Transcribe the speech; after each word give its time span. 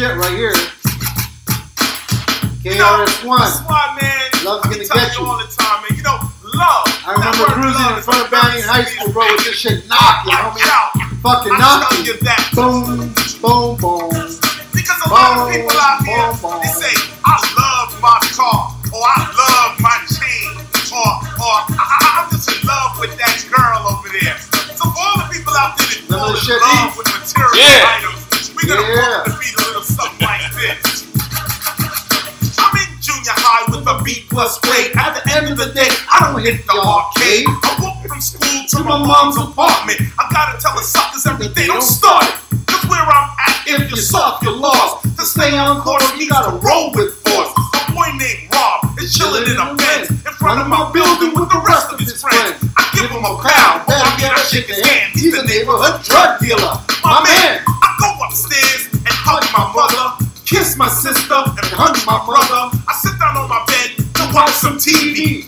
shit 0.00 0.16
right 0.16 0.32
here. 0.32 0.56
You 2.64 2.72
know, 2.80 3.04
KRS-One. 3.04 3.36
That's 3.40 3.60
why, 3.68 3.84
man. 4.00 4.16
Love's 4.48 4.64
gonna 4.64 4.80
get 4.80 5.12
you 5.12 5.20
you. 5.20 5.28
all 5.28 5.36
the 5.36 5.48
time, 5.52 5.84
man. 5.84 5.92
You 5.92 6.04
know, 6.08 6.16
love. 6.56 6.88
I 7.04 7.12
remember 7.20 7.44
cruising 7.52 7.84
in 7.92 8.00
front 8.00 8.24
of 8.24 8.28
Banning 8.32 8.64
high 8.64 8.84
school, 8.88 9.12
bro, 9.12 9.28
with 9.28 9.44
this 9.44 9.60
shit 9.60 9.84
knocking, 9.92 10.32
homie. 10.32 10.64
out. 10.72 10.96
Fucking 11.20 11.52
I 11.52 11.60
tell 11.60 11.80
knocking. 11.84 12.04
you 12.08 12.16
that. 12.24 12.40
Boom, 12.56 13.12
boom, 13.44 13.76
boom. 13.76 14.08
Because 14.72 15.00
a 15.04 15.08
lot 15.12 15.36
of 15.36 15.52
people 15.52 15.76
out 15.76 16.00
here, 16.08 16.16
boom, 16.16 16.48
boom. 16.48 16.64
they 16.64 16.72
say, 16.72 16.96
I 17.28 17.36
love 17.60 17.92
my 18.00 18.16
car, 18.32 18.72
or 18.96 19.04
I 19.04 19.20
love 19.36 19.76
my 19.84 19.96
chain, 20.08 20.56
or, 20.96 21.12
or 21.44 21.56
I, 21.76 21.76
I- 21.76 22.24
I'm 22.24 22.26
just 22.32 22.48
in 22.48 22.56
love 22.64 22.96
with 22.96 23.12
that 23.20 23.36
girl 23.52 23.84
over 23.84 24.08
there. 24.16 24.36
So 24.80 24.88
all 24.96 25.20
the 25.20 25.28
people 25.28 25.52
out 25.60 25.76
there 25.76 25.92
that 25.92 26.08
fall 26.08 26.32
in 26.32 26.40
love 26.40 26.88
E? 26.88 26.96
with 26.96 27.08
material 27.12 27.52
Yeah. 27.52 28.00
items, 28.00 28.19
we're 28.56 28.68
gonna 28.68 28.80
Yeah. 28.80 29.22
the 29.26 29.36
beat 29.40 29.54
a 29.54 29.64
little 29.68 29.82
something 29.84 30.26
like 30.26 30.52
this. 30.56 31.04
I'm 32.58 32.74
in 32.80 32.88
junior 33.00 33.36
high 33.36 33.64
with 33.70 33.86
a 33.86 34.02
B 34.02 34.24
plus 34.30 34.58
grade. 34.60 34.96
At 34.96 35.12
the 35.18 35.22
end 35.36 35.50
of 35.52 35.58
the 35.58 35.72
day, 35.72 35.88
I 36.12 36.16
don't 36.20 36.40
hit 36.42 36.66
the 36.66 36.72
arcade. 36.80 37.46
I 37.48 37.76
walk 37.82 38.06
from 38.06 38.20
school 38.20 38.60
to 38.72 38.84
my 38.84 38.98
mom's 38.98 39.36
apartment. 39.36 40.00
I 40.18 40.24
gotta 40.32 40.58
tell 40.60 40.74
the 40.76 40.82
suckers 40.82 41.26
every 41.26 41.48
day, 41.48 41.66
don't 41.66 41.82
start 41.82 42.24
it. 42.24 42.34
Cause 42.66 42.84
where 42.88 43.00
I'm 43.00 43.28
at, 43.46 43.56
if 43.66 43.90
you 43.90 43.96
suck, 43.96 44.42
you're 44.42 44.56
lost. 44.56 45.04
To 45.16 45.26
stay 45.26 45.56
on 45.58 45.82
court, 45.82 46.02
you 46.16 46.28
gotta 46.28 46.56
roll 46.56 46.92
with 46.94 47.19
boy 47.94 48.08
named 48.16 48.48
Rob 48.52 48.98
is 48.98 49.14
chilling 49.14 49.46
in 49.46 49.56
a 49.58 49.74
Benz 49.74 50.10
in 50.10 50.34
front 50.38 50.60
of 50.60 50.68
my 50.68 50.90
building 50.92 51.34
with 51.34 51.50
the 51.50 51.62
rest 51.66 51.92
of 51.92 51.98
his 51.98 52.20
friends. 52.20 52.58
I 52.76 52.82
give 52.94 53.10
him 53.10 53.22
a 53.22 53.34
pound, 53.38 53.86
but 53.86 53.98
I 53.98 54.10
get 54.18 54.32
I 54.32 54.42
shake 54.46 54.66
his 54.66 54.80
hand. 54.80 55.12
He's 55.14 55.36
a 55.36 55.44
neighborhood 55.46 56.02
drug 56.04 56.40
dealer. 56.40 56.74
My 57.02 57.20
man, 57.22 57.62
I 57.66 57.88
go 58.00 58.08
upstairs 58.26 58.88
and 58.92 59.14
hug 59.14 59.44
my 59.52 59.66
mother, 59.74 60.24
kiss 60.46 60.76
my 60.76 60.88
sister, 60.88 61.34
and 61.34 61.66
hug 61.74 61.98
my 62.06 62.18
brother. 62.26 62.74
I 62.86 62.92
sit 62.98 63.18
down 63.18 63.36
on 63.36 63.48
my 63.48 63.62
bed 63.66 64.00
to 64.18 64.22
watch 64.34 64.54
some 64.54 64.78
TV. 64.78 65.46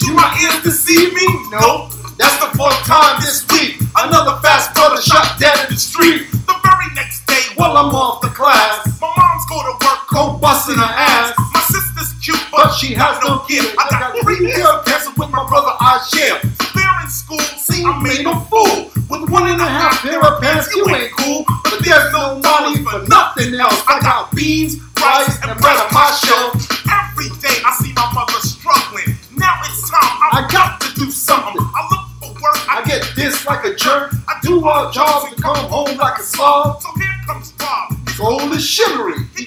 Do 0.00 0.14
my 0.14 0.28
ears 0.42 0.62
deceive 0.62 1.12
me? 1.14 1.26
No. 1.50 1.90
That's 2.20 2.36
the 2.36 2.52
fourth 2.56 2.76
time 2.84 3.16
this 3.24 3.48
week. 3.48 3.80
Another 3.96 4.36
fast 4.44 4.74
brother 4.74 5.00
shot 5.00 5.40
dead 5.40 5.56
in 5.64 5.74
the 5.74 5.80
street. 5.80 6.28
The 6.44 6.56
very 6.62 6.92
next 6.94 7.26
day, 7.26 7.40
while 7.56 7.76
I'm 7.76 7.94
off 7.94 8.20
the 8.20 8.28
class, 8.28 8.84
my 9.00 9.08
mom's 9.08 9.46
go 9.48 9.56
to 9.64 9.72
work, 9.80 9.89
go 10.10 10.36
busting 10.38 10.76
her 10.76 10.92
ass. 10.94 11.34
My 11.54 11.60
sister's 11.60 12.12
cute, 12.20 12.42
but 12.50 12.70
she 12.74 12.94
has 12.94 13.18
no 13.24 13.44
gift. 13.48 13.74
I 13.78 13.88
got 13.90 14.18
three 14.22 14.50
of 14.62 14.84
pants 14.84 15.08
with 15.16 15.30
my 15.30 15.46
brother 15.48 15.72
I 15.80 16.02
share. 16.10 16.38
So 16.42 16.66
they're 16.74 17.02
in 17.02 17.08
school, 17.08 17.40
see, 17.56 17.84
I 17.84 17.94
made 18.02 18.26
a 18.26 18.34
fool. 18.50 18.90
With 19.08 19.30
one 19.30 19.50
and 19.50 19.60
a 19.60 19.66
half 19.66 20.02
pair 20.02 20.20
of 20.22 20.42
pants, 20.42 20.74
you 20.74 20.86
ain't 20.90 21.12
cool. 21.16 21.44
But 21.64 21.82
there's 21.82 22.12
no 22.12 22.38
money 22.38 22.82
for 22.82 23.06
nothing 23.08 23.54
else. 23.54 23.82
I 23.88 24.00
got 24.00 24.34
beans, 24.34 24.78
rice, 25.00 25.38
and 25.42 25.58
bread 25.60 25.78
on 25.78 25.90
my 25.94 26.10
shelf. 26.14 26.79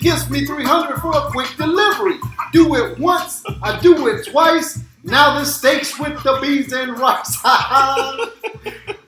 gives 0.03 0.29
me 0.29 0.45
300 0.45 0.99
for 0.99 1.15
a 1.15 1.21
quick 1.31 1.47
delivery. 1.57 2.19
Do 2.51 2.75
it 2.75 2.99
once, 2.99 3.43
I 3.63 3.79
do 3.79 4.07
it 4.07 4.27
twice. 4.27 4.83
Now 5.03 5.39
the 5.39 5.45
steaks 5.45 5.97
with 5.99 6.21
the 6.23 6.39
beans 6.41 6.71
and 6.73 6.97
rice. 6.99 7.37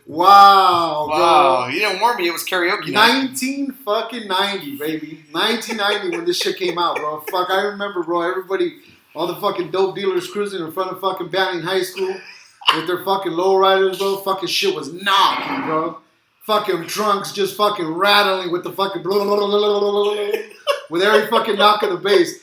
Wow. 0.07 1.07
Wow. 1.09 1.65
Bro. 1.65 1.73
You 1.73 1.79
didn't 1.79 1.99
warn 1.99 2.15
me 2.17 2.27
it 2.27 2.31
was 2.31 2.45
karaoke. 2.45 2.93
Night. 2.93 3.23
19 3.25 3.71
fucking 3.83 4.27
90, 4.27 4.77
baby. 4.77 5.25
1990 5.31 6.15
when 6.15 6.25
this 6.25 6.37
shit 6.37 6.57
came 6.57 6.77
out, 6.77 6.95
bro. 6.97 7.19
Fuck, 7.31 7.49
I 7.49 7.63
remember, 7.63 8.01
bro. 8.03 8.21
Everybody, 8.21 8.77
all 9.13 9.27
the 9.27 9.35
fucking 9.35 9.71
dope 9.71 9.95
dealers 9.95 10.29
cruising 10.29 10.63
in 10.63 10.71
front 10.71 10.91
of 10.91 11.01
fucking 11.01 11.29
Banning 11.29 11.63
High 11.63 11.81
School 11.81 12.15
with 12.75 12.87
their 12.87 13.03
fucking 13.03 13.33
lowriders, 13.33 13.97
bro. 13.97 14.17
Fucking 14.17 14.47
shit 14.47 14.73
was 14.75 14.93
knocking, 14.93 15.65
bro. 15.65 15.97
Fucking 16.43 16.87
trunks 16.87 17.33
just 17.33 17.57
fucking 17.57 17.87
rattling 17.87 18.51
with 18.51 18.63
the 18.63 18.71
fucking 18.71 19.01
blah, 19.01 19.21
blah, 19.21 19.35
blah, 19.35 19.47
blah, 19.47 19.79
blah, 19.79 19.79
blah, 19.79 20.13
blah 20.15 20.41
with 20.89 21.01
every 21.01 21.27
fucking 21.27 21.57
knock 21.57 21.83
of 21.83 21.91
the 21.91 21.97
bass. 21.97 22.39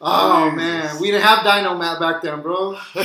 oh 0.00 0.50
man, 0.50 1.00
we 1.00 1.10
didn't 1.10 1.22
have 1.22 1.40
Dynamat 1.40 2.00
back 2.00 2.22
then, 2.22 2.40
bro. 2.42 2.78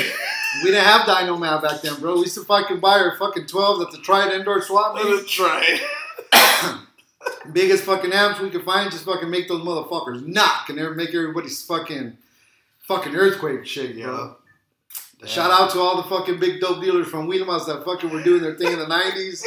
We 0.63 0.71
didn't 0.71 0.85
have 0.85 1.01
Dynamat 1.01 1.61
back 1.61 1.81
then, 1.81 1.99
bro. 1.99 2.15
We 2.15 2.21
used 2.21 2.33
to 2.35 2.43
fucking 2.43 2.79
buy 2.79 2.99
our 2.99 3.15
fucking 3.17 3.45
12 3.45 3.81
at 3.81 3.91
the 3.91 3.99
Triad 3.99 4.33
Indoor 4.33 4.61
Swap. 4.63 4.95
Let's 4.95 5.29
try. 5.29 5.79
Biggest 7.53 7.83
fucking 7.83 8.11
amps 8.11 8.39
we 8.39 8.49
could 8.49 8.63
find, 8.63 8.91
just 8.91 9.05
fucking 9.05 9.29
make 9.29 9.47
those 9.47 9.61
motherfuckers 9.61 10.25
knock 10.25 10.69
and 10.69 10.95
make 10.95 11.13
everybody's 11.13 11.63
fucking 11.63 12.17
fucking 12.81 13.15
earthquake 13.15 13.65
shit, 13.65 13.95
yeah. 13.95 14.05
bro. 14.05 14.37
Shout 15.25 15.51
out 15.51 15.71
to 15.71 15.79
all 15.79 16.01
the 16.01 16.07
fucking 16.07 16.39
big 16.39 16.61
dope 16.61 16.81
dealers 16.81 17.07
from 17.07 17.27
Wilmas 17.27 17.65
that 17.65 17.83
fucking 17.83 18.09
were 18.09 18.23
doing 18.23 18.41
their 18.41 18.55
thing 18.55 18.71
in 18.71 18.79
the 18.79 18.85
90s 18.85 19.43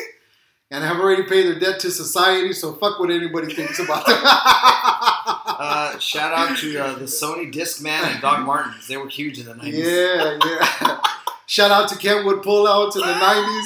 and 0.71 0.85
have 0.85 0.99
already 0.99 1.23
paid 1.23 1.47
their 1.47 1.59
debt 1.59 1.81
to 1.81 1.91
society, 1.91 2.53
so 2.53 2.73
fuck 2.75 2.99
what 2.99 3.11
anybody 3.11 3.53
thinks 3.55 3.79
about 3.79 4.07
them. 4.07 4.23
Uh, 5.63 5.97
shout 6.01 6.33
out 6.33 6.57
to 6.59 6.77
uh, 6.77 6.95
the 6.95 7.05
Sony 7.05 7.53
Discman 7.53 8.03
and 8.03 8.21
Doc 8.21 8.45
Martens. 8.45 8.89
They 8.89 8.97
were 8.97 9.07
huge 9.09 9.39
in 9.39 9.47
the 9.47 9.55
90s. 9.55 9.73
Yeah, 9.75 10.39
yeah. 10.45 11.01
Shout 11.47 11.71
out 11.71 11.89
to 11.91 11.97
Kenwood 11.97 12.43
pullouts 12.43 12.95
in 12.95 13.03
the 13.03 13.13
'90s, 13.13 13.65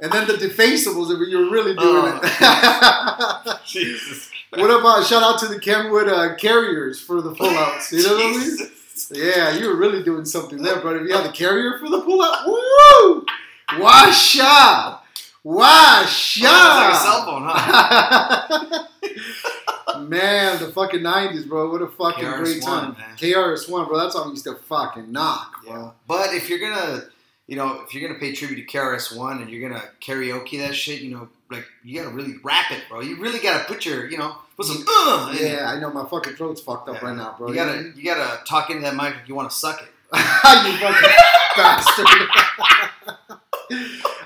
and 0.00 0.10
then 0.10 0.26
the 0.26 0.32
defaceables 0.34 1.12
if 1.12 1.28
you're 1.28 1.50
really 1.50 1.76
doing 1.76 2.18
it. 2.22 3.58
Jesus. 3.66 4.30
what 4.50 4.70
about 4.70 5.04
shout 5.04 5.22
out 5.22 5.38
to 5.40 5.46
the 5.48 5.60
Kenwood 5.60 6.08
uh, 6.08 6.34
carriers 6.36 6.98
for 7.00 7.20
the 7.20 7.34
pullouts? 7.34 7.92
You 7.92 8.02
know 8.04 8.14
what 8.14 8.24
I 8.24 8.38
mean? 8.38 8.70
Yeah, 9.12 9.56
you 9.56 9.68
were 9.68 9.76
really 9.76 10.02
doing 10.02 10.24
something 10.24 10.62
there, 10.62 10.80
brother. 10.80 11.04
You 11.04 11.14
had 11.14 11.24
the 11.24 11.32
carrier 11.32 11.78
for 11.78 11.88
the 11.88 12.00
pullout, 12.00 12.46
woo! 12.46 13.24
Washa, 13.70 14.98
washa. 15.44 16.42
Oh, 16.44 16.80
like 16.80 16.92
a 16.92 16.96
cell 16.96 17.24
phone, 17.24 17.42
huh? 17.46 18.84
man, 20.08 20.58
the 20.58 20.68
fucking 20.72 21.00
'90s, 21.00 21.46
bro. 21.48 21.70
What 21.70 21.82
a 21.82 21.88
fucking 21.88 22.24
KRS-One, 22.24 22.44
great 22.44 22.62
time. 22.62 22.96
man. 22.98 23.16
KRS 23.16 23.68
One, 23.70 23.86
bro. 23.86 23.98
That 23.98 24.12
song 24.12 24.30
used 24.30 24.44
to 24.44 24.54
fucking 24.54 25.10
knock, 25.10 25.64
bro. 25.64 25.74
Yeah. 25.74 25.90
But 26.06 26.34
if 26.34 26.48
you're 26.48 26.58
gonna, 26.58 27.04
you 27.46 27.56
know, 27.56 27.82
if 27.82 27.94
you're 27.94 28.06
gonna 28.06 28.18
pay 28.18 28.32
tribute 28.32 28.56
to 28.56 28.76
KRS 28.78 29.16
One 29.16 29.40
and 29.42 29.50
you're 29.50 29.68
gonna 29.68 29.84
karaoke 30.00 30.58
that 30.58 30.74
shit, 30.74 31.00
you 31.02 31.10
know, 31.10 31.28
like 31.50 31.66
you 31.82 32.00
gotta 32.00 32.14
really 32.14 32.34
rap 32.42 32.70
it, 32.70 32.82
bro. 32.88 33.00
You 33.00 33.16
really 33.20 33.38
gotta 33.38 33.64
put 33.64 33.84
your, 33.84 34.08
you 34.08 34.16
know, 34.18 34.36
put 34.56 34.66
some 34.66 34.84
uh. 34.88 35.34
Yeah, 35.38 35.70
I 35.70 35.78
know 35.78 35.90
my 35.92 36.06
fucking 36.08 36.34
throat's 36.34 36.60
fucked 36.62 36.88
up 36.88 37.02
right 37.02 37.14
now, 37.16 37.34
bro. 37.36 37.48
You 37.48 37.54
gotta, 37.54 37.92
you 37.94 38.04
gotta 38.04 38.42
talk 38.44 38.70
into 38.70 38.82
that 38.82 38.94
mic 38.96 39.14
If 39.22 39.28
you 39.28 39.34
want 39.34 39.50
to 39.50 39.56
suck 39.56 39.82
it. 39.82 39.88
you 40.14 40.76
fucking 40.78 41.10
bastard. 41.56 42.06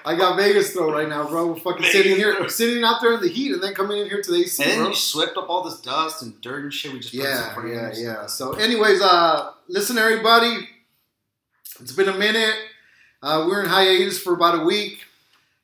I 0.05 0.15
got 0.17 0.37
Vegas 0.37 0.73
throat 0.73 0.93
right 0.93 1.09
now, 1.09 1.29
bro. 1.29 1.49
We're 1.49 1.57
fucking 1.61 1.85
sitting 1.87 2.17
here, 2.17 2.35
throat. 2.37 2.51
sitting 2.51 2.83
out 2.83 3.01
there 3.03 3.15
in 3.15 3.21
the 3.21 3.29
heat, 3.29 3.53
and 3.53 3.63
then 3.63 3.75
coming 3.75 3.99
in 3.99 4.09
here 4.09 4.23
to 4.23 4.31
the 4.31 4.39
AC, 4.39 4.63
And 4.63 4.73
then 4.73 4.79
bro. 4.81 4.89
you 4.89 4.95
swept 4.95 5.37
up 5.37 5.51
all 5.51 5.63
this 5.63 5.81
dust 5.81 6.23
and 6.23 6.41
dirt 6.41 6.63
and 6.65 6.73
shit. 6.73 6.93
We 6.93 7.01
just 7.01 7.13
Yeah, 7.13 7.55
yeah, 7.67 7.93
yeah. 7.95 8.27
So, 8.27 8.53
anyways, 8.55 9.03
uh, 9.03 9.53
listen, 9.69 9.99
everybody. 9.99 10.69
It's 11.81 11.93
been 11.93 12.09
a 12.09 12.17
minute. 12.17 12.55
Uh, 13.23 13.47
we're 13.49 13.63
in 13.63 13.69
hiatus 13.69 14.21
for 14.21 14.35
about 14.35 14.61
a 14.61 14.65
week. 14.65 15.01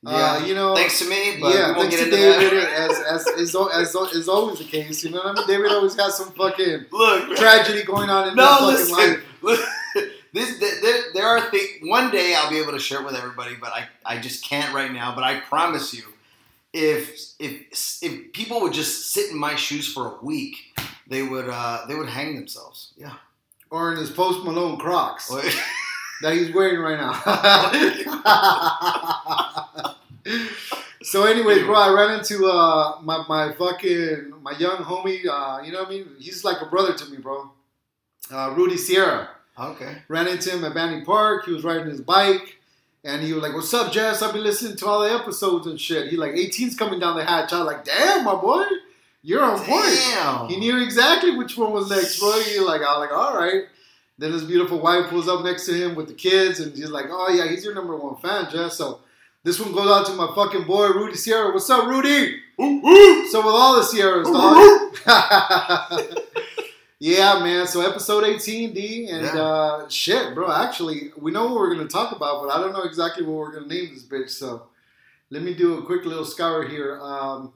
Uh, 0.07 0.45
you 0.47 0.55
know, 0.55 0.75
thanks 0.75 0.99
to 0.99 1.09
me, 1.09 1.39
but 1.41 1.55
yeah, 1.55 1.69
we 1.69 1.77
won't 1.77 1.91
thanks 1.91 1.97
to 1.97 2.11
David, 2.11 2.53
as 2.53 3.01
as 3.01 3.27
is, 3.39 3.57
as 3.73 3.95
is 3.95 4.29
always 4.29 4.59
the 4.59 4.65
case. 4.65 5.03
You 5.03 5.11
know 5.11 5.19
what 5.19 5.29
I 5.29 5.33
mean? 5.33 5.47
David 5.47 5.73
always 5.73 5.95
has 5.95 6.19
some 6.19 6.31
fucking 6.33 6.87
Look, 6.93 7.37
tragedy 7.37 7.85
going 7.85 8.11
on 8.11 8.29
in 8.29 8.35
no, 8.35 8.71
his 8.71 8.91
fucking 8.91 9.23
listen. 9.41 9.65
life. 9.95 10.11
this, 10.35 10.59
there, 10.59 11.03
there 11.15 11.27
are 11.27 11.51
things. 11.51 11.69
One 11.83 12.11
day 12.11 12.35
I'll 12.37 12.51
be 12.51 12.59
able 12.59 12.73
to 12.73 12.79
share 12.79 13.01
it 13.01 13.07
with 13.07 13.15
everybody, 13.15 13.55
but 13.59 13.73
I, 13.73 13.87
I 14.05 14.19
just 14.19 14.45
can't 14.45 14.75
right 14.75 14.93
now. 14.93 15.15
But 15.15 15.25
I 15.25 15.41
promise 15.41 15.95
you, 15.95 16.03
if 16.75 17.33
if 17.39 18.03
if 18.03 18.33
people 18.35 18.61
would 18.61 18.75
just 18.75 19.11
sit 19.11 19.31
in 19.31 19.39
my 19.39 19.55
shoes 19.57 19.91
for 19.91 20.17
a 20.17 20.25
week, 20.25 20.79
they 21.07 21.23
would 21.23 21.49
uh, 21.49 21.87
they 21.89 21.95
would 21.95 22.11
hang 22.11 22.35
themselves. 22.35 22.93
Yeah. 22.99 23.15
Or 23.71 23.91
in 23.93 23.99
his 23.99 24.11
Post 24.11 24.45
Malone 24.45 24.77
Crocs. 24.77 25.33
That 26.23 26.35
he's 26.35 26.55
wearing 26.55 26.81
right 26.81 26.99
now. 26.99 27.13
so, 31.03 31.25
anyways, 31.25 31.63
bro, 31.65 31.75
I 31.75 31.93
ran 31.93 32.19
into 32.19 32.47
uh, 32.47 33.01
my 33.03 33.25
my 33.29 33.53
fucking 33.53 34.33
my 34.43 34.53
young 34.59 34.79
homie. 34.79 35.27
Uh, 35.29 35.63
you 35.63 35.73
know 35.73 35.81
what 35.81 35.89
I 35.89 35.91
mean? 35.91 36.07
He's 36.19 36.45
like 36.45 36.61
a 36.63 36.67
brother 36.67 36.95
to 36.95 37.11
me, 37.11 37.19
bro. 37.19 37.51
Uh, 38.33 38.55
Rudy 38.57 38.77
Sierra. 38.77 39.29
okay. 39.59 40.03
Ran 40.09 40.29
into 40.29 40.51
him 40.51 40.65
at 40.65 40.75
Banning 40.75 41.05
Park. 41.05 41.45
He 41.45 41.53
was 41.53 41.65
riding 41.65 41.87
his 41.87 42.01
bike. 42.01 42.59
And 43.07 43.23
he 43.23 43.35
was 43.35 43.43
like, 43.43 43.53
"What's 43.53 43.75
up, 43.75 43.93
Jess? 43.93 44.23
I've 44.23 44.33
been 44.33 44.43
listening 44.43 44.79
to 44.79 44.87
all 44.87 45.03
the 45.03 45.13
episodes 45.13 45.67
and 45.67 45.79
shit." 45.79 46.09
He 46.09 46.17
like, 46.17 46.33
"18's 46.33 46.75
coming 46.75 46.99
down 47.01 47.17
the 47.17 47.25
hatch." 47.25 47.53
I 47.53 47.59
was 47.59 47.67
like, 47.67 47.85
"Damn, 47.85 48.25
my 48.25 48.35
boy, 48.35 48.65
you're 49.23 49.45
on 49.45 49.59
point." 49.59 49.85
Damn. 49.85 50.49
He 50.49 50.57
knew 50.57 50.83
exactly 50.83 51.37
which 51.37 51.59
one 51.59 51.73
was 51.73 51.91
next, 51.91 52.19
bro. 52.19 52.33
He 52.41 52.59
like, 52.61 52.81
I 52.81 52.99
was 52.99 53.11
like, 53.11 53.13
all 53.13 53.37
right. 53.37 53.65
Then 54.19 54.33
his 54.33 54.45
beautiful 54.45 54.79
wife 54.81 55.09
pulls 55.11 55.29
up 55.29 55.45
next 55.45 55.67
to 55.67 55.73
him 55.75 55.95
with 55.97 56.07
the 56.09 56.15
kids, 56.15 56.61
and 56.61 56.73
he's 56.75 56.91
like, 56.91 57.07
oh 57.11 57.29
yeah, 57.31 57.49
he's 57.49 57.65
your 57.65 57.75
number 57.75 57.97
one 57.97 58.17
fan, 58.17 58.49
Jess. 58.51 58.77
So 58.77 59.01
This 59.43 59.59
one 59.61 59.73
goes 59.73 59.91
out 59.91 60.07
to 60.07 60.13
my 60.15 60.33
fucking 60.35 60.65
boy 60.65 60.89
Rudy 60.89 61.17
Sierra. 61.17 61.53
What's 61.53 61.69
up, 61.69 61.87
Rudy? 61.87 62.41
Ooh, 62.61 62.87
ooh. 62.87 63.29
So 63.29 63.39
with 63.45 63.55
all 63.55 63.77
the 63.77 63.83
Sierras, 63.83 64.29
dog. 64.29 64.57
yeah, 66.99 67.41
man. 67.43 67.67
So 67.67 67.81
episode 67.89 68.25
18, 68.25 68.73
D, 68.73 69.09
and 69.11 69.23
Yeah. 69.25 69.43
uh, 69.43 69.89
shit, 69.89 70.35
bro. 70.35 70.51
Actually, 70.51 71.11
we 71.19 71.31
know 71.31 71.47
what 71.47 71.55
we're 71.57 71.75
gonna 71.75 71.89
talk 71.89 72.15
about, 72.15 72.43
but 72.43 72.51
I 72.51 72.61
don't 72.61 72.73
know 72.73 72.85
exactly 72.85 73.25
what 73.25 73.37
we're 73.37 73.53
gonna 73.53 73.67
name 73.67 73.91
this 73.93 74.05
bitch. 74.05 74.31
So 74.31 74.63
let 75.31 75.43
me 75.43 75.55
do 75.55 75.79
a 75.79 75.83
quick 75.85 76.05
little 76.05 76.25
scour 76.25 76.67
here. 76.67 77.01
Um, 77.03 77.53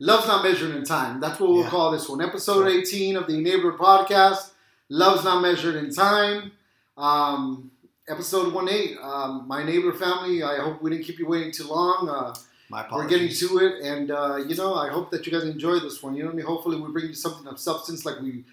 Love's 0.00 0.26
not 0.26 0.42
measured 0.44 0.74
in 0.74 0.84
time. 0.84 1.20
That's 1.20 1.38
what 1.40 1.50
we'll 1.50 1.62
Yeah. 1.62 1.70
call 1.70 1.90
this 1.90 2.08
one. 2.08 2.20
Episode 2.20 2.66
18 2.68 3.16
of 3.16 3.26
the 3.26 3.38
Neighborhood 3.38 3.78
Podcast. 3.78 4.50
Love's 4.88 5.24
not 5.24 5.40
measured 5.42 5.76
in 5.76 5.92
time. 5.92 6.52
Um, 6.96 7.70
episode 8.08 8.52
1 8.52 8.68
8. 8.68 8.96
Um, 9.02 9.44
my 9.48 9.62
neighbor 9.64 9.92
family. 9.92 10.42
I 10.42 10.56
hope 10.58 10.82
we 10.82 10.90
didn't 10.90 11.04
keep 11.04 11.18
you 11.18 11.26
waiting 11.26 11.52
too 11.52 11.66
long. 11.66 12.08
Uh, 12.08 12.34
My 12.70 12.86
we're 12.92 13.08
getting 13.08 13.28
to 13.28 13.58
it, 13.58 13.82
and 13.82 14.10
uh, 14.10 14.36
you 14.36 14.54
know, 14.56 14.74
I 14.74 14.88
hope 14.88 15.10
that 15.10 15.26
you 15.26 15.32
guys 15.32 15.44
enjoy 15.44 15.78
this 15.80 16.02
one. 16.02 16.14
You 16.14 16.22
know 16.22 16.28
what 16.28 16.34
I 16.34 16.36
mean? 16.36 16.46
Hopefully, 16.46 16.80
we 16.80 16.90
bring 16.92 17.06
you 17.06 17.14
something 17.14 17.46
of 17.46 17.58
substance, 17.58 18.04
like 18.06 18.20
we 18.20 18.44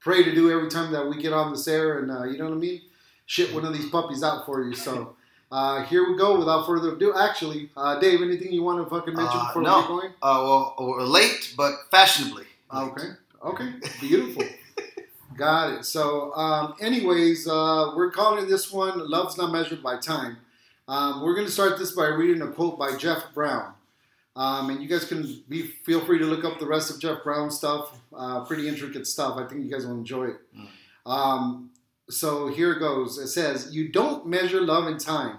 pray 0.00 0.22
to 0.22 0.34
do 0.34 0.50
every 0.50 0.70
time 0.70 0.92
that 0.92 1.06
we 1.08 1.20
get 1.20 1.32
on 1.32 1.50
this 1.52 1.66
air, 1.68 1.98
and 1.98 2.10
uh, 2.10 2.24
you 2.24 2.38
know 2.38 2.44
what 2.44 2.54
I 2.54 2.58
mean? 2.58 2.80
Shit 3.26 3.54
one 3.54 3.64
of 3.64 3.72
these 3.72 3.88
puppies 3.90 4.22
out 4.22 4.46
for 4.46 4.62
you. 4.64 4.74
So 4.74 5.14
uh, 5.52 5.84
here 5.84 6.08
we 6.08 6.16
go. 6.16 6.38
Without 6.38 6.66
further 6.66 6.94
ado, 6.94 7.14
actually, 7.16 7.70
uh, 7.76 7.98
Dave, 8.00 8.22
anything 8.22 8.52
you 8.52 8.62
want 8.62 8.82
to 8.82 8.88
fucking 8.90 9.14
mention 9.14 9.38
Uh, 9.40 9.46
before 9.48 9.62
no. 9.62 9.76
we 9.76 9.82
get 9.82 9.88
going? 9.88 10.10
Uh, 10.22 10.40
well, 10.44 10.74
we're 10.78 11.02
late, 11.02 11.54
but 11.56 11.74
fashionably. 11.90 12.44
Okay, 12.74 13.08
okay, 13.44 13.72
beautiful. 14.00 14.44
Got 15.36 15.72
it. 15.74 15.84
So, 15.84 16.34
um, 16.34 16.74
anyways, 16.80 17.46
uh, 17.46 17.92
we're 17.96 18.10
calling 18.10 18.48
this 18.48 18.72
one 18.72 18.98
"Love's 19.08 19.38
Not 19.38 19.52
Measured 19.52 19.82
by 19.82 19.96
Time." 19.98 20.38
Um, 20.88 21.22
we're 21.22 21.34
going 21.34 21.46
to 21.46 21.52
start 21.52 21.78
this 21.78 21.92
by 21.92 22.06
reading 22.06 22.42
a 22.42 22.48
quote 22.48 22.78
by 22.78 22.96
Jeff 22.96 23.32
Brown, 23.32 23.74
um, 24.34 24.70
and 24.70 24.82
you 24.82 24.88
guys 24.88 25.04
can 25.04 25.42
be 25.48 25.62
feel 25.62 26.04
free 26.04 26.18
to 26.18 26.24
look 26.24 26.44
up 26.44 26.58
the 26.58 26.66
rest 26.66 26.90
of 26.90 27.00
Jeff 27.00 27.22
Brown's 27.22 27.56
stuff. 27.56 27.98
Uh, 28.12 28.44
pretty 28.44 28.68
intricate 28.68 29.06
stuff. 29.06 29.36
I 29.38 29.46
think 29.46 29.64
you 29.64 29.70
guys 29.70 29.86
will 29.86 29.94
enjoy 29.94 30.26
it. 30.26 30.40
Um, 31.06 31.70
so 32.08 32.48
here 32.48 32.72
it 32.72 32.80
goes. 32.80 33.16
It 33.18 33.28
says, 33.28 33.72
"You 33.72 33.88
don't 33.88 34.26
measure 34.26 34.60
love 34.60 34.88
in 34.88 34.98
time. 34.98 35.38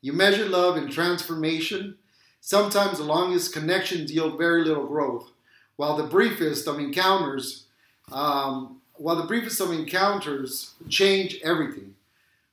You 0.00 0.14
measure 0.14 0.48
love 0.48 0.76
in 0.78 0.90
transformation. 0.90 1.98
Sometimes 2.40 2.98
the 2.98 3.04
longest 3.04 3.52
connections 3.52 4.12
yield 4.12 4.38
very 4.38 4.64
little 4.64 4.86
growth." 4.86 5.30
while 5.76 5.96
the 5.96 6.04
briefest 6.04 6.66
of 6.66 6.78
encounters, 6.78 7.66
um, 8.10 8.80
while 8.98 9.16
the 9.16 9.26
briefest 9.26 9.60
of 9.60 9.72
encounters 9.72 10.74
change 10.88 11.38
everything. 11.42 11.94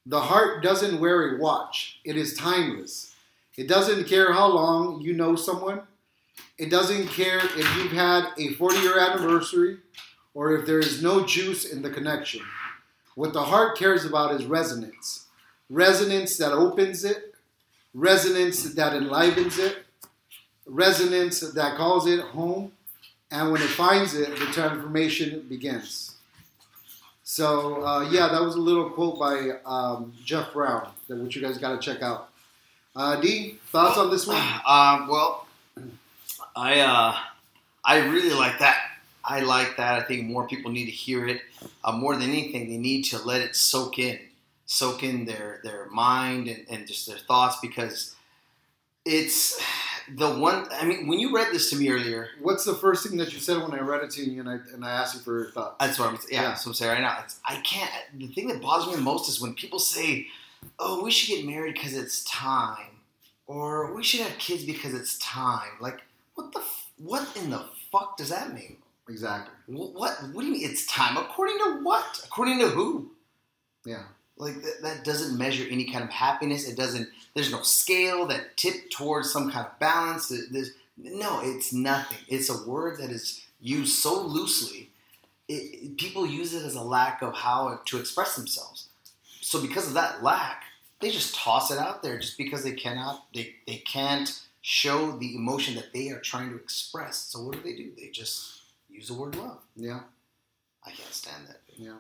The 0.06 0.22
heart 0.22 0.62
doesn't 0.62 1.00
wear 1.00 1.36
a 1.36 1.40
watch; 1.40 2.00
it 2.04 2.18
is 2.18 2.36
timeless. 2.36 3.16
It 3.56 3.68
doesn't 3.68 4.06
care 4.06 4.34
how 4.34 4.48
long 4.48 5.02
you 5.02 5.14
know 5.14 5.36
someone. 5.36 5.82
It 6.58 6.70
doesn't 6.70 7.08
care 7.08 7.40
if 7.40 7.78
you've 7.78 7.92
had 7.92 8.26
a 8.38 8.54
40-year 8.56 9.00
anniversary 9.00 9.78
or 10.34 10.56
if 10.56 10.66
there 10.66 10.80
is 10.80 11.02
no 11.02 11.26
juice 11.26 11.66
in 11.66 11.82
the 11.82 11.90
connection. 11.90 12.42
What 13.16 13.34
the 13.34 13.44
heart 13.44 13.78
cares 13.78 14.06
about 14.06 14.34
is 14.34 14.46
resonance. 14.46 15.28
Resonance 15.70 16.38
that 16.38 16.52
opens 16.52 17.04
it, 17.04 17.36
resonance 17.94 18.74
that 18.74 18.96
enlivens 18.96 19.60
it, 19.60 19.86
resonance 20.66 21.40
that 21.40 21.78
calls 21.78 22.08
it 22.08 22.20
home, 22.20 22.72
and 23.32 23.52
when 23.52 23.62
it 23.62 23.70
finds 23.70 24.16
it, 24.16 24.30
the 24.38 24.46
transformation 24.48 25.46
begins. 25.48 26.13
So 27.34 27.84
uh, 27.84 28.02
yeah, 28.12 28.28
that 28.28 28.44
was 28.44 28.54
a 28.54 28.60
little 28.60 28.92
quote 28.92 29.18
by 29.18 29.54
um, 29.66 30.14
Jeff 30.24 30.54
Brown 30.54 30.88
that 31.08 31.18
which 31.18 31.36
you 31.36 31.42
guys 31.42 31.58
got 31.58 31.72
to 31.72 31.80
check 31.80 32.04
out. 32.04 32.30
Uh, 32.96 33.20
D, 33.20 33.58
thoughts 33.72 33.98
on 33.98 34.12
this 34.12 34.28
one? 34.28 34.38
Um, 34.68 35.08
well, 35.08 35.48
I 36.56 36.82
uh, 36.82 37.16
I 37.84 38.06
really 38.06 38.36
like 38.36 38.60
that. 38.60 38.78
I 39.26 39.40
like 39.40 39.78
that. 39.78 40.00
I 40.00 40.04
think 40.04 40.26
more 40.26 40.48
people 40.48 40.70
need 40.70 40.86
to 40.86 40.92
hear 40.92 41.28
it. 41.28 41.42
Uh, 41.84 41.94
more 41.94 42.14
than 42.14 42.30
anything, 42.30 42.70
they 42.70 42.78
need 42.78 43.02
to 43.06 43.18
let 43.18 43.42
it 43.42 43.56
soak 43.56 43.98
in, 43.98 44.20
soak 44.68 45.02
in 45.02 45.26
their 45.26 45.60
their 45.64 45.88
mind 45.90 46.48
and, 46.48 46.68
and 46.70 46.86
just 46.86 47.08
their 47.08 47.18
thoughts 47.18 47.58
because 47.64 48.16
it's 49.06 49.60
the 50.16 50.30
one. 50.30 50.68
I 50.72 50.86
mean, 50.86 51.08
when 51.08 51.20
you 51.20 51.36
read 51.36 51.52
this 51.54 51.70
to 51.72 51.76
me 51.76 51.90
earlier, 51.90 52.30
What's 52.42 52.66
the 52.66 52.74
first 52.76 53.08
thing 53.08 53.18
that 53.18 53.34
you 53.34 53.40
said 53.40 53.62
when 53.62 53.74
I 53.74 53.80
read 53.82 54.04
it 54.04 54.12
to 54.12 54.24
you 54.24 54.40
and 54.42 54.50
I 54.50 54.58
and 54.74 54.84
I 54.86 54.92
asked 54.92 55.16
you 55.16 55.22
for 55.22 55.40
your 55.40 55.52
thoughts? 55.52 55.76
That's 55.80 55.98
what 56.00 56.10
I'm. 56.10 56.16
Yeah, 56.30 56.42
Yeah. 56.42 56.50
what 56.52 56.66
I'm 56.68 56.74
saying 56.74 56.92
right 56.92 57.02
now. 57.02 57.20
It's, 57.24 57.40
I 57.46 57.56
can't. 57.58 57.92
The 58.18 58.28
thing 58.28 58.48
that 58.50 58.62
bothers 58.62 58.88
me 58.88 58.96
the 58.96 59.02
most 59.02 59.30
is 59.30 59.40
when 59.42 59.54
people 59.54 59.80
say, 59.80 60.28
"Oh, 60.80 61.04
we 61.04 61.12
should 61.12 61.30
get 61.36 61.46
married 61.46 61.74
because 61.76 61.94
it's 61.96 62.24
time," 62.26 62.92
or 63.48 63.94
"We 63.94 64.04
should 64.04 64.22
have 64.22 64.38
kids 64.38 64.64
because 64.66 64.94
it's 64.94 65.18
time." 65.20 65.72
Like, 65.80 66.02
what 66.36 66.52
the? 66.54 66.60
f- 66.60 66.80
What 66.98 67.28
in 67.38 67.50
the 67.50 67.66
fuck 67.92 68.18
does 68.18 68.30
that 68.30 68.54
mean? 68.54 68.78
exactly. 69.10 69.54
Wh- 69.68 69.94
What? 69.96 70.12
What 70.34 70.42
do 70.42 70.48
you 70.48 70.54
mean 70.54 70.70
it's 70.70 70.86
time? 70.86 71.18
According 71.18 71.58
to 71.60 71.80
what? 71.84 72.22
According 72.26 72.60
to 72.60 72.68
who? 72.70 73.12
Yeah. 73.86 74.04
Like 74.38 74.62
that, 74.64 74.82
that 74.82 75.04
doesn't 75.04 75.38
measure 75.38 75.66
any 75.70 75.86
kind 75.92 76.04
of 76.04 76.10
happiness. 76.10 76.68
It 76.68 76.76
doesn't. 76.78 77.08
There's 77.36 77.52
no 77.52 77.62
scale 77.62 78.26
that 78.28 78.58
tip 78.58 78.90
towards 78.90 79.32
some 79.32 79.52
kind 79.52 79.66
of 79.68 79.78
balance. 79.80 80.30
There's 80.52 80.72
no. 80.98 81.42
It's 81.44 81.72
nothing. 81.74 82.18
It's 82.28 82.50
a 82.50 82.68
word 82.68 83.00
that 83.00 83.12
is 83.12 83.42
used 83.62 83.98
so 84.00 84.22
loosely. 84.22 84.90
It, 85.48 85.54
it- 85.54 85.98
people 85.98 86.26
use 86.26 86.54
it 86.54 86.66
as 86.66 86.76
a 86.76 86.82
lack 86.84 87.22
of 87.22 87.36
how 87.36 87.80
to 87.86 88.00
express 88.00 88.36
themselves. 88.36 88.88
So 89.42 89.62
because 89.62 89.88
of 89.88 89.94
that 89.96 90.24
lack, 90.24 90.64
they 91.00 91.12
just 91.12 91.36
toss 91.36 91.70
it 91.70 91.78
out 91.78 92.02
there 92.02 92.18
just 92.18 92.38
because 92.38 92.64
they 92.64 92.72
cannot. 92.74 93.26
They 93.36 93.56
they 93.68 93.78
can't 93.78 94.30
show 94.62 95.12
the 95.18 95.36
emotion 95.36 95.76
that 95.76 95.94
they 95.94 96.10
are 96.10 96.20
trying 96.22 96.50
to 96.50 96.56
express. 96.56 97.18
So 97.18 97.44
what 97.44 97.54
do 97.56 97.62
they 97.62 97.76
do? 97.76 97.92
They 97.98 98.08
just 98.08 98.62
use 98.90 99.10
the 99.10 99.14
word 99.14 99.36
love. 99.36 99.60
Yeah. 99.76 100.00
I 100.86 100.92
can't 100.92 101.14
stand 101.14 101.48
that. 101.48 101.62
Yeah. 101.76 101.94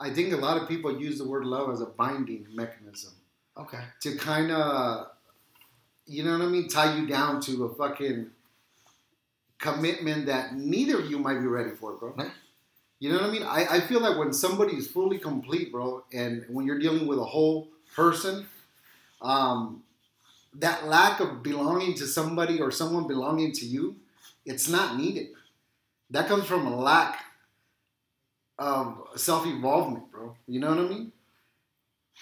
I 0.00 0.10
think 0.10 0.32
a 0.32 0.36
lot 0.36 0.60
of 0.60 0.68
people 0.68 1.00
use 1.00 1.18
the 1.18 1.26
word 1.26 1.44
love 1.44 1.70
as 1.70 1.80
a 1.80 1.86
binding 1.86 2.46
mechanism. 2.52 3.12
Okay. 3.56 3.82
to 4.02 4.16
kind 4.16 4.52
of, 4.52 5.08
you 6.06 6.22
know 6.22 6.38
what 6.38 6.42
I 6.42 6.46
mean, 6.46 6.68
tie 6.68 6.96
you 6.96 7.08
down 7.08 7.40
to 7.42 7.64
a 7.64 7.74
fucking 7.74 8.30
commitment 9.58 10.26
that 10.26 10.54
neither 10.54 11.00
of 11.00 11.10
you 11.10 11.18
might 11.18 11.40
be 11.40 11.46
ready 11.46 11.70
for, 11.70 11.94
bro. 11.94 12.14
Right. 12.16 12.30
You 13.00 13.10
know 13.10 13.16
what 13.16 13.24
I 13.24 13.32
mean? 13.32 13.42
I, 13.42 13.66
I 13.68 13.80
feel 13.80 14.00
like 14.00 14.16
when 14.16 14.32
somebody 14.32 14.74
is 14.76 14.88
fully 14.88 15.18
complete, 15.18 15.72
bro, 15.72 16.04
and 16.12 16.44
when 16.48 16.66
you're 16.66 16.78
dealing 16.78 17.06
with 17.06 17.18
a 17.18 17.24
whole 17.24 17.68
person, 17.94 18.46
um, 19.22 19.82
that 20.54 20.86
lack 20.86 21.20
of 21.20 21.42
belonging 21.42 21.94
to 21.94 22.06
somebody 22.06 22.60
or 22.60 22.70
someone 22.70 23.06
belonging 23.06 23.52
to 23.52 23.66
you, 23.66 23.96
it's 24.44 24.68
not 24.68 24.96
needed. 24.96 25.28
That 26.10 26.28
comes 26.28 26.44
from 26.44 26.66
a 26.66 26.76
lack 26.76 27.24
Um, 28.58 29.04
of 29.12 29.20
self 29.20 29.46
involvement, 29.46 30.10
bro. 30.10 30.34
You 30.46 30.60
know 30.60 30.70
what 30.70 30.78
I 30.78 30.88
mean? 30.88 31.12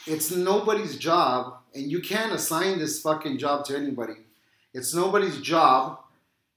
It's 0.06 0.30
nobody's 0.30 0.96
job, 0.96 1.58
and 1.74 1.90
you 1.90 2.00
can't 2.00 2.32
assign 2.32 2.78
this 2.78 3.00
fucking 3.00 3.38
job 3.38 3.64
to 3.66 3.76
anybody. 3.76 4.14
It's 4.74 4.94
nobody's 4.94 5.40
job 5.40 6.00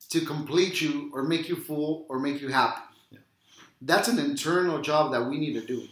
to 0.09 0.21
complete 0.21 0.81
you 0.81 1.09
or 1.13 1.23
make 1.23 1.47
you 1.47 1.55
full 1.55 2.05
or 2.09 2.19
make 2.19 2.41
you 2.41 2.49
happy. 2.49 2.81
Yeah. 3.11 3.19
That's 3.81 4.09
an 4.09 4.19
internal 4.19 4.81
job 4.81 5.13
that 5.13 5.29
we 5.29 5.37
need 5.37 5.53
to 5.53 5.65
do. 5.65 5.87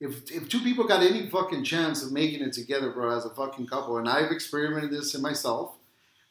If, 0.00 0.30
if 0.30 0.48
two 0.48 0.60
people 0.60 0.86
got 0.86 1.02
any 1.02 1.30
fucking 1.30 1.64
chance 1.64 2.02
of 2.02 2.12
making 2.12 2.42
it 2.42 2.52
together, 2.52 2.90
bro, 2.90 3.16
as 3.16 3.24
a 3.24 3.30
fucking 3.30 3.66
couple, 3.66 3.96
and 3.96 4.08
I've 4.08 4.32
experimented 4.32 4.90
this 4.90 5.14
in 5.14 5.22
myself 5.22 5.76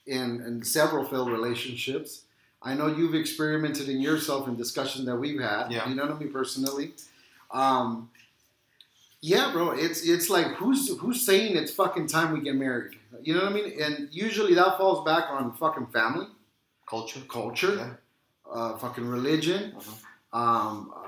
in, 0.05 0.41
in 0.41 0.63
several 0.63 1.05
failed 1.05 1.31
relationships. 1.31 2.22
I 2.63 2.73
know 2.75 2.87
you've 2.87 3.15
experimented 3.15 3.89
in 3.89 3.99
yourself 4.01 4.47
in 4.47 4.55
discussions 4.55 5.05
that 5.05 5.15
we've 5.17 5.39
had. 5.41 5.71
Yeah. 5.71 5.87
You 5.89 5.95
know 5.95 6.03
what 6.05 6.15
I 6.15 6.19
mean 6.19 6.31
personally. 6.31 6.93
Um, 7.51 8.09
yeah, 9.21 9.51
bro. 9.51 9.71
It's 9.71 10.03
it's 10.07 10.29
like 10.29 10.47
who's 10.55 10.97
who's 10.99 11.25
saying 11.25 11.55
it's 11.55 11.71
fucking 11.73 12.07
time 12.07 12.33
we 12.33 12.41
get 12.41 12.55
married? 12.55 12.97
You 13.21 13.33
know 13.35 13.41
what 13.41 13.51
I 13.51 13.55
mean? 13.55 13.81
And 13.81 14.09
usually 14.11 14.53
that 14.55 14.77
falls 14.77 15.05
back 15.05 15.25
on 15.29 15.53
fucking 15.53 15.87
family, 15.87 16.27
Culture. 16.89 17.21
culture, 17.29 17.75
Yeah. 17.75 17.93
uh, 18.51 18.77
fucking 18.77 19.05
religion. 19.07 19.73
Uh-huh. 19.77 20.39
Um, 20.41 20.93
uh, 20.95 20.99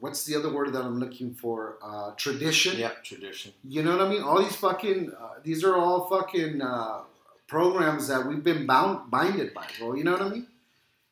what's 0.00 0.24
the 0.24 0.34
other 0.36 0.52
word 0.52 0.72
that 0.74 0.82
I'm 0.84 0.98
looking 0.98 1.32
for? 1.34 1.78
Uh, 1.82 2.10
tradition. 2.16 2.76
Yeah, 2.78 2.90
tradition. 3.02 3.52
You 3.62 3.82
know 3.82 3.96
what 3.96 4.06
I 4.06 4.08
mean? 4.10 4.22
All 4.22 4.42
these 4.42 4.56
fucking 4.56 5.12
uh, 5.18 5.34
these 5.42 5.64
are 5.64 5.76
all 5.76 6.06
fucking 6.08 6.60
uh, 6.60 7.00
programs 7.46 8.08
that 8.08 8.26
we've 8.26 8.42
been 8.44 8.66
bound 8.66 9.10
binded 9.10 9.54
by, 9.54 9.66
bro. 9.78 9.94
You 9.94 10.04
know 10.04 10.12
what 10.12 10.22
I 10.22 10.28
mean? 10.28 10.46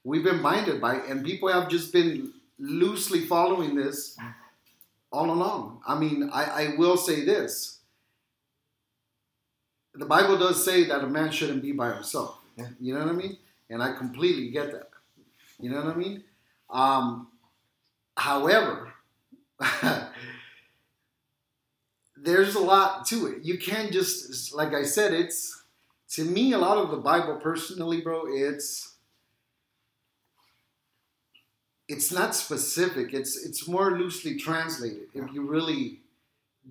We've 0.05 0.25
been 0.25 0.43
binded 0.43 0.81
by, 0.81 0.97
and 0.97 1.25
people 1.25 1.49
have 1.53 1.69
just 1.69 1.93
been 1.93 2.33
loosely 2.59 3.21
following 3.21 3.75
this 3.75 4.17
all 5.13 5.31
along. 5.31 5.81
I 5.87 5.99
mean, 5.99 6.31
I, 6.33 6.45
I 6.45 6.77
will 6.77 6.97
say 6.97 7.25
this: 7.25 7.79
the 9.95 10.07
Bible 10.07 10.39
does 10.39 10.65
say 10.65 10.85
that 10.85 11.05
a 11.05 11.07
man 11.07 11.31
shouldn't 11.31 11.63
be 11.63 11.73
by 11.73 11.93
himself. 11.95 12.39
Yeah. 12.57 12.69
You 12.81 12.95
know 12.95 13.01
what 13.01 13.11
I 13.11 13.13
mean? 13.13 13.39
And 13.71 13.83
I 13.83 13.93
completely 13.93 14.51
get 14.51 14.73
that. 14.73 14.91
You 15.61 15.71
know 15.71 15.83
what 15.83 15.95
I 15.95 15.97
mean? 15.97 16.25
Um, 16.71 17.29
however, 18.17 18.93
there's 22.17 22.55
a 22.55 22.61
lot 22.61 23.07
to 23.07 23.27
it. 23.27 23.43
You 23.43 23.59
can't 23.59 23.93
just, 23.93 24.55
like 24.55 24.75
I 24.75 24.83
said, 24.83 25.13
it's 25.13 25.63
to 26.11 26.25
me, 26.25 26.53
a 26.53 26.59
lot 26.59 26.77
of 26.77 26.91
the 26.91 26.99
Bible, 26.99 27.37
personally, 27.37 28.01
bro, 28.01 28.25
it's 28.29 28.92
it's 31.89 32.13
not 32.13 32.35
specific. 32.35 33.13
It's 33.13 33.37
it's 33.45 33.69
more 33.69 33.99
loosely 33.99 34.39
translated 34.39 35.09
if 35.15 35.33
you 35.33 35.43
really 35.43 36.01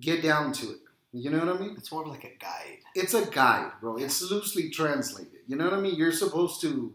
get 0.00 0.22
down 0.22 0.52
to 0.54 0.70
it. 0.70 0.78
You 1.12 1.30
know 1.30 1.40
what 1.44 1.56
I 1.56 1.58
mean? 1.60 1.74
It's 1.76 1.92
more 1.92 2.02
of 2.02 2.08
like 2.08 2.24
a 2.24 2.32
guide. 2.40 2.78
It's 2.94 3.12
a 3.12 3.26
guide, 3.26 3.72
bro. 3.80 3.98
It's 3.98 4.22
loosely 4.30 4.70
translated. 4.70 5.40
You 5.46 5.56
know 5.56 5.64
what 5.64 5.74
I 5.74 5.80
mean? 5.80 5.94
You're 5.96 6.10
supposed 6.10 6.62
to, 6.62 6.94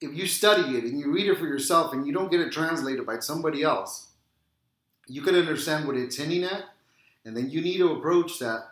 if 0.00 0.14
you 0.14 0.26
study 0.28 0.76
it 0.78 0.84
and 0.84 1.00
you 1.00 1.12
read 1.12 1.26
it 1.26 1.36
for 1.36 1.46
yourself 1.46 1.92
and 1.92 2.06
you 2.06 2.12
don't 2.12 2.30
get 2.30 2.40
it 2.40 2.52
translated 2.52 3.04
by 3.04 3.18
somebody 3.18 3.64
else, 3.64 4.10
you 5.08 5.20
can 5.22 5.34
understand 5.34 5.88
what 5.88 5.96
it's 5.96 6.16
hinting 6.16 6.44
at, 6.44 6.66
and 7.24 7.36
then 7.36 7.50
you 7.50 7.60
need 7.60 7.78
to 7.78 7.90
approach 7.92 8.38
that 8.38 8.68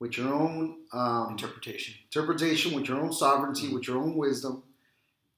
with 0.00 0.18
your 0.18 0.32
own 0.34 0.78
um, 0.92 1.28
Interpretation. 1.30 1.94
interpretation, 2.04 2.74
with 2.74 2.88
your 2.88 2.98
own 2.98 3.12
sovereignty, 3.12 3.68
with 3.68 3.86
your 3.86 3.98
own 3.98 4.16
wisdom, 4.16 4.64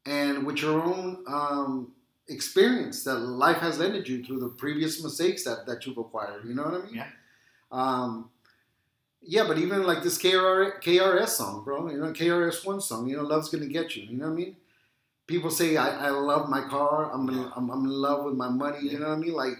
and 0.06 0.46
with 0.46 0.62
your 0.62 0.80
own 0.82 1.22
um, 1.28 1.92
experience 2.30 3.04
that 3.04 3.16
life 3.16 3.58
has 3.58 3.78
lended 3.78 4.08
you 4.08 4.24
through 4.24 4.40
the 4.40 4.48
previous 4.48 5.02
mistakes 5.02 5.44
that, 5.44 5.66
that 5.66 5.86
you've 5.86 5.98
acquired. 5.98 6.44
You 6.44 6.54
know 6.54 6.64
what 6.64 6.74
I 6.74 6.84
mean? 6.84 6.94
Yeah. 6.94 7.06
Um, 7.72 8.30
yeah, 9.22 9.44
but 9.46 9.58
even 9.58 9.82
like 9.84 10.02
this 10.02 10.16
KR, 10.16 10.80
KRS 10.80 11.28
song, 11.28 11.62
bro, 11.64 11.90
you 11.90 11.98
know, 11.98 12.12
KRS 12.12 12.64
One 12.64 12.80
song, 12.80 13.08
you 13.08 13.16
know, 13.16 13.22
love's 13.22 13.50
gonna 13.50 13.66
get 13.66 13.94
you. 13.96 14.04
You 14.04 14.16
know 14.16 14.26
what 14.26 14.32
I 14.32 14.36
mean? 14.36 14.56
People 15.26 15.50
say 15.50 15.76
I, 15.76 16.06
I 16.06 16.10
love 16.10 16.48
my 16.48 16.62
car. 16.68 17.12
I'm, 17.12 17.28
Yeah. 17.30 17.50
I'm 17.54 17.70
I'm 17.70 17.84
in 17.84 17.90
love 17.90 18.24
with 18.24 18.34
my 18.34 18.48
money. 18.48 18.78
Yeah. 18.82 18.92
You 18.92 18.98
know 19.00 19.08
what 19.08 19.18
I 19.18 19.18
mean? 19.18 19.34
Like 19.34 19.58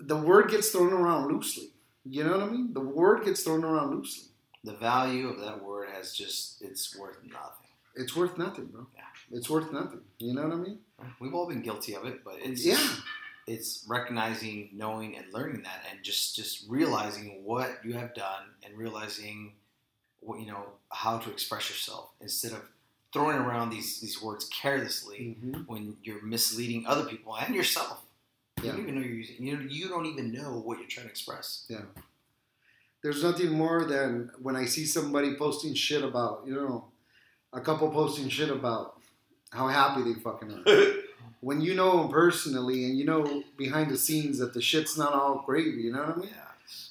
the 0.00 0.16
word 0.16 0.50
gets 0.50 0.70
thrown 0.70 0.92
around 0.92 1.28
loosely. 1.32 1.68
You 2.04 2.24
know 2.24 2.32
what 2.32 2.42
I 2.42 2.46
mean? 2.50 2.72
The 2.74 2.80
word 2.80 3.24
gets 3.24 3.42
thrown 3.44 3.64
around 3.64 3.94
loosely. 3.94 4.24
The 4.64 4.74
value 4.74 5.28
of 5.28 5.40
that 5.40 5.62
word 5.62 5.88
has 5.94 6.12
just, 6.14 6.62
it's 6.62 6.96
worth 6.96 7.18
nothing. 7.24 7.70
It's 7.94 8.14
worth 8.16 8.36
nothing, 8.38 8.66
bro. 8.66 8.86
Yeah. 8.94 9.02
It's 9.36 9.48
worth 9.48 9.72
nothing. 9.72 10.00
You 10.18 10.34
know 10.34 10.42
what 10.42 10.52
I 10.52 10.56
mean? 10.56 10.78
We've 11.20 11.34
all 11.34 11.48
been 11.48 11.62
guilty 11.62 11.94
of 11.94 12.04
it, 12.04 12.24
but 12.24 12.36
it's 12.42 12.64
yeah. 12.64 12.84
it's 13.46 13.84
recognizing, 13.88 14.70
knowing, 14.72 15.16
and 15.16 15.26
learning 15.32 15.62
that, 15.62 15.84
and 15.90 16.02
just 16.02 16.36
just 16.36 16.64
realizing 16.68 17.42
what 17.44 17.80
you 17.84 17.92
have 17.94 18.14
done, 18.14 18.44
and 18.64 18.76
realizing 18.76 19.52
what 20.20 20.40
you 20.40 20.46
know 20.46 20.64
how 20.90 21.18
to 21.18 21.30
express 21.30 21.68
yourself 21.68 22.10
instead 22.20 22.52
of 22.52 22.62
throwing 23.12 23.36
around 23.36 23.70
these 23.70 24.00
these 24.00 24.22
words 24.22 24.44
carelessly 24.46 25.36
Mhm. 25.42 25.66
when 25.66 25.96
you're 26.02 26.22
misleading 26.22 26.86
other 26.86 27.04
people 27.04 27.36
and 27.36 27.54
yourself. 27.54 28.02
Yeah. 28.58 28.64
You 28.66 28.72
don't 28.72 28.80
even 28.82 28.94
know 28.94 29.00
you're 29.02 29.16
using. 29.16 29.42
You 29.44 29.58
you 29.58 29.88
don't 29.88 30.06
even 30.06 30.32
know 30.32 30.58
what 30.58 30.78
you're 30.78 30.88
trying 30.88 31.06
to 31.06 31.10
express. 31.10 31.64
Yeah. 31.68 31.82
There's 33.02 33.22
nothing 33.24 33.50
more 33.50 33.84
than 33.84 34.30
when 34.40 34.54
I 34.54 34.64
see 34.66 34.86
somebody 34.86 35.34
posting 35.34 35.74
shit 35.74 36.04
about, 36.04 36.44
you 36.46 36.54
know, 36.54 36.84
a 37.52 37.60
couple 37.60 37.90
posting 37.90 38.28
shit 38.28 38.48
about 38.48 39.01
how 39.52 39.68
happy 39.68 40.02
they 40.02 40.18
fucking 40.20 40.50
are. 40.66 40.92
when 41.40 41.60
you 41.60 41.74
know 41.74 41.98
them 42.02 42.08
personally 42.10 42.84
and 42.84 42.98
you 42.98 43.04
know 43.04 43.42
behind 43.56 43.90
the 43.90 43.96
scenes 43.98 44.38
that 44.38 44.54
the 44.54 44.62
shit's 44.62 44.96
not 44.96 45.12
all 45.12 45.42
gravy, 45.46 45.82
you 45.82 45.92
know 45.92 46.00
what 46.04 46.16
I 46.16 46.20
mean? 46.20 46.28
Yeah. 46.30 46.38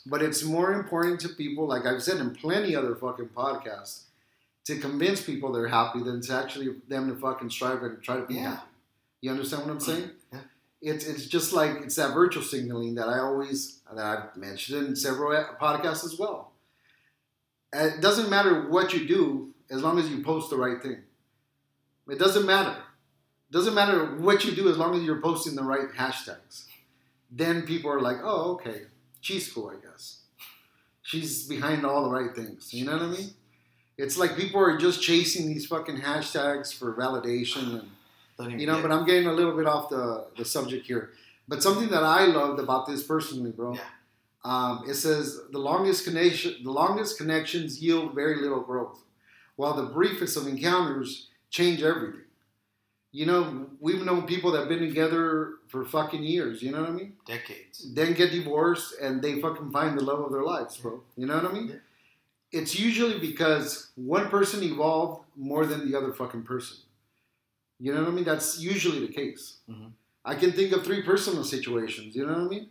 But 0.05 0.21
it's 0.21 0.43
more 0.43 0.73
important 0.73 1.19
to 1.21 1.29
people, 1.29 1.67
like 1.67 1.85
I've 1.85 2.03
said 2.03 2.17
in 2.17 2.31
plenty 2.35 2.75
other 2.75 2.95
fucking 2.95 3.29
podcasts, 3.29 4.03
to 4.65 4.77
convince 4.77 5.21
people 5.21 5.51
they're 5.51 5.67
happy 5.67 6.03
than 6.03 6.21
to 6.21 6.33
actually 6.33 6.75
them 6.87 7.09
to 7.09 7.15
fucking 7.19 7.49
strive 7.49 7.81
and 7.83 8.01
try 8.01 8.17
to 8.17 8.25
be 8.25 8.35
Yeah. 8.35 8.51
happy. 8.55 8.67
You 9.21 9.31
understand 9.31 9.63
what 9.63 9.71
I'm 9.71 9.79
saying? 9.79 10.11
Yeah. 10.31 10.39
It's 10.81 11.05
it's 11.05 11.25
just 11.27 11.53
like 11.53 11.81
it's 11.81 11.95
that 11.95 12.13
virtual 12.13 12.43
signaling 12.43 12.95
that 12.95 13.07
I 13.07 13.19
always 13.19 13.79
that 13.93 14.03
I've 14.05 14.35
mentioned 14.37 14.87
in 14.87 14.95
several 14.95 15.31
podcasts 15.59 16.03
as 16.03 16.17
well. 16.17 16.51
It 17.73 18.01
doesn't 18.01 18.29
matter 18.29 18.67
what 18.69 18.93
you 18.93 19.07
do 19.07 19.53
as 19.69 19.81
long 19.81 19.97
as 19.99 20.09
you 20.09 20.23
post 20.23 20.49
the 20.49 20.57
right 20.57 20.81
thing. 20.81 20.97
It 22.09 22.19
doesn't 22.19 22.45
matter. 22.45 22.71
It 23.49 23.53
doesn't 23.53 23.73
matter 23.73 24.05
what 24.17 24.43
you 24.45 24.51
do 24.53 24.69
as 24.69 24.77
long 24.77 24.95
as 24.95 25.03
you're 25.03 25.21
posting 25.21 25.55
the 25.55 25.63
right 25.63 25.89
hashtags. 25.97 26.65
Then 27.31 27.63
people 27.63 27.91
are 27.91 28.01
like, 28.01 28.17
oh, 28.23 28.53
okay, 28.53 28.81
she's 29.21 29.51
cool, 29.51 29.69
I 29.69 29.85
guess. 29.85 30.19
She's 31.01 31.47
behind 31.47 31.85
all 31.85 32.03
the 32.03 32.09
right 32.09 32.35
things. 32.35 32.73
You 32.73 32.85
know 32.85 32.93
what 32.93 33.01
I 33.03 33.07
mean? 33.07 33.29
It's 33.97 34.17
like 34.17 34.35
people 34.35 34.59
are 34.61 34.77
just 34.77 35.01
chasing 35.01 35.47
these 35.47 35.65
fucking 35.67 35.97
hashtags 35.97 36.73
for 36.73 36.93
validation 36.95 37.81
and 38.39 38.59
you 38.59 38.65
know, 38.65 38.75
get- 38.75 38.81
but 38.83 38.91
I'm 38.91 39.05
getting 39.05 39.27
a 39.27 39.33
little 39.33 39.55
bit 39.55 39.67
off 39.67 39.89
the, 39.89 40.25
the 40.37 40.45
subject 40.45 40.87
here. 40.87 41.11
But 41.47 41.61
something 41.61 41.89
that 41.89 42.03
I 42.03 42.25
loved 42.25 42.59
about 42.59 42.87
this 42.87 43.03
personally, 43.03 43.51
bro, 43.51 43.73
Yeah. 43.75 43.81
um, 44.43 44.85
it 44.87 44.95
says 44.95 45.39
the 45.51 45.59
longest 45.59 46.05
connection, 46.05 46.55
the 46.63 46.71
longest 46.71 47.17
connections 47.17 47.81
yield 47.81 48.15
very 48.15 48.41
little 48.41 48.61
growth, 48.61 48.99
while 49.57 49.73
the 49.75 49.83
briefest 49.93 50.37
of 50.37 50.47
encounters 50.47 51.27
change 51.51 51.83
everything. 51.83 52.21
You 53.13 53.25
know, 53.25 53.67
we've 53.79 54.03
known 54.05 54.25
people 54.25 54.51
that 54.53 54.59
have 54.61 54.69
been 54.69 54.79
together 54.79 55.55
for 55.67 55.83
fucking 55.85 56.23
years. 56.23 56.63
You 56.63 56.71
know 56.71 56.81
what 56.81 56.89
I 56.91 56.93
mean? 56.93 57.13
decades. 57.27 57.93
Then 57.93 58.13
get 58.13 58.31
divorced 58.31 58.95
and 59.01 59.21
they 59.21 59.41
fucking 59.41 59.71
find 59.71 59.97
the 59.99 60.03
love 60.03 60.21
of 60.21 60.31
their 60.31 60.43
lives, 60.43 60.77
bro. 60.77 61.03
You 61.17 61.27
know 61.27 61.35
what 61.35 61.45
I 61.45 61.53
mean? 61.53 61.67
Yeah. 61.69 61.75
It's 62.59 62.79
usually 62.79 63.19
because 63.19 63.91
one 63.95 64.29
person 64.29 64.63
evolved 64.63 65.25
more 65.35 65.65
than 65.65 65.89
the 65.91 65.97
other 65.97 66.13
fucking 66.13 66.43
person. 66.43 66.77
You 67.79 67.93
know 67.93 68.01
what 68.01 68.09
I 68.09 68.13
mean? 68.13 68.25
That's 68.25 68.59
usually 68.59 69.05
the 69.05 69.13
case. 69.13 69.57
Mhm. 69.69 69.91
I 70.23 70.35
can 70.35 70.51
think 70.53 70.71
of 70.73 70.83
three 70.85 71.01
personal 71.01 71.43
situations. 71.43 72.15
You 72.15 72.25
know 72.27 72.33
what 72.33 72.41
I 72.43 72.47
mean? 72.47 72.69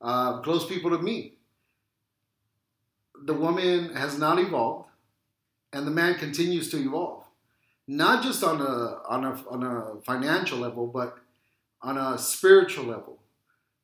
Uh, 0.00 0.40
close 0.42 0.66
people 0.66 0.90
to 0.90 0.98
me. 0.98 1.34
The 3.24 3.34
woman 3.34 3.94
has 3.94 4.18
not 4.18 4.38
evolved, 4.38 4.90
and 5.72 5.86
the 5.86 5.90
man 5.92 6.18
continues 6.18 6.70
to 6.72 6.78
evolve. 6.78 7.21
Not 7.88 8.22
just 8.22 8.42
on 8.44 8.60
a 8.60 9.00
on 9.08 9.24
a 9.24 9.44
on 9.48 9.62
a 9.62 10.00
financial 10.02 10.58
level, 10.58 10.86
but 10.86 11.18
on 11.82 11.98
a 11.98 12.16
spiritual 12.18 12.84
level, 12.84 13.18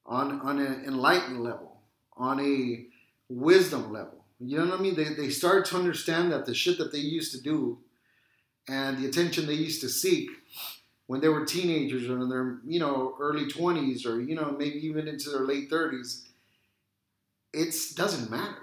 on 0.07 0.41
on 0.41 0.59
an 0.61 0.85
enlightened 0.85 1.43
level, 1.43 1.81
on 2.17 2.41
a 2.41 2.87
wisdom 3.29 3.93
level. 3.93 4.25
You 4.41 4.59
know 4.59 4.67
what 4.67 4.79
I 4.79 4.83
mean? 4.83 4.95
They, 4.95 5.15
they 5.15 5.31
start 5.31 5.65
to 5.67 5.77
understand 5.77 6.31
that 6.31 6.47
the 6.47 6.55
shit 6.55 6.79
that 6.79 6.93
they 6.93 6.99
used 6.99 7.33
to 7.33 7.41
do 7.43 7.79
and 8.69 8.99
the 8.99 9.09
attention 9.09 9.47
they 9.47 9.55
used 9.55 9.81
to 9.81 9.89
seek 9.89 10.31
when 11.07 11.21
they 11.21 11.29
were 11.29 11.45
teenagers 11.45 12.09
or 12.09 12.21
in 12.21 12.29
their 12.29 12.59
you 12.67 12.79
know 12.79 13.17
early 13.21 13.47
20s 13.47 14.07
or 14.07 14.21
you 14.21 14.35
know 14.35 14.55
maybe 14.59 14.79
even 14.87 15.09
into 15.09 15.31
their 15.31 15.41
late 15.47 15.71
30s 15.71 16.25
it 17.53 17.75
doesn't 17.97 18.31
matter 18.31 18.63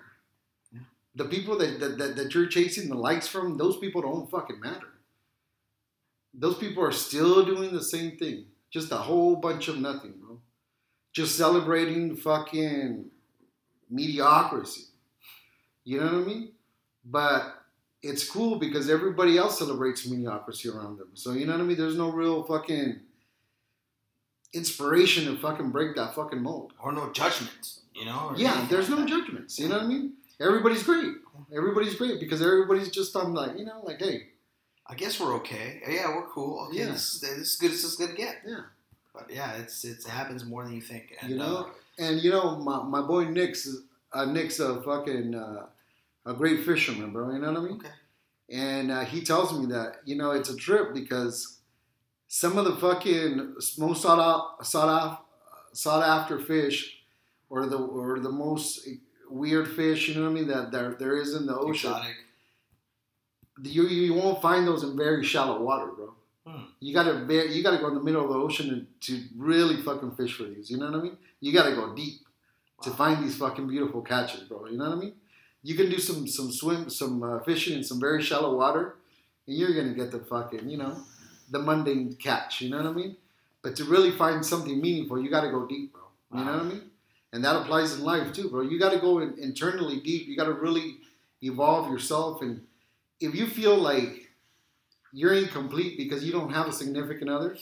Yeah. 0.72 0.82
the 1.16 1.26
people 1.26 1.58
that, 1.58 1.80
that, 1.80 1.98
that, 1.98 2.16
that 2.16 2.34
you're 2.36 2.48
chasing 2.48 2.90
the 2.90 2.96
likes 2.96 3.28
from 3.28 3.58
those 3.58 3.78
people 3.78 4.02
don't 4.02 4.30
fucking 4.30 4.60
matter 4.60 4.88
those 6.38 6.58
people 6.58 6.84
are 6.84 6.92
still 6.92 7.46
doing 7.46 7.72
the 7.72 7.84
same 7.84 8.18
thing 8.18 8.46
just 8.70 8.92
a 8.92 8.98
whole 8.98 9.36
bunch 9.36 9.68
of 9.68 9.80
nothing 9.80 10.14
bro 10.20 10.40
just 11.14 11.38
celebrating 11.38 12.16
fucking 12.16 13.06
mediocrity 13.90 14.82
you 15.84 16.00
know 16.00 16.06
what 16.06 16.14
i 16.14 16.26
mean 16.26 16.52
but 17.06 17.66
it's 18.06 18.30
cool 18.30 18.58
because 18.58 18.90
everybody 18.90 19.38
else 19.38 19.58
celebrates 19.58 20.08
mediocrity 20.08 20.70
around 20.70 21.00
them. 21.00 21.10
So 21.16 21.32
you 21.32 21.46
know 21.46 21.54
what 21.54 21.62
I 21.62 21.64
mean? 21.64 21.78
There's 21.78 21.98
no 21.98 22.12
real 22.12 22.44
fucking 22.44 23.00
inspiration 24.54 25.26
to 25.26 25.38
fucking 25.40 25.72
break 25.72 25.96
that 25.96 26.14
fucking 26.14 26.42
mold. 26.42 26.74
Or 26.80 26.92
no 26.92 27.12
judgments, 27.12 27.82
you 27.96 28.06
know? 28.06 28.34
Yeah, 28.38 28.68
there's 28.70 28.90
no 28.90 29.06
judgments. 29.06 29.60
You 29.60 29.70
know 29.70 29.78
what 29.78 29.86
I 29.86 29.88
mean? 29.88 30.14
Everybody's 30.40 30.84
great. 30.84 31.14
Everybody's 31.56 31.96
great 31.96 32.20
because 32.20 32.42
everybody's 32.42 32.92
just 32.92 33.16
on 33.16 33.34
like 33.34 33.58
you 33.58 33.66
know 33.66 33.82
like 33.84 34.00
hey 34.00 34.28
I 34.88 34.94
guess 34.96 35.20
we're 35.20 35.34
okay. 35.38 35.82
Yeah, 35.88 36.10
we're 36.16 36.28
cool. 36.28 36.68
Okay, 36.68 36.80
Yeah. 36.80 36.92
this, 36.92 37.16
is, 37.16 37.22
this 37.22 37.38
is 37.38 37.56
good 37.58 37.72
as 37.72 37.84
it's 37.84 37.96
gonna 37.96 38.14
get. 38.14 38.38
yeah. 38.46 38.62
But 39.14 39.30
yeah, 39.32 39.54
it's, 39.54 39.84
it's 39.86 40.06
it 40.06 40.10
happens 40.12 40.44
more 40.46 40.64
than 40.64 40.74
you 40.74 40.82
think. 40.82 41.16
And, 41.22 41.32
You 41.32 41.38
know? 41.38 41.58
uh, 41.58 41.70
And 41.98 42.22
you 42.22 42.32
know 42.32 42.58
my, 42.58 42.84
my 42.84 43.02
boy 43.02 43.26
Nick's 43.26 43.68
uh, 44.14 44.26
Nick's 44.26 44.60
a 44.60 44.82
fucking 44.82 45.34
uh, 45.34 45.66
a 46.26 46.34
great 46.34 46.66
fisherman, 46.66 47.12
bro. 47.12 47.32
You 47.32 47.40
know 47.40 47.52
what 47.54 47.62
I 47.62 47.64
mean? 47.64 47.74
okay. 47.80 47.90
and 48.50 48.92
uh, 48.92 49.06
he 49.06 49.22
tells 49.24 49.58
me 49.58 49.66
that 49.68 50.02
you 50.06 50.16
know 50.16 50.32
it's 50.32 50.50
a 50.50 50.56
trip 50.56 50.94
because 50.94 51.58
some 52.28 52.58
of 52.58 52.66
the 52.66 52.76
fucking 52.76 53.56
most 53.78 54.02
sought 54.02 54.20
out, 54.20 54.66
sought 54.66 54.90
out, 54.90 55.26
sought 55.74 56.04
after 56.04 56.38
fish, 56.40 56.98
or 57.50 57.66
the 57.66 57.78
or 57.78 58.20
the 58.20 58.32
most 58.32 58.88
weird 59.30 59.68
fish, 59.70 60.08
you 60.10 60.16
know 60.16 60.24
what 60.24 60.32
I 60.32 60.34
mean, 60.34 60.48
that 60.48 60.72
there, 60.72 60.96
there 61.00 61.18
is 61.18 61.34
in 61.34 61.46
the 61.46 61.56
ocean. 61.58 61.92
Exotic. 61.92 62.16
You 63.62 63.88
you 63.88 64.14
won't 64.14 64.42
find 64.42 64.68
those 64.68 64.84
in 64.84 64.98
very 64.98 65.24
shallow 65.24 65.62
water, 65.62 65.92
bro. 65.92 66.14
Hmm. 66.46 66.64
You 66.80 66.94
gotta 66.94 67.26
ve- 67.26 67.54
you 67.54 67.64
gotta 67.64 67.78
go 67.78 67.88
in 67.88 67.96
the 67.96 68.04
middle 68.04 68.24
of 68.24 68.30
the 68.30 68.36
ocean 68.36 68.70
and, 68.70 68.88
to 69.02 69.24
really 69.38 69.82
fucking 69.82 70.12
fish 70.12 70.36
for 70.36 70.44
these. 70.44 70.70
You 70.70 70.78
know 70.78 70.92
what 70.92 71.00
I 71.00 71.04
mean? 71.04 71.18
You 71.40 71.54
gotta 71.54 71.74
go 71.74 71.94
deep 71.96 72.22
to 72.84 72.92
find 72.92 73.24
these 73.24 73.38
fucking 73.38 73.68
beautiful 73.68 74.02
catches, 74.02 74.42
bro. 74.42 74.68
You 74.68 74.78
know 74.78 74.90
what 74.90 74.98
I 74.98 75.00
mean? 75.00 75.14
You 75.64 75.76
can 75.76 75.90
do 75.90 76.00
some 76.00 76.28
some 76.28 76.52
swim 76.52 76.90
some 76.90 77.24
uh, 77.24 77.40
fishing 77.40 77.78
in 77.78 77.84
some 77.84 78.00
very 78.00 78.22
shallow 78.22 78.56
water, 78.56 78.96
and 79.48 79.56
you're 79.56 79.74
gonna 79.74 79.96
get 79.96 80.12
the 80.12 80.20
fucking 80.20 80.70
you 80.70 80.78
know 80.78 80.98
the 81.50 81.60
mundane 81.60 82.16
catch. 82.16 82.62
You 82.62 82.70
know 82.70 82.78
what 82.78 82.88
I 82.88 82.92
mean? 82.94 83.16
But 83.62 83.76
to 83.78 83.86
really 83.86 84.12
find 84.12 84.46
something 84.46 84.80
meaningful, 84.80 85.20
you 85.20 85.30
gotta 85.30 85.50
go 85.50 85.66
deep, 85.66 85.94
bro. 85.94 86.02
You 86.38 86.46
know 86.46 86.52
what 86.52 86.62
I 86.62 86.64
mean? 86.64 86.82
And 87.34 87.44
that 87.44 87.56
applies 87.56 87.94
in 87.94 88.04
life 88.04 88.32
too, 88.34 88.50
bro. 88.50 88.62
You 88.62 88.78
gotta 88.78 89.00
go 89.00 89.20
in, 89.20 89.36
internally 89.40 90.00
deep. 90.02 90.28
You 90.28 90.36
gotta 90.38 90.54
really 90.54 90.98
evolve 91.42 91.92
yourself 91.92 92.42
and 92.42 92.62
if 93.20 93.36
you 93.36 93.48
feel 93.48 93.78
like 93.78 94.30
you're 95.14 95.34
incomplete 95.34 95.98
because 95.98 96.24
you 96.24 96.32
don't 96.32 96.52
have 96.52 96.68
a 96.68 96.74
significant 96.74 97.30
other, 97.30 97.58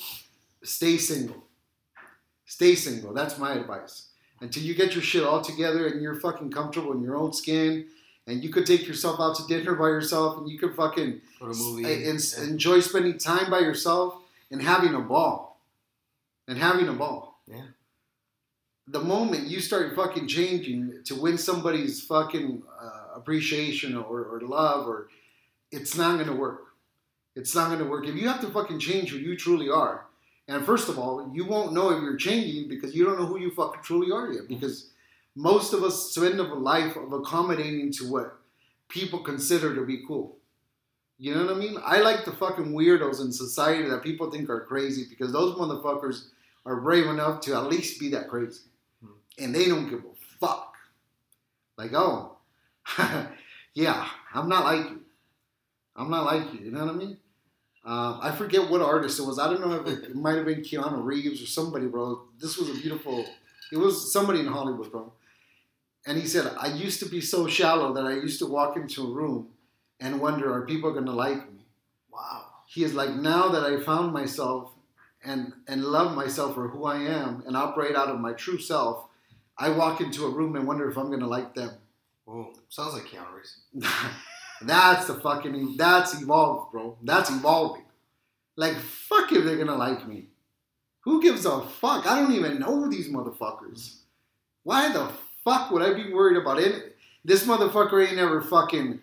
stay 0.63 0.97
single. 0.97 1.43
Stay 2.45 2.75
single. 2.75 3.13
That's 3.13 3.37
my 3.37 3.53
advice. 3.53 4.09
Until 4.41 4.63
you 4.63 4.75
get 4.75 4.93
your 4.93 5.03
shit 5.03 5.23
all 5.23 5.41
together 5.41 5.87
and 5.87 6.01
you're 6.01 6.19
fucking 6.19 6.51
comfortable 6.51 6.91
in 6.93 7.01
your 7.01 7.15
own 7.15 7.31
skin, 7.33 7.85
and 8.25 8.43
you 8.43 8.49
could 8.49 8.65
take 8.65 8.87
yourself 8.87 9.19
out 9.19 9.35
to 9.35 9.47
dinner 9.47 9.75
by 9.75 9.87
yourself, 9.87 10.37
and 10.37 10.49
you 10.49 10.57
could 10.57 10.75
fucking 10.75 11.21
Go 11.39 11.45
a 11.47 11.53
movie. 11.53 11.83
and, 11.83 12.03
and 12.05 12.33
yeah. 12.37 12.43
enjoy 12.45 12.79
spending 12.79 13.17
time 13.17 13.49
by 13.51 13.59
yourself 13.59 14.15
and 14.49 14.61
having 14.61 14.93
a 14.93 14.99
ball. 15.01 15.59
And 16.47 16.57
having 16.57 16.87
a 16.87 16.93
ball. 16.93 17.41
Yeah. 17.47 17.63
The 18.87 18.99
moment 18.99 19.47
you 19.47 19.59
start 19.59 19.95
fucking 19.95 20.27
changing 20.27 21.03
to 21.05 21.15
win 21.15 21.37
somebody's 21.37 22.01
fucking 22.01 22.63
uh, 22.81 23.15
appreciation 23.15 23.95
or, 23.95 24.23
or 24.25 24.41
love, 24.41 24.87
or 24.87 25.07
it's 25.73 25.97
not 25.97 26.15
going 26.15 26.27
to 26.27 26.35
work. 26.35 26.67
It's 27.35 27.55
not 27.55 27.67
going 27.67 27.79
to 27.79 27.85
work. 27.85 28.07
If 28.07 28.15
you 28.15 28.27
have 28.27 28.41
to 28.41 28.49
fucking 28.49 28.79
change 28.79 29.09
who 29.09 29.17
you 29.17 29.35
truly 29.35 29.69
are, 29.69 30.05
and 30.47 30.65
first 30.65 30.87
of 30.87 30.99
all, 30.99 31.31
you 31.33 31.45
won't 31.45 31.73
know 31.73 31.89
if 31.89 32.01
you're 32.01 32.17
changing 32.17 32.69
because 32.69 32.93
you 32.93 33.03
don't 33.05 33.19
know 33.19 33.25
who 33.25 33.39
you 33.39 33.51
fucking 33.51 33.81
truly 33.81 34.11
are 34.11 34.31
yet. 34.31 34.47
Because 34.47 34.91
most 35.35 35.73
of 35.73 35.83
us 35.83 36.11
spend 36.11 36.39
a 36.39 36.43
life 36.43 36.95
of 36.95 37.11
accommodating 37.11 37.91
to 37.93 38.11
what 38.11 38.37
people 38.87 39.19
consider 39.19 39.73
to 39.73 39.85
be 39.85 40.03
cool. 40.07 40.37
You 41.17 41.33
know 41.33 41.45
what 41.45 41.55
I 41.55 41.59
mean? 41.59 41.77
I 41.83 42.01
like 42.01 42.25
the 42.25 42.33
fucking 42.33 42.73
weirdos 42.73 43.21
in 43.21 43.31
society 43.31 43.89
that 43.89 44.03
people 44.03 44.29
think 44.29 44.49
are 44.49 44.65
crazy 44.65 45.05
because 45.09 45.31
those 45.31 45.55
motherfuckers 45.55 46.27
are 46.65 46.81
brave 46.81 47.07
enough 47.07 47.41
to 47.41 47.55
at 47.55 47.67
least 47.67 47.99
be 47.99 48.09
that 48.09 48.29
crazy. 48.29 48.61
Hmm. 49.01 49.13
And 49.39 49.55
they 49.55 49.67
don't 49.67 49.89
give 49.89 49.99
a 49.99 50.45
fuck. 50.45 50.75
Like, 51.77 51.93
oh, 51.93 52.37
yeah, 53.73 54.07
I'm 54.33 54.49
not 54.49 54.65
like 54.65 54.89
you. 54.89 55.02
I'm 55.95 56.09
not 56.09 56.25
like 56.25 56.53
you. 56.53 56.65
You 56.65 56.71
know 56.71 56.85
what 56.85 56.95
I 56.95 56.97
mean? 56.97 57.17
Uh, 57.85 58.19
I 58.21 58.31
forget 58.31 58.69
what 58.69 58.81
artist 58.81 59.19
it 59.19 59.23
was. 59.23 59.39
I 59.39 59.47
don't 59.47 59.61
know 59.61 59.73
if 59.73 59.87
it, 59.87 60.11
it 60.11 60.15
might 60.15 60.35
have 60.35 60.45
been 60.45 60.61
Keanu 60.61 61.03
Reeves 61.03 61.41
or 61.41 61.45
somebody, 61.45 61.87
bro. 61.87 62.23
This 62.39 62.57
was 62.57 62.69
a 62.69 62.73
beautiful. 62.73 63.25
It 63.71 63.77
was 63.77 64.11
somebody 64.13 64.39
in 64.39 64.47
Hollywood, 64.47 64.91
bro. 64.91 65.11
And 66.05 66.17
he 66.17 66.27
said, 66.27 66.51
"I 66.59 66.67
used 66.67 66.99
to 67.01 67.05
be 67.09 67.21
so 67.21 67.47
shallow 67.47 67.93
that 67.93 68.05
I 68.05 68.13
used 68.13 68.39
to 68.39 68.45
walk 68.45 68.77
into 68.77 69.03
a 69.03 69.13
room 69.13 69.49
and 69.99 70.21
wonder, 70.21 70.53
are 70.53 70.65
people 70.65 70.91
going 70.93 71.05
to 71.05 71.11
like 71.11 71.51
me?" 71.51 71.53
wow. 72.13 72.45
He 72.67 72.83
is 72.83 72.93
like, 72.93 73.13
now 73.15 73.49
that 73.49 73.63
I 73.63 73.79
found 73.81 74.13
myself 74.13 74.71
and 75.23 75.53
and 75.67 75.83
love 75.83 76.15
myself 76.15 76.55
for 76.55 76.67
who 76.69 76.85
I 76.85 76.97
am 76.97 77.43
and 77.45 77.55
operate 77.55 77.95
out 77.95 78.09
of 78.09 78.19
my 78.19 78.33
true 78.33 78.59
self, 78.59 79.05
I 79.57 79.69
walk 79.69 80.01
into 80.01 80.25
a 80.25 80.29
room 80.29 80.55
and 80.55 80.67
wonder 80.67 80.89
if 80.89 80.97
I'm 80.97 81.07
going 81.07 81.19
to 81.19 81.27
like 81.27 81.53
them. 81.53 81.71
Whoa. 82.25 82.53
Sounds 82.69 82.93
like 82.93 83.05
Keanu 83.05 83.33
Reeves. 83.33 83.59
that's 84.67 85.07
the 85.07 85.15
fucking 85.15 85.77
that's 85.77 86.21
evolved, 86.21 86.71
bro. 86.71 86.97
That's 87.03 87.29
evolving. 87.29 87.83
Like 88.55 88.75
fuck 88.77 89.31
if 89.31 89.43
they're 89.43 89.57
gonna 89.57 89.75
like 89.75 90.07
me. 90.07 90.27
Who 91.01 91.21
gives 91.21 91.45
a 91.45 91.61
fuck? 91.61 92.07
I 92.07 92.19
don't 92.19 92.33
even 92.33 92.59
know 92.59 92.89
these 92.89 93.09
motherfuckers. 93.09 93.97
Why 94.63 94.91
the 94.91 95.11
fuck 95.43 95.71
would 95.71 95.81
I 95.81 95.93
be 95.93 96.13
worried 96.13 96.37
about 96.37 96.59
it? 96.59 96.95
This 97.25 97.45
motherfucker 97.45 98.05
ain't 98.05 98.15
never 98.15 98.41
fucking 98.41 98.99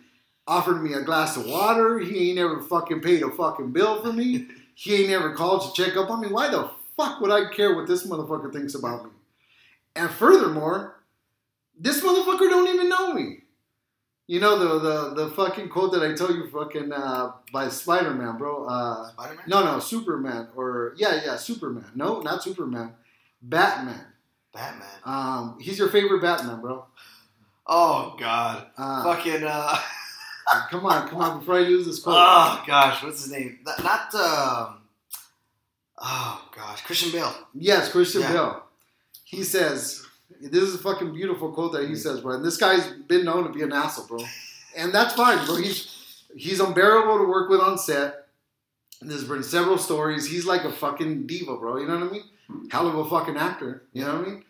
offered 0.46 0.82
me 0.82 0.94
a 0.94 1.02
glass 1.02 1.36
of 1.36 1.46
water. 1.46 1.98
He 1.98 2.28
ain't 2.28 2.38
never 2.38 2.60
fucking 2.60 3.00
paid 3.00 3.22
a 3.22 3.30
fucking 3.30 3.72
bill 3.72 4.02
for 4.02 4.12
me. 4.12 4.48
He 4.72 4.94
ain't 4.94 5.10
never 5.10 5.34
called 5.34 5.60
to 5.60 5.82
check 5.84 5.94
up 5.98 6.08
on 6.08 6.22
me. 6.22 6.28
Why 6.28 6.48
the 6.48 6.70
fuck 6.96 7.20
would 7.20 7.30
I 7.30 7.52
care 7.54 7.76
what 7.76 7.86
this 7.86 8.06
motherfucker 8.06 8.50
thinks 8.50 8.74
about 8.74 9.04
me? 9.04 9.10
And 9.94 10.10
furthermore, 10.10 11.02
this 11.78 12.00
motherfucker 12.02 12.48
don't 12.48 12.66
even 12.66 12.88
know 12.88 13.12
me. 13.12 13.40
You 14.30 14.38
know 14.38 14.56
the 14.56 14.78
the, 14.78 15.24
the 15.24 15.30
fucking 15.32 15.70
quote 15.70 15.90
that 15.90 16.04
I 16.04 16.14
told 16.14 16.36
you 16.36 16.48
fucking 16.50 16.92
uh, 16.92 17.32
by 17.52 17.68
Spider 17.68 18.14
Man, 18.14 18.38
bro. 18.38 18.64
Uh, 18.64 19.08
Spider 19.08 19.34
Man? 19.34 19.44
no, 19.48 19.64
no, 19.64 19.80
Superman 19.80 20.46
or 20.54 20.94
yeah, 20.96 21.20
yeah, 21.24 21.34
Superman. 21.34 21.86
No, 21.96 22.20
not 22.20 22.40
Superman. 22.40 22.92
Batman. 23.42 24.06
Batman. 24.54 24.86
Um, 25.04 25.58
he's 25.60 25.80
your 25.80 25.88
favorite 25.88 26.22
Batman, 26.22 26.60
bro. 26.60 26.86
Oh, 27.66 28.14
God. 28.20 28.68
Uh, 28.78 29.02
Fucking, 29.02 29.42
uh. 29.42 29.76
come 30.70 30.86
on, 30.86 31.08
come 31.08 31.20
on, 31.20 31.40
before 31.40 31.56
I 31.56 31.62
lose 31.62 31.86
this 31.86 31.98
quote. 31.98 32.14
Oh, 32.16 32.62
gosh. 32.68 33.02
What's 33.02 33.24
his 33.24 33.32
name? 33.32 33.58
Not, 33.64 33.82
not 33.82 34.14
um. 34.14 34.76
Oh, 35.98 36.48
gosh. 36.54 36.82
Christian 36.82 37.10
Bale. 37.10 37.34
Yes, 37.52 37.90
Christian 37.90 38.20
Yeah. 38.20 38.32
Bale. 38.32 38.62
He 39.24 39.42
says, 39.42 40.06
this 40.40 40.62
is 40.62 40.74
a 40.74 40.78
fucking 40.78 41.12
beautiful 41.12 41.52
quote 41.52 41.72
that 41.72 41.88
he 41.88 41.94
says, 41.94 42.20
bro. 42.20 42.34
And 42.34 42.44
this 42.44 42.56
guy's 42.56 42.86
been 43.08 43.24
known 43.24 43.44
to 43.44 43.50
be 43.50 43.62
an 43.62 43.72
asshole, 43.72 44.06
bro. 44.06 44.24
And 44.76 44.92
that's 44.92 45.14
fine, 45.14 45.44
bro. 45.46 45.56
He's 45.56 46.24
he's 46.36 46.60
unbearable 46.60 47.18
to 47.18 47.24
work 47.28 47.50
with 47.50 47.60
on 47.60 47.78
set. 47.78 48.26
There's 49.02 49.24
been 49.24 49.42
several 49.42 49.78
stories. 49.78 50.26
He's 50.26 50.46
like 50.46 50.64
a 50.64 50.72
fucking 50.72 51.26
diva, 51.26 51.56
bro. 51.56 51.78
You 51.78 51.88
know 51.88 51.98
what 51.98 52.08
I 52.08 52.12
mean? 52.12 52.24
Hell 52.70 52.88
of 52.88 52.94
a 52.94 53.08
fucking 53.08 53.36
actor. 53.36 53.84
You 53.92 54.04
know 54.04 54.18
what 54.18 54.26
I 54.26 54.30
mean? 54.30 54.44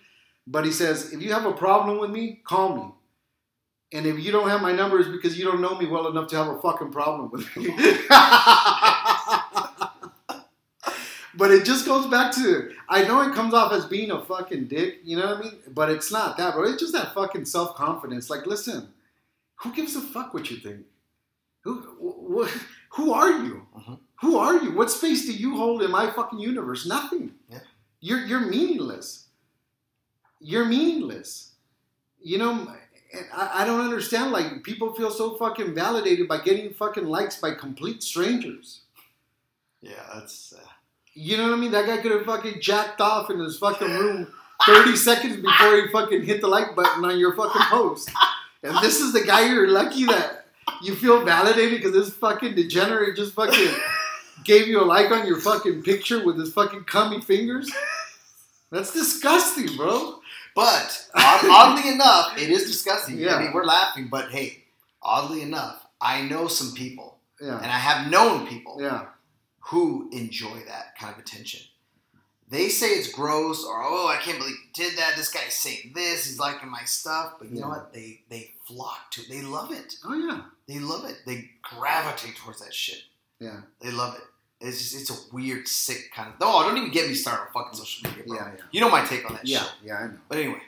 But 0.46 0.64
he 0.64 0.72
says, 0.72 1.12
if 1.12 1.22
you 1.22 1.32
have 1.32 1.46
a 1.46 1.52
problem 1.52 1.98
with 1.98 2.10
me, 2.10 2.40
call 2.44 2.74
me. 2.74 2.90
And 3.92 4.06
if 4.06 4.18
you 4.18 4.32
don't 4.32 4.48
have 4.48 4.62
my 4.62 4.72
number, 4.72 4.98
it's 4.98 5.08
because 5.08 5.38
you 5.38 5.44
don't 5.44 5.60
know 5.60 5.76
me 5.76 5.86
well 5.86 6.08
enough 6.08 6.28
to 6.30 6.36
have 6.36 6.48
a 6.48 6.60
fucking 6.60 6.92
problem 6.92 7.30
with 7.30 7.56
me. 7.56 7.66
but 11.40 11.50
it 11.50 11.64
just 11.64 11.86
goes 11.86 12.06
back 12.06 12.32
to 12.34 12.70
I 12.88 13.02
know 13.04 13.22
it 13.22 13.34
comes 13.34 13.54
off 13.54 13.72
as 13.72 13.86
being 13.86 14.10
a 14.12 14.22
fucking 14.24 14.68
dick, 14.68 15.00
you 15.02 15.16
know 15.16 15.26
what 15.26 15.38
I 15.38 15.40
mean? 15.40 15.58
But 15.74 15.90
it's 15.90 16.12
not 16.12 16.36
that, 16.36 16.54
bro. 16.54 16.64
It's 16.64 16.80
just 16.80 16.92
that 16.92 17.14
fucking 17.14 17.46
self 17.46 17.74
confidence. 17.74 18.30
Like, 18.30 18.46
listen, 18.46 18.90
who 19.56 19.72
gives 19.74 19.96
a 19.96 20.00
fuck 20.00 20.32
what 20.34 20.50
you 20.50 20.58
think? 20.58 20.86
Who 21.62 21.80
wh- 22.00 22.46
wh- 22.48 22.58
who 22.96 23.12
are 23.12 23.30
you? 23.30 23.66
Mhm. 23.76 23.98
Who 24.20 24.36
are 24.38 24.62
you? 24.62 24.72
What 24.72 24.90
space 24.90 25.24
do 25.26 25.32
you 25.32 25.56
hold 25.56 25.82
in 25.82 25.90
my 25.90 26.10
fucking 26.10 26.38
universe? 26.38 26.86
Nothing. 26.86 27.32
Yeah. 27.48 27.60
You're 28.00 28.24
you're 28.26 28.40
meaningless. 28.40 29.28
You're 30.40 30.66
meaningless. 30.66 31.52
You 32.22 32.38
know, 32.38 32.74
I, 33.34 33.62
I 33.62 33.64
don't 33.64 33.80
understand. 33.80 34.30
Like 34.32 34.62
people 34.62 34.92
feel 34.94 35.10
so 35.10 35.36
fucking 35.36 35.74
validated 35.74 36.28
by 36.28 36.38
getting 36.42 36.72
fucking 36.74 37.06
likes 37.06 37.40
by 37.40 37.54
complete 37.54 38.02
strangers. 38.02 38.82
Yeah, 39.80 40.04
that's. 40.14 40.52
Uh, 40.52 40.60
You 41.14 41.36
know 41.36 41.44
what 41.44 41.54
I 41.54 41.56
mean? 41.56 41.72
That 41.72 41.86
guy 41.86 41.98
could 41.98 42.12
have 42.12 42.24
fucking 42.24 42.60
jacked 42.60 43.00
off 43.00 43.30
in 43.30 43.38
his 43.40 43.58
fucking 43.58 43.88
room 43.90 44.28
30 44.66 44.96
seconds 44.96 45.36
before 45.36 45.76
he 45.76 45.88
fucking 45.88 46.22
hit 46.22 46.40
the 46.40 46.48
like 46.48 46.74
button 46.76 47.04
on 47.04 47.18
your 47.18 47.34
fucking 47.34 47.62
post. 47.68 48.10
And 48.62 48.76
this 48.82 49.00
is 49.00 49.12
the 49.12 49.22
guy 49.22 49.48
you're 49.50 49.68
lucky 49.68 50.04
that 50.06 50.46
you 50.82 50.94
feel 50.94 51.24
validated 51.24 51.78
because 51.80 51.92
this 51.92 52.14
fucking 52.14 52.54
degenerate 52.54 53.16
just 53.16 53.34
fucking 53.34 53.74
gave 54.44 54.68
you 54.68 54.80
a 54.82 54.84
like 54.84 55.10
on 55.10 55.26
your 55.26 55.40
fucking 55.40 55.82
picture 55.82 56.24
with 56.24 56.38
his 56.38 56.52
fucking 56.52 56.84
cummy 56.84 57.20
fingers. 57.20 57.70
That's 58.70 58.92
disgusting, 58.92 59.76
bro. 59.76 60.20
but 60.54 61.08
oddly 61.14 61.90
enough, 61.90 62.36
it 62.38 62.50
is 62.50 62.66
disgusting. 62.66 63.18
Yeah. 63.18 63.34
I 63.36 63.42
mean, 63.42 63.52
we're 63.52 63.64
laughing, 63.64 64.08
but 64.10 64.30
hey, 64.30 64.64
oddly 65.02 65.42
enough, 65.42 65.84
I 66.00 66.22
know 66.22 66.46
some 66.46 66.72
people, 66.74 67.18
Yeah. 67.40 67.56
and 67.56 67.66
I 67.66 67.78
have 67.78 68.10
known 68.10 68.46
people 68.46 68.76
Yeah. 68.80 69.06
Who 69.70 70.08
enjoy 70.12 70.60
that 70.66 70.96
kind 70.98 71.12
of 71.12 71.18
attention. 71.18 71.60
They 72.48 72.68
say 72.68 72.88
it's 72.88 73.12
gross, 73.12 73.64
or 73.64 73.80
oh, 73.80 74.08
I 74.08 74.16
can't 74.20 74.38
believe 74.38 74.56
you 74.56 74.70
did 74.84 74.98
that. 74.98 75.14
This 75.16 75.30
guy's 75.30 75.54
saying 75.54 75.92
this. 75.94 76.26
He's 76.26 76.38
liking 76.40 76.68
my 76.68 76.82
stuff, 76.82 77.34
but 77.38 77.48
you 77.48 77.60
know 77.60 77.68
what? 77.68 77.92
They 77.92 78.22
they 78.28 78.50
flock 78.66 79.10
to. 79.12 79.20
It. 79.20 79.28
They 79.28 79.42
love 79.42 79.70
it. 79.70 79.94
Oh, 80.04 80.14
yeah. 80.14 80.40
They 80.66 80.80
love 80.80 81.04
it. 81.08 81.18
They 81.26 81.48
gravitate 81.62 82.34
towards 82.36 82.60
that 82.60 82.74
shit. 82.74 83.02
Yeah. 83.38 83.60
They 83.80 83.92
love 83.92 84.16
it. 84.16 84.22
It's 84.60 84.78
just 84.78 85.00
it's 85.00 85.10
a 85.10 85.34
weird, 85.34 85.68
sick 85.68 86.10
kind 86.12 86.28
of. 86.28 86.34
Oh, 86.40 86.64
don't 86.64 86.76
even 86.76 86.90
get 86.90 87.06
me 87.08 87.14
started 87.14 87.42
on 87.42 87.48
fucking 87.64 87.78
social 87.78 88.10
media, 88.10 88.24
bro. 88.26 88.36
Yeah, 88.36 88.50
yeah. 88.56 88.62
You 88.72 88.80
know 88.80 88.90
my 88.90 89.04
take 89.04 89.24
on 89.30 89.34
that 89.36 89.46
Yeah, 89.46 89.60
shit. 89.60 89.70
yeah, 89.84 89.94
I 89.98 90.06
know. 90.08 90.18
But 90.28 90.38
anyway, 90.38 90.60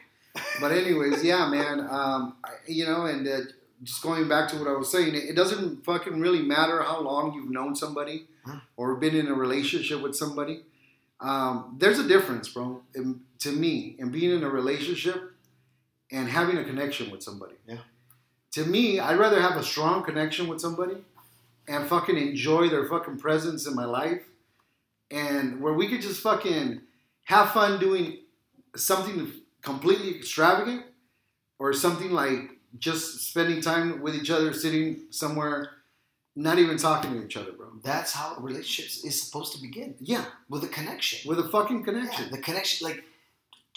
But 0.61 0.71
anyways, 0.73 1.25
yeah, 1.25 1.49
man. 1.51 1.81
Um, 1.81 2.37
I, 2.45 2.51
you 2.69 2.87
know, 2.87 3.07
and 3.07 3.27
uh, 3.27 3.39
just 3.83 4.03
going 4.03 4.29
back 4.29 4.49
to 4.51 4.57
what 4.57 4.69
I 4.69 4.73
was 4.73 4.91
saying, 4.91 5.15
it, 5.15 5.35
doesn't 5.35 5.85
fucking 5.85 6.21
really 6.21 6.43
matter 6.43 6.83
how 6.83 7.01
long 7.01 7.35
you've 7.35 7.51
known 7.51 7.75
somebody 7.75 8.27
or 8.77 8.97
been 8.97 9.17
in 9.17 9.29
a 9.29 9.35
relationship 9.35 10.01
with 10.01 10.15
somebody. 10.15 10.63
Um, 11.21 11.77
there's 11.79 11.99
a 11.99 12.07
difference, 12.07 12.49
bro. 12.49 12.83
In, 12.95 13.21
to 13.41 13.53
me, 13.53 13.97
in 13.99 14.11
being 14.11 14.31
in 14.31 14.45
a 14.45 14.49
relationship 14.49 15.33
and 16.11 16.29
having 16.29 16.59
a 16.59 16.65
connection 16.65 17.11
with 17.11 17.23
somebody. 17.23 17.55
Yeah. 17.67 17.79
To 18.53 18.65
me, 18.65 19.01
I'd 19.01 19.19
rather 19.19 19.41
have 19.41 19.57
a 19.57 19.65
strong 19.65 20.05
connection 20.05 20.47
with 20.47 20.61
somebody 20.61 20.97
and 21.67 21.89
fucking 21.89 22.17
enjoy 22.17 22.69
their 22.69 22.87
fucking 22.87 23.19
presence 23.19 23.67
in 23.67 23.75
my 23.75 23.85
life, 23.85 24.23
and 25.11 25.61
where 25.61 25.73
we 25.73 25.89
could 25.89 26.03
just 26.03 26.21
fucking 26.21 26.81
have 27.25 27.53
fun 27.53 27.79
doing 27.79 28.19
something 28.75 29.33
completely 29.63 30.15
extravagant 30.15 30.85
or 31.59 31.73
something 31.73 32.11
like 32.11 32.52
just 32.79 33.29
spending 33.31 33.61
time 33.61 34.01
with 34.01 34.15
each 34.15 34.31
other, 34.31 34.53
sitting 34.53 35.03
somewhere, 35.11 35.71
not 36.35 36.59
even 36.59 36.79
talking 36.79 37.13
to 37.13 37.25
each 37.25 37.37
other, 37.37 37.53
bro. 37.53 37.67
that's 37.83 38.13
how 38.13 38.37
relationships 38.39 39.05
is 39.05 39.23
supposed 39.23 39.53
to 39.55 39.61
begin 39.61 39.95
Yeah, 40.01 40.25
with 40.49 40.65
a 40.65 40.69
connection. 40.69 41.29
with 41.29 41.39
a 41.39 41.49
fucking 41.49 41.81
Yeah, 41.81 41.85
connection. 41.85 42.31
the 42.31 42.39
connection, 42.39 42.89
like 42.89 43.05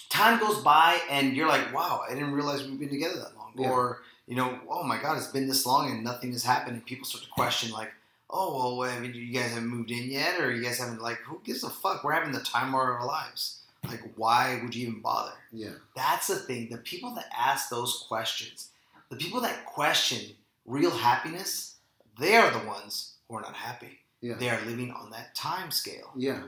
time 0.09 0.39
goes 0.39 0.61
by 0.63 0.99
and 1.09 1.35
you're 1.35 1.47
like, 1.49 1.73
wow, 1.73 2.01
I 2.09 2.13
didn't 2.13 2.31
realize 2.31 2.63
we've 2.63 2.79
been 2.79 2.89
together 2.89 3.15
that 3.17 3.35
long. 3.37 3.51
Yeah. 3.57 3.69
Or 3.69 4.01
you 4.27 4.35
know, 4.35 4.57
oh 4.69 4.83
my 4.83 4.99
God, 4.99 5.17
it's 5.17 5.27
been 5.27 5.47
this 5.47 5.65
long 5.65 5.91
and 5.91 6.03
nothing 6.03 6.31
has 6.31 6.43
happened, 6.43 6.77
and 6.77 6.85
people 6.85 7.05
start 7.05 7.23
to 7.25 7.29
question 7.31 7.71
like, 7.71 7.91
oh 8.29 8.77
well, 8.79 8.89
I 8.89 8.99
mean, 8.99 9.13
you 9.13 9.33
guys 9.33 9.49
haven't 9.51 9.67
moved 9.67 9.91
in 9.91 10.09
yet, 10.09 10.39
or 10.39 10.51
you 10.51 10.63
guys 10.63 10.79
haven't 10.79 11.01
like, 11.01 11.17
who 11.17 11.41
gives 11.43 11.63
a 11.63 11.69
fuck? 11.69 12.03
We're 12.03 12.13
having 12.13 12.31
the 12.31 12.39
time 12.39 12.69
of 12.69 12.75
our 12.75 13.05
lives. 13.05 13.59
Like, 13.87 14.01
why 14.15 14.59
would 14.63 14.73
you 14.73 14.87
even 14.87 15.01
bother? 15.01 15.33
Yeah. 15.51 15.73
That's 15.95 16.25
the 16.27 16.37
thing. 16.37 16.69
The 16.71 16.77
people 16.77 17.13
that 17.15 17.27
ask 17.37 17.69
those 17.69 18.03
questions, 18.07 18.69
the 19.17 19.23
people 19.23 19.41
that 19.41 19.65
question 19.65 20.35
real 20.65 20.91
happiness, 20.91 21.75
they 22.19 22.35
are 22.35 22.51
the 22.51 22.67
ones 22.67 23.15
who 23.27 23.35
are 23.35 23.41
not 23.41 23.55
happy. 23.55 23.99
Yeah. 24.21 24.35
They 24.35 24.49
are 24.49 24.61
living 24.65 24.91
on 24.91 25.11
that 25.11 25.35
time 25.35 25.71
scale. 25.71 26.11
Yeah. 26.15 26.39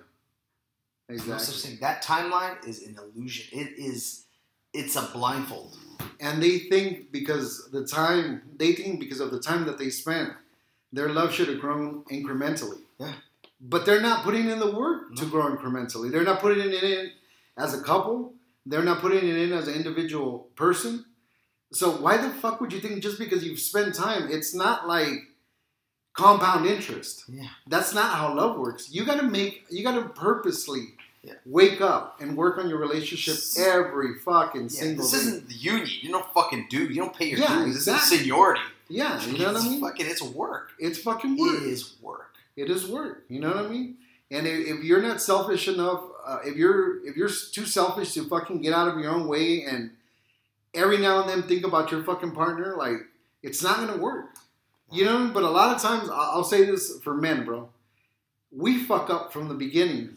No 1.10 1.16
Exactly. 1.16 1.78
That 1.80 2.04
timeline 2.04 2.68
is 2.68 2.84
an 2.84 2.98
illusion. 2.98 3.48
It 3.58 3.78
is. 3.78 4.26
It's 4.74 4.96
a 4.96 5.10
blindfold. 5.14 5.78
And 6.20 6.44
they 6.44 6.60
think 6.60 7.12
because 7.12 7.70
the 7.72 7.86
time 7.86 8.42
they 8.58 8.74
think 8.74 9.00
because 9.00 9.22
of 9.22 9.32
the 9.32 9.40
time 9.40 9.66
that 9.66 9.78
they 9.78 9.90
spent, 9.90 10.34
their 10.92 11.10
love 11.10 11.34
should 11.34 11.48
have 11.48 11.60
grown 11.60 12.04
incrementally. 12.12 12.80
Yeah. 13.00 13.14
But 13.62 13.86
they're 13.86 14.02
not 14.02 14.24
putting 14.24 14.50
in 14.50 14.60
the 14.60 14.72
work 14.72 15.16
to 15.16 15.26
grow 15.26 15.56
incrementally. 15.56 16.12
They're 16.12 16.24
not 16.24 16.42
putting 16.42 16.70
it 16.70 16.84
in 16.84 17.12
as 17.58 17.74
a 17.74 17.82
couple. 17.82 18.34
They're 18.66 18.84
not 18.84 19.00
putting 19.00 19.28
it 19.28 19.38
in 19.38 19.54
as 19.54 19.68
an 19.70 19.76
individual 19.76 20.50
person. 20.56 21.06
So 21.74 21.92
why 21.92 22.18
the 22.18 22.30
fuck 22.30 22.62
would 22.62 22.72
you 22.72 22.80
think 22.80 23.02
just 23.02 23.20
because 23.20 23.44
you've 23.44 23.60
spent 23.60 23.94
time, 23.96 24.30
it's 24.32 24.54
not 24.56 24.88
like 24.88 25.14
compound 26.14 26.66
interest. 26.66 27.24
Yeah. 27.28 27.48
That's 27.68 27.94
not 27.94 28.14
how 28.16 28.34
love 28.34 28.58
works. 28.58 28.90
You 28.92 29.06
gotta 29.06 29.24
make 29.24 29.66
you 29.70 29.84
gotta 29.84 30.10
purposely 30.10 30.94
Yeah. 31.24 31.34
wake 31.46 31.82
up 31.82 32.22
and 32.22 32.38
work 32.38 32.58
on 32.58 32.70
your 32.70 32.78
relationship 32.80 33.36
every 33.60 34.18
fucking 34.20 34.64
Yeah, 34.64 34.68
single 34.70 35.04
this 35.04 35.12
day. 35.12 35.18
This 35.18 35.28
isn't 35.28 35.48
the 35.50 35.56
union. 35.56 35.90
You 36.02 36.10
don't 36.12 36.34
fucking 36.34 36.68
do. 36.70 36.86
You 36.86 36.96
don't 36.96 37.16
pay 37.16 37.30
your 37.30 37.40
Yeah, 37.40 37.66
dues. 37.66 37.76
This 37.76 37.88
exactly. 37.88 38.16
is 38.16 38.22
seniority. 38.22 38.62
Yeah, 38.90 39.22
you 39.26 39.38
know 39.38 39.48
what 39.48 39.56
I 39.56 39.60
It's 39.60 39.66
mean? 39.70 39.82
Fucking, 39.82 40.06
it's 40.06 40.22
work. 40.22 40.72
It's 40.80 41.00
fucking 41.00 41.38
work. 41.38 41.58
It 41.62 41.64
is 41.64 41.96
work. 42.02 42.36
It 42.56 42.70
is 42.70 42.88
work. 42.88 43.26
You 43.28 43.42
know 43.42 43.50
what 43.50 43.66
I 43.66 43.68
mean? 43.68 43.98
And 44.32 44.48
if, 44.48 44.68
if 44.68 44.84
you're 44.84 45.02
not 45.02 45.22
selfish 45.22 45.68
enough, 45.68 46.02
uh, 46.26 46.40
if 46.46 46.56
you're 46.56 47.06
if 47.06 47.16
you're 47.18 47.30
too 47.30 47.66
selfish 47.66 48.14
to 48.14 48.24
fucking 48.28 48.62
get 48.62 48.74
out 48.74 48.88
of 48.88 48.98
your 49.00 49.12
own 49.12 49.28
way 49.28 49.64
and 49.64 49.92
every 50.78 50.98
now 50.98 51.22
and 51.22 51.30
then 51.30 51.44
think 51.44 51.66
about 51.66 51.92
your 51.92 52.04
fucking 52.04 52.32
partner, 52.32 52.76
like 52.78 52.98
it's 53.44 53.62
not 53.64 53.78
gonna 53.78 53.98
work. 53.98 54.36
You 54.92 55.06
know. 55.06 55.32
But 55.34 55.44
a 55.44 55.50
lot 55.50 55.76
of 55.76 55.82
times, 55.82 56.10
I'll 56.10 56.44
say 56.44 56.64
this 56.66 57.00
for 57.02 57.14
men, 57.14 57.44
bro. 57.44 57.70
We 58.52 58.84
fuck 58.84 59.10
up 59.10 59.34
from 59.34 59.50
the 59.50 59.54
beginning, 59.56 60.16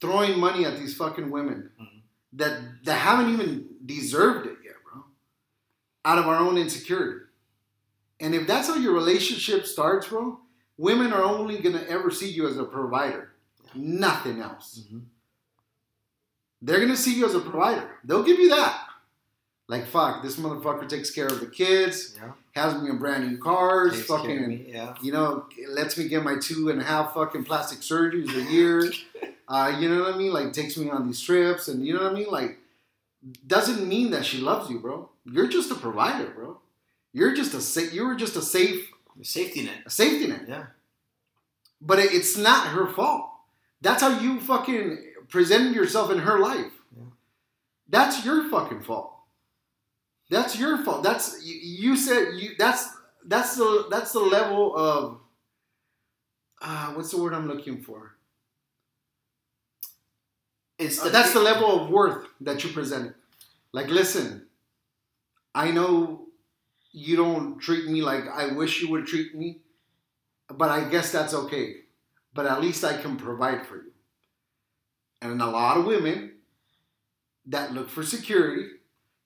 throwing 0.00 0.38
money 0.38 0.64
at 0.64 0.78
these 0.78 0.96
fucking 0.96 1.30
women 1.30 1.70
Mhm. 1.80 2.00
that 2.34 2.84
that 2.84 2.98
haven't 2.98 3.32
even 3.32 3.68
deserved 3.84 4.46
it 4.46 4.56
yet, 4.64 4.76
bro. 4.84 5.04
Out 6.04 6.18
of 6.18 6.26
our 6.26 6.36
own 6.36 6.56
insecurity. 6.56 7.26
And 8.20 8.34
if 8.34 8.46
that's 8.46 8.68
how 8.68 8.76
your 8.76 8.94
relationship 8.94 9.66
starts, 9.66 10.08
bro, 10.08 10.40
women 10.76 11.12
are 11.12 11.22
only 11.22 11.58
gonna 11.58 11.84
ever 11.88 12.10
see 12.10 12.28
you 12.30 12.48
as 12.48 12.56
a 12.56 12.64
provider, 12.64 13.34
nothing 13.74 14.40
else. 14.40 14.80
Mhm. 14.90 15.02
They're 16.60 16.80
gonna 16.80 16.96
see 16.96 17.14
you 17.14 17.26
as 17.26 17.34
a 17.34 17.40
provider. 17.40 17.98
They'll 18.02 18.24
give 18.24 18.40
you 18.40 18.48
that. 18.48 18.87
Like 19.68 19.86
fuck, 19.86 20.22
this 20.22 20.36
motherfucker 20.36 20.88
takes 20.88 21.10
care 21.10 21.26
of 21.26 21.40
the 21.40 21.46
kids, 21.46 22.14
Yeah. 22.16 22.32
has 22.52 22.80
me 22.82 22.88
in 22.88 22.96
brand 22.98 23.28
new 23.30 23.36
cars, 23.36 23.92
Takes 23.92 24.06
care 24.06 24.16
of 24.16 24.22
fucking, 24.22 24.48
me, 24.48 24.64
Yeah. 24.68 24.94
you 25.02 25.12
know, 25.12 25.46
lets 25.68 25.98
me 25.98 26.08
get 26.08 26.24
my 26.24 26.36
two 26.38 26.70
and 26.70 26.80
a 26.80 26.84
half 26.84 27.12
fucking 27.14 27.44
plastic 27.44 27.80
surgeries 27.80 28.34
a 28.34 28.50
year. 28.50 28.90
uh, 29.48 29.76
you 29.78 29.88
know 29.90 30.04
what 30.04 30.14
I 30.14 30.16
mean? 30.18 30.32
Like 30.32 30.52
takes 30.54 30.76
me 30.78 30.88
on 30.88 31.06
these 31.06 31.20
trips, 31.20 31.68
and 31.68 31.84
you 31.86 31.92
know 31.94 32.02
what 32.02 32.12
I 32.12 32.14
mean? 32.14 32.30
Like 32.30 32.58
doesn't 33.46 33.86
mean 33.86 34.10
that 34.12 34.24
she 34.24 34.38
loves 34.38 34.70
you, 34.70 34.78
bro. 34.78 35.10
You're 35.26 35.48
just 35.48 35.70
a 35.70 35.74
provider, 35.74 36.30
bro. 36.30 36.58
You're 37.12 37.34
just 37.34 37.52
a 37.52 37.60
sa- 37.60 37.92
you 37.92 38.06
were 38.06 38.14
just 38.14 38.36
a 38.36 38.42
safe 38.42 38.90
a 39.20 39.24
Safety 39.24 39.64
net. 39.64 39.82
a 39.84 39.90
safety 39.90 40.28
net. 40.28 40.44
Yeah. 40.48 40.66
But 41.80 41.98
it, 41.98 42.12
it's 42.12 42.36
not 42.38 42.68
her 42.68 42.86
fault. 42.86 43.28
That's 43.82 44.00
how 44.00 44.18
you 44.20 44.40
fucking 44.40 45.04
presented 45.28 45.74
yourself 45.74 46.10
in 46.10 46.20
her 46.20 46.38
life. 46.38 46.72
Yeah. 46.96 47.02
That's 47.88 48.24
your 48.24 48.48
fucking 48.48 48.80
fault. 48.82 49.12
That's 50.30 50.58
your 50.58 50.82
fault. 50.84 51.02
That's 51.02 51.44
you, 51.44 51.54
you 51.54 51.96
said 51.96 52.34
you. 52.36 52.50
That's 52.58 52.88
that's 53.24 53.56
the 53.56 53.86
that's 53.90 54.12
the 54.12 54.20
level 54.20 54.76
of. 54.76 55.20
Uh, 56.60 56.92
what's 56.92 57.10
the 57.10 57.22
word 57.22 57.34
I'm 57.34 57.46
looking 57.46 57.82
for? 57.82 58.16
It's 60.78 61.00
Uh, 61.00 61.08
that's 61.08 61.32
the 61.32 61.40
level 61.40 61.80
of 61.80 61.90
worth 61.90 62.26
that 62.40 62.62
you 62.64 62.70
presented. 62.72 63.14
Like, 63.72 63.88
listen, 63.88 64.46
I 65.54 65.70
know 65.70 66.26
you 66.92 67.16
don't 67.16 67.58
treat 67.58 67.86
me 67.86 68.02
like 68.02 68.24
I 68.28 68.52
wish 68.52 68.82
you 68.82 68.90
would 68.90 69.06
treat 69.06 69.34
me, 69.34 69.60
but 70.48 70.70
I 70.70 70.88
guess 70.88 71.12
that's 71.12 71.34
okay. 71.34 71.82
But 72.34 72.46
at 72.46 72.60
least 72.60 72.84
I 72.84 72.96
can 73.00 73.16
provide 73.16 73.66
for 73.66 73.76
you. 73.76 73.92
And 75.20 75.42
a 75.42 75.46
lot 75.46 75.76
of 75.76 75.84
women 75.84 76.34
that 77.46 77.72
look 77.72 77.88
for 77.88 78.04
security, 78.04 78.68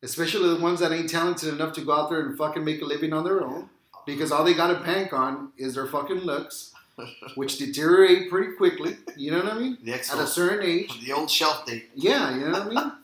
especially 0.02 0.48
the 0.54 0.60
ones 0.60 0.80
that 0.80 0.92
ain't 0.92 1.10
talented 1.10 1.52
enough 1.52 1.72
to 1.74 1.80
go 1.80 1.92
out 1.92 2.10
there 2.10 2.20
and 2.20 2.36
fucking 2.36 2.64
make 2.64 2.82
a 2.82 2.84
living 2.84 3.12
on 3.12 3.24
their 3.24 3.42
own, 3.42 3.68
because 4.06 4.32
all 4.32 4.44
they 4.44 4.54
got 4.54 4.68
to 4.68 4.84
bank 4.84 5.12
on 5.12 5.52
is 5.56 5.74
their 5.74 5.86
fucking 5.86 6.18
looks, 6.18 6.72
which 7.34 7.58
deteriorate 7.58 8.28
pretty 8.30 8.52
quickly. 8.54 8.96
You 9.16 9.30
know 9.32 9.38
what 9.38 9.52
I 9.52 9.58
mean? 9.58 9.78
The 9.82 9.94
At 9.94 10.18
a 10.18 10.26
certain 10.26 10.68
age. 10.68 11.04
the 11.04 11.12
old 11.12 11.30
shelf 11.30 11.64
date. 11.66 11.90
Yeah, 11.94 12.34
you 12.34 12.46
know 12.46 12.52
what 12.52 12.62
I 12.62 12.68
mean. 12.68 12.92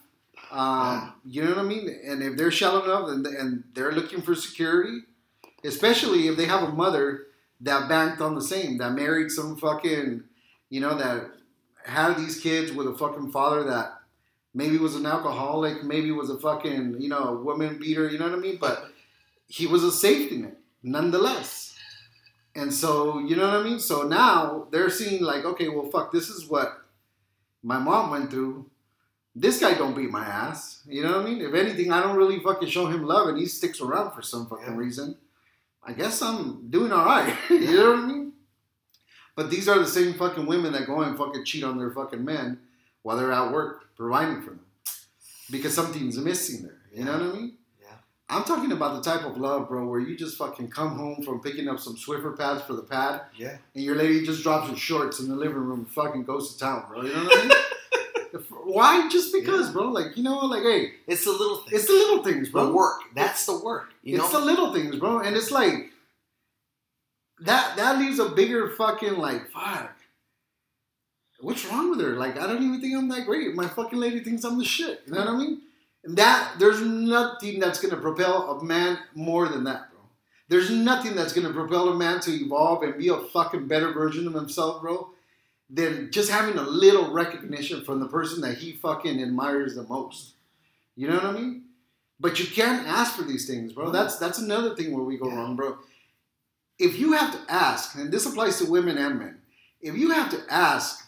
Um, 0.50 1.12
you 1.26 1.42
know 1.44 1.50
what 1.50 1.58
I 1.58 1.62
mean. 1.62 2.00
And 2.06 2.22
if 2.22 2.38
they're 2.38 2.50
shallow 2.50 2.82
enough 2.82 3.10
and, 3.10 3.26
and 3.26 3.64
they're 3.74 3.92
looking 3.92 4.22
for 4.22 4.34
security, 4.34 5.00
especially 5.62 6.26
if 6.28 6.38
they 6.38 6.46
have 6.46 6.62
a 6.62 6.72
mother 6.72 7.26
that 7.60 7.86
banked 7.86 8.22
on 8.22 8.34
the 8.34 8.40
same, 8.40 8.78
that 8.78 8.92
married 8.92 9.30
some 9.30 9.58
fucking, 9.58 10.22
you 10.70 10.80
know, 10.80 10.96
that 10.96 11.32
had 11.84 12.14
these 12.16 12.40
kids 12.40 12.72
with 12.72 12.86
a 12.86 12.94
fucking 12.96 13.30
father 13.30 13.62
that 13.64 13.97
maybe 14.58 14.76
was 14.76 14.96
an 14.96 15.06
alcoholic, 15.06 15.84
maybe 15.84 16.10
was 16.10 16.30
a 16.30 16.38
fucking, 16.38 17.00
you 17.00 17.08
know, 17.08 17.22
a 17.28 17.42
woman 17.48 17.78
beater. 17.78 18.08
You 18.08 18.18
know 18.18 18.28
what 18.28 18.38
I 18.38 18.42
mean? 18.42 18.58
But 18.60 18.90
he 19.46 19.66
was 19.68 19.84
a 19.84 19.92
safety 19.92 20.38
net, 20.38 20.58
nonetheless. 20.82 21.76
And 22.56 22.74
so, 22.74 23.20
you 23.20 23.36
know 23.36 23.46
what 23.46 23.60
I 23.60 23.62
mean? 23.62 23.78
So 23.78 24.02
now 24.02 24.66
they're 24.72 24.90
seeing 24.90 25.22
like, 25.22 25.44
okay, 25.44 25.68
well, 25.68 25.88
fuck, 25.88 26.10
this 26.10 26.28
is 26.28 26.48
what 26.48 26.82
my 27.62 27.78
mom 27.78 28.10
went 28.10 28.30
through. 28.32 28.66
This 29.36 29.60
guy 29.60 29.74
don't 29.74 29.94
beat 29.94 30.10
my 30.10 30.24
ass. 30.24 30.82
You 30.88 31.02
know 31.04 31.12
what 31.18 31.26
I 31.26 31.30
mean? 31.30 31.40
If 31.40 31.54
anything, 31.54 31.92
I 31.92 32.02
don't 32.02 32.16
really 32.16 32.40
fucking 32.40 32.68
show 32.68 32.86
him 32.86 33.04
love, 33.04 33.28
and 33.28 33.38
he 33.38 33.46
sticks 33.46 33.80
around 33.80 34.12
for 34.12 34.22
some 34.22 34.48
fucking 34.48 34.74
Yeah. 34.74 34.76
reason. 34.86 35.16
I 35.84 35.92
guess 35.92 36.20
I'm 36.20 36.68
doing 36.68 36.90
all 36.90 37.04
right. 37.04 37.32
you 37.50 37.76
know 37.76 37.90
what 37.92 38.00
I 38.00 38.06
mean? 38.06 38.32
But 39.36 39.50
these 39.50 39.68
are 39.68 39.78
the 39.78 39.86
same 39.86 40.14
fucking 40.14 40.46
women 40.46 40.72
that 40.72 40.86
go 40.86 41.00
and 41.02 41.16
fucking 41.16 41.44
cheat 41.44 41.62
on 41.62 41.78
their 41.78 41.92
fucking 41.92 42.24
men 42.24 42.58
while 43.02 43.16
they're 43.16 43.32
at 43.32 43.52
work 43.52 43.94
providing 43.96 44.42
for 44.42 44.50
them 44.50 44.60
because 45.50 45.74
something's 45.74 46.18
missing 46.18 46.62
there. 46.62 46.78
You 46.92 47.04
know 47.04 47.12
what 47.12 47.22
I 47.22 47.32
mean? 47.38 47.52
Yeah. 47.80 47.88
I'm 48.28 48.44
talking 48.44 48.72
about 48.72 49.02
the 49.02 49.10
type 49.10 49.24
of 49.24 49.36
love, 49.38 49.68
bro, 49.68 49.86
where 49.86 50.00
you 50.00 50.16
just 50.16 50.36
fucking 50.36 50.68
come 50.70 50.96
home 50.96 51.22
from 51.22 51.40
picking 51.40 51.68
up 51.68 51.78
some 51.80 51.96
Swiffer 51.96 52.36
pads 52.36 52.62
for 52.62 52.74
the 52.74 52.82
pad, 52.82 53.22
Yeah. 53.36 53.56
and 53.74 53.84
your 53.84 53.96
lady 53.96 54.24
just 54.26 54.42
drops 54.42 54.68
her 54.68 54.76
shorts 54.76 55.20
in 55.20 55.28
the 55.28 55.36
living 55.36 55.56
room 55.56 55.80
and 55.80 55.90
fucking 55.90 56.24
goes 56.24 56.52
to 56.54 56.58
town, 56.58 56.84
bro. 56.88 57.02
You 57.02 57.14
know 57.14 57.24
what 57.24 57.38
I 57.38 57.42
mean? 57.48 57.52
Why? 58.64 59.08
Just 59.08 59.32
because, 59.32 59.68
Yeah. 59.68 59.72
bro. 59.72 59.84
Like, 59.88 60.16
you 60.16 60.22
know? 60.22 60.38
Like, 60.40 60.62
hey, 60.62 60.92
It's 61.06 61.24
the 61.24 61.32
little 61.32 61.58
things. 61.62 61.72
it's 61.80 61.86
the 61.86 61.94
little 61.94 62.22
things, 62.22 62.50
bro. 62.50 62.66
the 62.66 62.72
work. 62.72 63.00
That's 63.14 63.46
the 63.46 63.58
work. 63.58 63.88
You 64.02 64.16
it's 64.22 64.32
know. 64.32 64.40
the 64.40 64.44
little 64.46 64.72
things, 64.74 64.96
bro. 64.96 65.20
And 65.20 65.34
it's 65.36 65.50
like 65.50 65.90
that 67.40 67.76
that 67.76 67.98
leaves 67.98 68.18
a 68.18 68.28
bigger 68.30 68.70
fucking 68.76 69.16
like 69.16 69.50
fuck. 69.50 69.94
What's 71.40 71.64
wrong 71.66 71.90
with 71.90 72.00
her? 72.00 72.16
Like, 72.16 72.36
I 72.38 72.46
don't 72.46 72.62
even 72.62 72.80
think 72.80 72.96
I'm 72.96 73.08
that 73.08 73.26
great. 73.26 73.54
My 73.54 73.68
fucking 73.68 73.98
lady 73.98 74.20
thinks 74.20 74.44
I'm 74.44 74.58
the 74.58 74.64
shit. 74.64 75.02
You 75.06 75.14
know 75.14 75.20
what 75.20 75.28
I 75.28 75.36
mean? 75.36 75.62
And 76.04 76.16
that 76.16 76.58
there's 76.58 76.80
nothing 76.80 77.60
that's 77.60 77.80
gonna 77.80 78.00
propel 78.00 78.50
a 78.58 78.64
man 78.64 78.98
more 79.14 79.48
than 79.48 79.64
that, 79.64 79.90
bro. 79.90 80.00
There's 80.48 80.70
nothing 80.70 81.14
that's 81.14 81.32
gonna 81.32 81.52
propel 81.52 81.90
a 81.90 81.94
man 81.94 82.20
to 82.20 82.32
evolve 82.32 82.82
and 82.82 82.98
be 82.98 83.08
a 83.08 83.18
fucking 83.18 83.68
better 83.68 83.92
version 83.92 84.26
of 84.26 84.34
himself, 84.34 84.80
bro, 84.82 85.10
than 85.70 86.10
just 86.10 86.30
having 86.30 86.56
a 86.58 86.62
little 86.62 87.12
recognition 87.12 87.84
from 87.84 88.00
the 88.00 88.08
person 88.08 88.40
that 88.40 88.58
he 88.58 88.72
fucking 88.72 89.22
admires 89.22 89.74
the 89.74 89.82
most. 89.84 90.32
You 90.96 91.08
know 91.08 91.14
what 91.16 91.26
I 91.26 91.32
mean? 91.32 91.64
But 92.18 92.40
you 92.40 92.46
can't 92.46 92.86
ask 92.86 93.14
for 93.14 93.22
these 93.22 93.46
things, 93.46 93.72
bro. 93.72 93.90
That's 93.90 94.16
that's 94.18 94.38
another 94.38 94.74
thing 94.74 94.92
where 94.92 95.04
we 95.04 95.16
go 95.18 95.28
Yeah. 95.28 95.36
wrong, 95.36 95.54
bro. 95.56 95.78
If 96.78 96.98
you 96.98 97.12
have 97.12 97.32
to 97.32 97.52
ask, 97.52 97.96
and 97.96 98.10
this 98.10 98.26
applies 98.26 98.58
to 98.58 98.66
women 98.70 98.98
and 98.98 99.18
men, 99.18 99.38
if 99.80 99.96
you 99.96 100.10
have 100.10 100.30
to 100.30 100.40
ask 100.52 101.07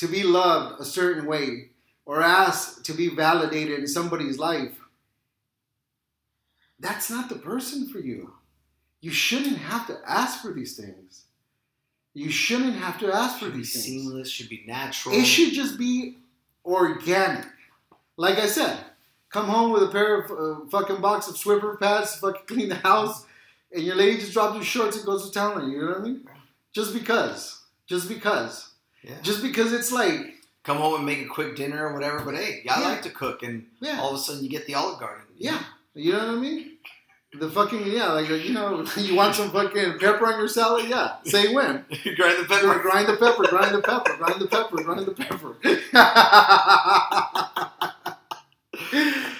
to 0.00 0.08
be 0.08 0.22
loved 0.22 0.80
a 0.80 0.84
certain 0.84 1.26
way 1.26 1.68
or 2.06 2.22
ask 2.22 2.82
to 2.84 2.94
be 2.94 3.08
validated 3.08 3.80
in 3.80 3.86
somebody's 3.86 4.38
life, 4.38 4.80
that's 6.78 7.10
not 7.10 7.28
the 7.28 7.34
person 7.34 7.86
for 7.86 7.98
you. 7.98 8.32
You 9.02 9.10
shouldn't 9.10 9.58
have 9.58 9.86
to 9.88 9.98
ask 10.06 10.40
for 10.40 10.54
these 10.54 10.74
things. 10.74 11.24
You 12.14 12.30
shouldn't 12.30 12.76
have 12.76 12.98
to 13.00 13.14
ask 13.14 13.38
for 13.38 13.44
should 13.44 13.52
be 13.52 13.58
these 13.58 13.72
things. 13.74 13.84
seamless. 13.84 14.30
Should 14.30 14.48
be 14.48 14.64
natural. 14.66 15.14
It 15.14 15.26
should 15.26 15.52
just 15.52 15.78
be 15.78 16.16
organic. 16.64 17.44
Like 18.16 18.38
I 18.38 18.46
said, 18.46 18.78
come 19.28 19.48
home 19.48 19.70
with 19.70 19.82
a 19.82 19.88
pair 19.88 20.22
of 20.22 20.30
uh, 20.30 20.66
fucking 20.70 21.02
box 21.02 21.28
of 21.28 21.34
Swiffer 21.34 21.78
pads 21.78 22.16
fucking 22.16 22.46
clean 22.46 22.70
the 22.70 22.76
house, 22.76 23.26
and 23.70 23.82
your 23.82 23.96
lady 23.96 24.16
just 24.16 24.32
drops 24.32 24.56
her 24.56 24.64
shorts 24.64 24.96
and 24.96 25.04
goes 25.04 25.28
to 25.28 25.32
town 25.32 25.60
on 25.60 25.70
you. 25.70 25.76
You 25.76 25.84
know 25.84 25.88
what 25.90 25.98
I 25.98 26.04
mean? 26.04 26.26
Just 26.72 26.94
because. 26.94 27.60
Just 27.86 28.08
because. 28.08 28.69
Yeah. 29.02 29.14
Just 29.22 29.42
because 29.42 29.72
it's 29.72 29.90
like, 29.92 30.34
Come 30.62 30.76
home 30.76 30.96
and 30.96 31.06
make 31.06 31.20
a 31.22 31.26
quick 31.26 31.56
dinner 31.56 31.86
or 31.88 31.94
whatever. 31.94 32.20
But 32.20 32.34
hey, 32.34 32.62
I 32.70 32.80
Yeah. 32.82 32.88
like 32.88 33.02
to 33.02 33.10
cook, 33.10 33.42
and 33.42 33.66
yeah, 33.80 33.98
all 33.98 34.10
of 34.10 34.16
a 34.16 34.18
sudden 34.18 34.44
you 34.44 34.50
get 34.50 34.66
the 34.66 34.74
Olive 34.74 35.00
Garden. 35.00 35.24
yeah. 35.38 35.62
You 35.94 36.12
know 36.12 36.18
what 36.18 36.28
I 36.28 36.34
mean? 36.34 36.76
The 37.32 37.48
fucking 37.48 37.86
yeah, 37.86 38.08
like 38.12 38.28
you 38.28 38.52
know, 38.52 38.84
you 38.96 39.14
want 39.14 39.34
some 39.36 39.50
fucking 39.50 39.98
pepper 39.98 40.26
on 40.26 40.38
your 40.38 40.48
salad? 40.48 40.86
Yeah, 40.88 41.16
say 41.24 41.54
when. 41.54 41.84
you 42.04 42.14
grind 42.20 42.38
the 42.40 42.44
pepper. 42.46 42.78
grind 42.80 43.08
the 43.08 43.16
pepper, 43.16 43.46
grind 43.48 43.74
the 43.74 43.80
pepper, 43.80 44.16
grind 44.18 44.40
the 44.40 44.46
pepper, 44.48 44.82
grind 44.82 45.06
the 45.06 45.12
pepper. 45.12 45.56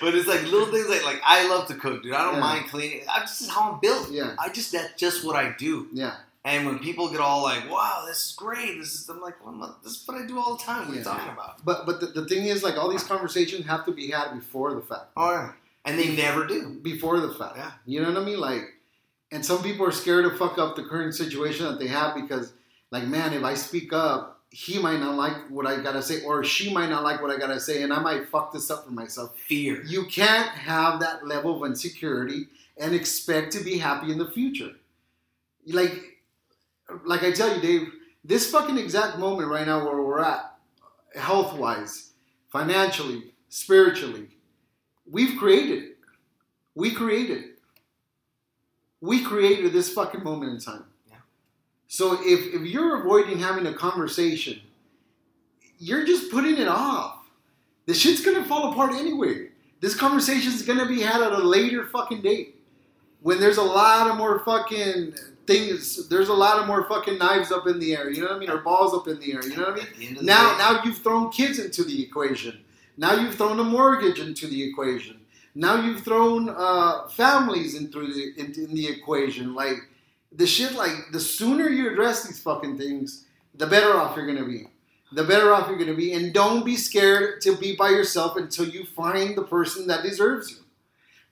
But 0.01 0.15
it's 0.15 0.27
like 0.29 0.43
little 0.45 0.67
things 0.67 0.89
like 0.89 1.05
like 1.05 1.21
I 1.25 1.49
love 1.49 1.67
to 1.69 1.75
cook, 1.75 2.03
dude. 2.03 2.15
I 2.15 2.25
don't 2.25 2.35
Yeah. 2.35 2.41
mind 2.41 2.69
cleaning. 2.69 3.03
I 3.13 3.21
just 3.21 3.43
is 3.43 3.49
how 3.51 3.73
I'm 3.73 3.81
built. 3.81 4.11
yeah, 4.11 4.35
I 4.39 4.49
just 4.49 4.73
that's 4.73 4.95
just 4.99 5.25
what 5.25 5.37
I 5.37 5.55
do. 5.59 5.89
yeah, 5.93 6.15
And 6.45 6.65
when 6.65 6.79
people 6.79 7.11
get 7.11 7.21
all 7.21 7.43
like, 7.43 7.71
"Wow, 7.71 8.05
this 8.07 8.31
is 8.31 8.35
great," 8.35 8.79
this 8.79 8.95
is 8.95 9.09
I'm 9.09 9.21
like, 9.21 9.45
well, 9.45 9.79
"This 9.83 9.93
is 9.93 10.09
what 10.09 10.17
I 10.23 10.27
do 10.27 10.39
all 10.39 10.57
the 10.57 10.63
time." 10.63 10.87
What 10.87 10.95
are 10.95 10.99
you 10.99 11.05
talking 11.05 11.33
about? 11.33 11.65
but 11.65 11.85
but 11.85 12.01
the, 12.01 12.07
the 12.07 12.27
thing 12.27 12.47
is, 12.47 12.63
like 12.63 12.79
all 12.79 12.91
these 12.91 13.05
conversations 13.05 13.67
have 13.67 13.85
to 13.85 13.93
be 13.93 14.11
had 14.11 14.33
before 14.33 14.75
the 14.75 14.81
fact. 14.81 15.11
Oh 15.19 15.31
yeah, 15.33 15.53
and 15.85 15.99
they 15.99 16.17
never 16.17 16.47
do. 16.47 16.79
Before 16.83 17.21
the 17.21 17.35
fact. 17.35 17.57
Yeah. 17.57 17.73
You 17.85 18.01
know 18.01 18.09
what 18.09 18.23
I 18.23 18.25
mean? 18.25 18.41
Like, 18.41 18.63
and 19.31 19.45
some 19.45 19.63
people 19.63 19.87
are 19.87 19.93
scared 19.93 20.25
to 20.25 20.37
fuck 20.39 20.59
up 20.59 20.77
the 20.77 20.85
current 20.85 21.15
situation 21.15 21.67
that 21.67 21.79
they 21.79 21.89
have 21.89 22.15
because, 22.15 22.55
like, 22.91 23.07
man, 23.07 23.35
if 23.35 23.45
I 23.45 23.53
speak 23.53 23.93
up, 23.93 24.41
he 24.51 24.79
might 24.79 24.99
not 24.99 25.17
like 25.17 25.37
what 25.51 25.67
I 25.67 25.81
gotta 25.83 26.03
say, 26.03 26.23
or 26.25 26.43
she 26.43 26.73
might 26.73 26.89
not 26.89 27.05
like 27.05 27.23
what 27.23 27.31
I 27.31 27.39
gotta 27.39 27.61
say, 27.61 27.83
and 27.83 27.93
I 27.93 28.01
might 28.01 28.29
fuck 28.29 28.53
this 28.53 28.71
up 28.71 28.85
for 28.85 28.91
myself. 28.91 29.39
Fear. 29.39 29.85
You 29.85 30.07
can't 30.07 30.49
have 30.49 31.01
that 31.01 31.27
level 31.27 31.63
of 31.63 31.71
insecurity 31.71 32.49
and 32.77 32.95
expect 32.95 33.53
to 33.53 33.63
be 33.63 33.79
happy 33.79 34.11
in 34.11 34.19
the 34.19 34.31
future. 34.31 34.73
Like, 35.67 36.10
like 37.05 37.23
I 37.23 37.33
tell 37.33 37.55
you, 37.55 37.61
Dave, 37.61 37.89
this 38.25 38.51
fucking 38.51 38.79
exact 38.79 39.19
moment 39.19 39.49
right 39.49 39.67
now 39.67 39.85
where 39.85 40.03
we're 40.03 40.23
at, 40.23 40.55
health 41.15 41.57
wise, 41.57 42.11
financially, 42.51 43.33
spiritually, 43.49 44.29
we've 45.11 45.39
created 45.39 45.83
it. 45.83 45.97
We 46.75 46.93
created 46.93 47.39
it. 47.39 47.59
We 49.01 49.23
created 49.23 49.73
this 49.73 49.93
fucking 49.93 50.23
moment 50.23 50.53
in 50.53 50.61
time. 50.61 50.85
Yeah. 51.09 51.17
So 51.89 52.19
if, 52.21 52.55
if 52.55 52.63
you're 52.63 53.01
avoiding 53.01 53.39
having 53.39 53.67
a 53.67 53.75
conversation, 53.75 54.61
you're 55.79 56.05
just 56.05 56.31
putting 56.31 56.59
it 56.59 56.69
off. 56.69 57.19
The 57.87 57.95
shit's 57.95 58.25
gonna 58.25 58.45
fall 58.45 58.73
apart 58.73 58.93
anyway. 58.93 59.49
This 59.81 59.95
conversation's 59.95 60.63
gonna 60.63 60.87
be 60.87 61.01
had 61.01 61.23
at 61.23 61.33
a 61.33 61.39
later 61.39 61.87
fucking 61.87 62.21
date. 62.21 62.57
When 63.23 63.41
there's 63.41 63.57
a 63.57 63.63
lot 63.63 64.11
of 64.11 64.17
more 64.17 64.41
fucking 64.41 65.15
things, 65.47 66.09
there's 66.09 66.29
a 66.29 66.35
lot 66.35 66.59
of 66.59 66.67
more 66.67 66.85
fucking 66.89 67.19
knives 67.19 67.51
up 67.51 67.67
in 67.67 67.79
the 67.79 67.97
air, 67.97 68.11
you 68.11 68.21
know 68.21 68.29
what 68.29 68.37
I 68.37 68.39
mean? 68.39 68.51
Or 68.51 68.59
balls 68.59 68.95
up 68.95 69.09
in 69.09 69.19
the 69.21 69.33
air, 69.33 69.45
you 69.47 69.57
know 69.57 69.65
what 69.65 69.73
I 69.73 69.77
mean? 69.77 69.87
At 69.87 69.95
the 69.97 70.07
end 70.07 70.17
of 70.17 70.23
the 70.23 70.27
Now, 70.27 70.53
day, 70.53 70.59
now 70.59 70.85
you've 70.85 70.99
thrown 70.99 71.31
kids 71.31 71.59
into 71.59 71.85
the 71.85 72.03
equation. 72.03 72.61
Now 72.97 73.15
you've 73.15 73.35
thrown 73.35 73.59
a 73.59 73.65
mortgage 73.65 74.19
into 74.21 74.47
the 74.47 74.63
equation. 74.63 75.21
Now 75.55 75.83
you've 75.85 76.03
thrown 76.03 76.49
uh, 76.49 77.09
families 77.09 77.75
into 77.75 78.13
the 78.13 78.33
into 78.41 78.65
in 78.65 78.75
the 78.75 78.87
equation. 78.89 79.55
Like 79.55 79.77
the 80.33 80.47
shit, 80.47 80.73
like 80.75 80.93
the 81.13 81.19
sooner 81.21 81.69
you 81.69 81.91
address 81.91 82.25
these 82.25 82.41
fucking 82.41 82.79
things, 82.79 83.25
the 83.55 83.67
better 83.67 83.97
off 83.97 84.17
you're 84.17 84.27
gonna 84.27 84.45
be. 84.47 84.67
The 85.13 85.25
better 85.25 85.53
off 85.53 85.69
you're 85.69 85.79
gonna 85.79 85.95
be, 85.95 86.13
and 86.13 86.33
don't 86.33 86.65
be 86.65 86.77
scared 86.77 87.41
to 87.43 87.57
be 87.57 87.75
by 87.75 87.89
yourself 87.91 88.37
until 88.37 88.69
you 88.69 88.85
find 88.85 89.37
the 89.37 89.43
person 89.43 89.89
that 89.89 90.05
deserves 90.05 90.51
you. 90.53 90.59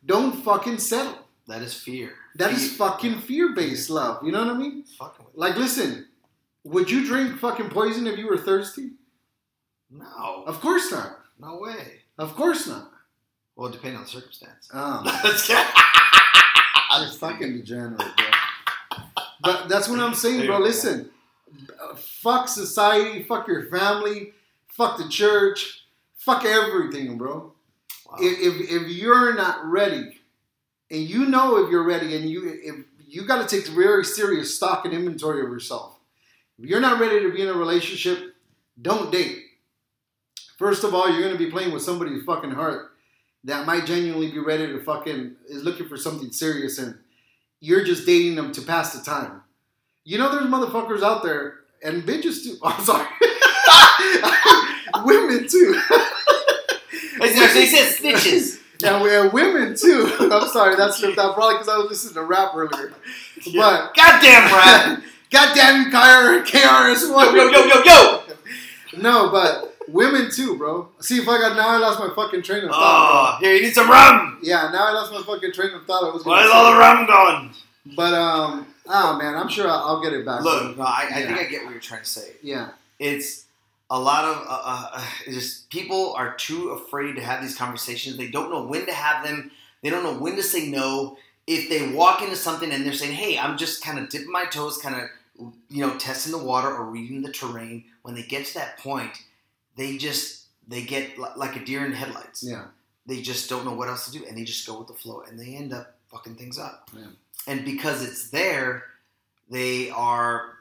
Don't 0.05 0.43
fucking 0.43 0.79
settle. 0.79 1.27
that 1.47 1.63
is 1.63 1.75
fear. 1.75 2.13
That 2.39 2.53
is 2.53 2.77
fucking 2.77 3.21
fear-based 3.21 3.91
love. 3.91 4.25
You 4.25 4.33
know 4.33 4.45
what 4.47 4.55
I 4.55 4.59
mean? 4.59 4.85
fucking 4.99 5.27
Like, 5.35 5.57
listen, 5.57 6.07
would 6.65 6.91
you 6.91 7.05
drink 7.05 7.39
fucking 7.39 7.69
poison 7.71 8.07
if 8.07 8.17
you 8.19 8.29
were 8.29 8.39
thirsty? 8.39 8.93
No, 9.91 10.45
Of 10.47 10.61
course 10.61 10.91
not. 10.93 11.19
no 11.41 11.59
way. 11.59 12.03
Of 12.17 12.35
course 12.37 12.67
not. 12.67 12.91
Well, 13.57 13.71
depending 13.71 13.97
on 13.99 14.05
the 14.05 14.09
circumstance. 14.09 14.69
Um, 14.73 15.03
oh, 15.07 17.01
you're 17.03 17.11
fucking 17.19 17.57
degenerate, 17.57 17.99
bro. 17.99 19.07
But 19.41 19.69
that's 19.69 19.89
what 19.89 19.99
I'm 19.99 20.15
saying, 20.15 20.47
bro. 20.47 20.59
Listen, 20.59 21.11
fuck 21.97 22.49
society, 22.49 23.25
fuck 23.25 23.49
your 23.49 23.67
family, 23.67 24.33
fuck 24.69 24.99
the 24.99 25.09
church, 25.09 25.85
fuck 26.17 26.45
everything, 26.45 27.19
bro. 27.19 27.53
Wow. 28.09 28.17
If, 28.21 28.61
if, 28.61 28.71
if 28.71 28.89
you're 28.89 29.35
not 29.35 29.65
ready, 29.67 30.18
and 30.91 31.01
you 31.03 31.27
know 31.27 31.65
if 31.65 31.71
you're 31.71 31.85
ready, 31.85 32.17
and 32.17 32.29
you 32.29 32.59
if 32.63 32.77
you 33.07 33.27
got 33.27 33.47
to 33.47 33.57
take 33.57 33.69
very 33.69 34.05
serious 34.05 34.55
stock 34.55 34.85
and 34.85 34.95
inventory 34.95 35.43
of 35.43 35.49
yourself. 35.49 35.99
If 36.59 36.69
you're 36.69 36.81
not 36.81 37.01
ready 37.01 37.21
to 37.21 37.33
be 37.33 37.41
in 37.41 37.49
a 37.49 37.55
relationship, 37.55 38.35
don't 38.81 39.13
date. 39.13 39.45
First 40.59 40.83
of 40.85 40.93
all, 40.95 41.09
you're 41.09 41.23
gonna 41.23 41.39
be 41.39 41.51
playing 41.51 41.73
with 41.73 41.83
somebody's 41.83 42.25
fucking 42.25 42.51
heart 42.51 42.93
that 43.45 43.67
might 43.67 43.87
genuinely 43.87 44.31
be 44.31 44.41
ready 44.41 44.67
to 44.67 44.81
fucking 44.81 45.37
is 45.49 45.63
looking 45.63 45.89
for 45.89 45.97
something 45.97 46.33
serious, 46.33 46.79
and 46.79 46.99
you're 47.61 47.85
just 47.85 48.07
dating 48.07 48.35
them 48.35 48.53
to 48.53 48.63
pass 48.63 48.93
the 48.93 49.05
time. 49.05 49.43
You 50.05 50.19
know, 50.19 50.31
there's 50.33 50.51
motherfuckers 50.51 51.03
out 51.03 51.23
there 51.23 51.61
and 51.83 52.03
bitches 52.03 52.43
too. 52.43 52.57
Oh, 52.63 52.75
I'm 52.77 52.85
sorry, 52.85 53.07
women 55.05 55.49
too. 55.49 55.81
They 57.21 57.33
said 57.35 57.93
snitches. 57.99 58.58
Yeah, 58.81 59.03
we 59.03 59.11
have 59.11 59.33
women 59.33 59.77
too. 59.77 60.09
I'm 60.21 60.49
sorry, 60.49 60.77
that 60.77 60.95
probably 61.35 61.55
because 61.55 61.69
I 61.69 61.77
was 61.79 61.89
listening 61.91 62.15
to 62.15 62.23
rap 62.25 62.53
earlier. 62.55 62.93
But 63.55 63.95
Goddamn, 63.95 64.49
Brad. 64.51 65.03
goddamn 65.31 65.83
you, 65.85 65.91
KR, 65.91 66.47
KRS 66.47 67.03
yo, 67.09 67.13
One. 67.15 67.35
yo, 67.37 67.49
yo, 67.49 67.65
yo, 67.65 67.83
yo. 67.85 68.23
No, 68.99 69.31
but 69.31 69.75
women 69.89 70.31
too, 70.31 70.57
bro. 70.57 70.89
See 71.01 71.19
if 71.19 71.29
I 71.29 71.39
got 71.39 71.57
now. 71.57 71.69
I 71.71 71.77
lost 71.79 71.99
my 71.99 72.09
fucking 72.15 72.43
train 72.43 72.65
of 72.65 72.71
thought. 72.71 73.39
Oh, 73.41 73.45
here 73.45 73.55
you 73.55 73.63
need 73.63 73.75
some 73.75 73.91
rum. 73.91 74.39
Yeah, 74.43 74.71
now 74.73 74.87
I 74.89 74.93
lost 74.93 75.13
my 75.13 75.23
fucking 75.23 75.53
train 75.53 75.73
of 75.73 75.85
thought. 75.85 76.05
I 76.05 76.13
was 76.15 76.25
Where's 76.25 76.51
all 76.51 76.73
the 76.73 76.79
rum 76.79 77.07
gone? 77.07 77.51
But 77.97 78.15
um, 78.15 78.67
oh 78.87 79.17
man, 79.19 79.35
I'm 79.35 79.49
sure 79.49 79.69
I'll, 79.69 79.79
I'll 79.87 80.03
get 80.03 80.13
it 80.13 80.25
back. 80.25 80.43
Look, 80.43 80.77
no, 80.77 80.85
I, 80.85 81.09
I 81.13 81.19
Yeah. 81.21 81.27
think 81.27 81.39
I 81.39 81.45
get 81.51 81.65
what 81.65 81.73
you're 81.73 81.81
trying 81.81 82.03
to 82.03 82.07
say. 82.09 82.33
Yeah, 82.43 82.71
It's 82.99 83.45
a 83.91 83.99
lot 83.99 84.25
of 84.25 84.37
uh, 84.47 84.89
uh, 84.93 85.05
just 85.25 85.71
people 85.71 86.13
are 86.15 86.35
too 86.35 86.71
afraid 86.71 87.15
to 87.17 87.23
have 87.23 87.41
these 87.43 87.57
conversations. 87.57 88.17
They 88.17 88.29
don't 88.31 88.51
know 88.51 88.63
when 88.65 88.87
to 88.87 88.93
have 88.93 89.25
them. 89.25 89.51
They 89.83 89.91
don't 89.91 90.03
know 90.05 90.15
when 90.19 90.37
to 90.37 90.43
say 90.43 90.69
no. 90.69 91.17
If 91.47 91.71
they 91.71 91.93
walk 91.95 92.21
into 92.23 92.37
something 92.37 92.71
and 92.71 92.85
they're 92.85 92.93
saying, 92.93 93.15
"Hey, 93.15 93.39
I'm 93.39 93.57
just 93.57 93.83
kind 93.83 93.99
of 93.99 94.11
dipping 94.11 94.31
my 94.31 94.45
toes, 94.45 94.77
kind 94.79 94.95
of 94.97 95.53
you 95.71 95.87
know 95.87 95.97
testing 95.97 96.33
the 96.33 96.39
water 96.45 96.69
or 96.69 96.85
reading 96.85 97.23
the 97.23 97.33
terrain," 97.33 97.85
when 98.03 98.15
they 98.15 98.23
get 98.23 98.45
to 98.47 98.55
that 98.55 98.79
point, 98.79 99.13
they 99.77 99.97
just 99.97 100.45
they 100.67 100.83
get 100.83 101.19
li- 101.19 101.29
like 101.37 101.57
a 101.57 101.65
deer 101.65 101.87
in 101.87 101.93
headlights. 101.93 102.43
yeah, 102.43 102.67
They 103.07 103.23
just 103.23 103.49
don't 103.49 103.65
know 103.65 103.73
what 103.73 103.89
else 103.89 104.05
to 104.11 104.19
do, 104.19 104.27
and 104.27 104.37
they 104.37 104.45
just 104.45 104.67
go 104.67 104.79
with 104.79 104.89
the 104.89 104.95
flow, 104.95 105.23
and 105.27 105.41
they 105.41 105.55
end 105.55 105.73
up 105.73 105.95
fucking 106.11 106.35
things 106.35 106.59
up. 106.59 106.91
Yeah. 106.95 107.07
And 107.47 107.65
because 107.65 108.05
it's 108.05 108.29
there, 108.29 108.85
they 109.49 109.89
are. 109.89 110.57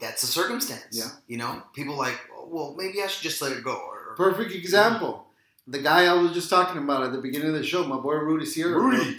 That's 0.00 0.22
a 0.22 0.26
circumstance. 0.28 0.84
Yeah. 0.92 1.10
You 1.26 1.36
know, 1.36 1.62
people 1.74 1.96
like, 1.98 2.18
well, 2.50 2.74
maybe 2.76 3.02
I 3.02 3.06
should 3.06 3.22
just 3.22 3.40
let 3.40 3.52
it 3.52 3.64
go. 3.64 3.74
Or, 3.74 4.14
perfect 4.16 4.52
example. 4.54 5.26
The 5.66 5.78
guy 5.78 6.06
I 6.06 6.14
was 6.14 6.32
just 6.32 6.50
talking 6.50 6.82
about 6.82 7.04
at 7.04 7.12
the 7.12 7.20
beginning 7.20 7.48
of 7.48 7.54
the 7.54 7.62
show, 7.64 7.86
my 7.86 7.96
boy 7.96 8.14
Rudy 8.14 8.44
Sierra. 8.44 8.72
bro. 8.72 8.88
Rudy. 8.90 9.18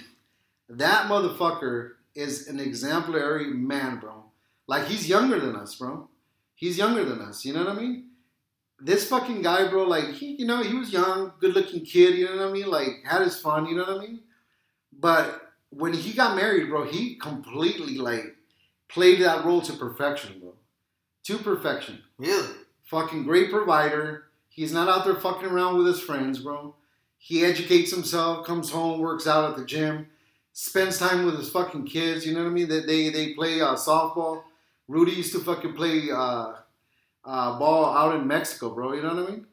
That 0.70 1.08
motherfucker 1.08 1.92
is 2.16 2.48
an 2.48 2.60
exemplary 2.60 3.48
man, 3.48 4.00
bro. 4.00 4.26
Like 4.68 4.86
he's 4.88 5.08
younger 5.08 5.40
than 5.40 5.56
us, 5.56 5.76
bro. 5.76 6.10
He's 6.56 6.78
younger 6.78 7.04
than 7.04 7.22
us. 7.22 7.46
You 7.46 7.54
know 7.54 7.66
what 7.66 7.76
I 7.76 7.80
mean? 7.80 8.10
This 8.80 9.08
fucking 9.08 9.42
guy, 9.42 9.68
bro. 9.70 9.84
Like 9.84 10.14
he, 10.14 10.36
you 10.40 10.46
know, 10.46 10.64
he 10.64 10.76
was 10.76 10.92
young, 10.92 11.34
good-looking 11.40 11.86
kid. 11.86 12.16
You 12.16 12.26
know 12.26 12.38
what 12.38 12.50
I 12.50 12.52
mean? 12.52 12.68
Like 12.68 13.04
had 13.06 13.22
his 13.22 13.40
fun. 13.40 13.66
You 13.68 13.76
know 13.76 13.84
what 13.84 13.98
I 13.98 14.06
mean? 14.06 14.20
But 14.98 15.54
when 15.70 15.94
he 15.94 16.14
got 16.14 16.36
married, 16.36 16.70
bro, 16.70 16.86
he 16.86 17.16
completely 17.16 17.98
like 17.98 18.36
played 18.90 19.22
that 19.22 19.46
role 19.46 19.62
to 19.62 19.74
perfection, 19.74 20.40
bro. 20.40 20.54
To 21.26 21.38
perfection. 21.38 22.02
Really? 22.18 22.48
Fucking 22.92 23.24
great 23.24 23.50
provider. 23.50 24.26
He's 24.50 24.74
not 24.74 24.90
out 24.90 25.06
there 25.06 25.16
fucking 25.16 25.48
around 25.48 25.78
with 25.78 25.88
his 25.88 26.02
friends, 26.02 26.40
bro. 26.40 26.76
He 27.18 27.46
educates 27.46 27.90
himself, 27.90 28.46
comes 28.46 28.70
home, 28.70 29.00
works 29.00 29.26
out 29.26 29.50
at 29.50 29.56
the 29.56 29.64
gym, 29.64 30.08
spends 30.52 31.00
time 31.00 31.26
with 31.26 31.38
his 31.38 31.50
fucking 31.50 31.86
kids. 31.86 32.26
You 32.26 32.34
know 32.34 32.44
what 32.44 32.50
I 32.50 32.52
mean? 32.52 32.68
They 32.68 32.82
they, 32.82 33.10
they 33.10 33.34
play 33.34 33.62
uh, 33.62 33.76
softball. 33.76 34.44
Rudy 34.90 35.14
used 35.14 35.32
to 35.32 35.40
fucking 35.40 35.74
play 35.74 36.12
uh, 36.12 36.52
uh, 37.24 37.58
ball 37.58 37.96
out 37.96 38.14
in 38.20 38.28
Mexico, 38.28 38.72
bro. 38.72 38.92
You 38.92 39.04
know 39.04 39.16
what 39.16 39.26
I 39.26 39.32
mean? 39.32 39.46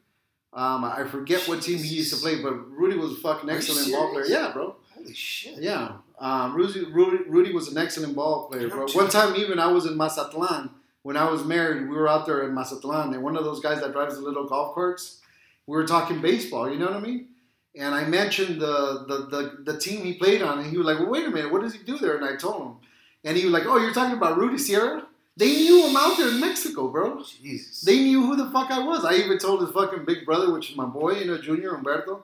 Um, 0.51 0.83
I 0.83 1.05
forget 1.05 1.47
what 1.47 1.61
team 1.61 1.77
he 1.77 1.95
used 1.95 2.13
to 2.13 2.19
play, 2.19 2.43
but 2.43 2.69
Rudy 2.69 2.97
was 2.97 3.13
a 3.13 3.21
fucking 3.21 3.49
excellent 3.49 3.89
ball 3.89 4.11
player. 4.11 4.25
Yeah, 4.25 4.51
bro. 4.51 4.75
Holy 4.93 5.13
shit. 5.13 5.59
Yeah, 5.59 5.93
um, 6.19 6.55
Rudy, 6.55 6.83
Rudy, 6.91 7.23
Rudy 7.29 7.53
was 7.53 7.69
an 7.69 7.77
excellent 7.77 8.17
ball 8.17 8.49
player, 8.49 8.67
bro. 8.67 8.85
One 8.89 9.09
time, 9.09 9.37
even 9.37 9.59
I 9.59 9.67
was 9.67 9.85
in 9.85 9.95
Mazatlan 9.95 10.71
when 11.03 11.17
I 11.17 11.29
was 11.29 11.45
married. 11.45 11.89
We 11.89 11.95
were 11.95 12.07
out 12.07 12.25
there 12.25 12.47
in 12.47 12.53
Mazatlan, 12.53 13.13
and 13.13 13.23
one 13.23 13.35
of 13.35 13.43
those 13.43 13.59
guys 13.59 13.81
that 13.81 13.93
drives 13.93 14.15
the 14.15 14.21
little 14.21 14.47
golf 14.47 14.75
carts. 14.75 15.21
We 15.67 15.75
were 15.75 15.85
talking 15.85 16.21
baseball. 16.21 16.69
You 16.71 16.79
know 16.79 16.87
what 16.87 16.95
I 16.95 16.99
mean? 16.99 17.27
and 17.75 17.93
I 17.93 18.05
mentioned 18.05 18.61
the, 18.61 19.05
the 19.07 19.17
the 19.63 19.71
the 19.71 19.79
team 19.79 20.03
he 20.03 20.13
played 20.13 20.41
on, 20.41 20.59
and 20.59 20.69
he 20.69 20.77
was 20.77 20.85
like, 20.85 20.99
"Well, 20.99 21.09
wait 21.09 21.25
a 21.25 21.29
minute, 21.29 21.51
what 21.51 21.61
does 21.61 21.73
he 21.73 21.79
do 21.79 21.97
there?" 21.97 22.15
And 22.15 22.25
I 22.25 22.35
told 22.35 22.61
him, 22.61 22.75
and 23.23 23.37
he 23.37 23.43
was 23.43 23.53
like, 23.53 23.65
"Oh, 23.65 23.77
you're 23.77 23.93
talking 23.93 24.17
about 24.17 24.37
Rudy 24.37 24.57
Sierra? 24.57 25.05
They 25.37 25.53
knew 25.53 25.87
him 25.87 25.95
out 25.95 26.17
there 26.17 26.29
in 26.29 26.41
Mexico, 26.41 26.89
bro. 26.89 27.23
Jesus. 27.23 27.81
They 27.81 27.99
knew 27.99 28.25
who 28.25 28.35
the 28.35 28.51
fuck 28.51 28.71
I 28.71 28.79
was. 28.79 29.05
I 29.05 29.13
even 29.15 29.37
told 29.37 29.61
his 29.61 29.71
fucking 29.71 30.03
big 30.05 30.25
brother, 30.25 30.51
which 30.51 30.71
is 30.71 30.75
my 30.75 30.85
boy, 30.85 31.19
you 31.19 31.25
know, 31.25 31.37
Junior 31.37 31.75
Umberto." 31.75 32.23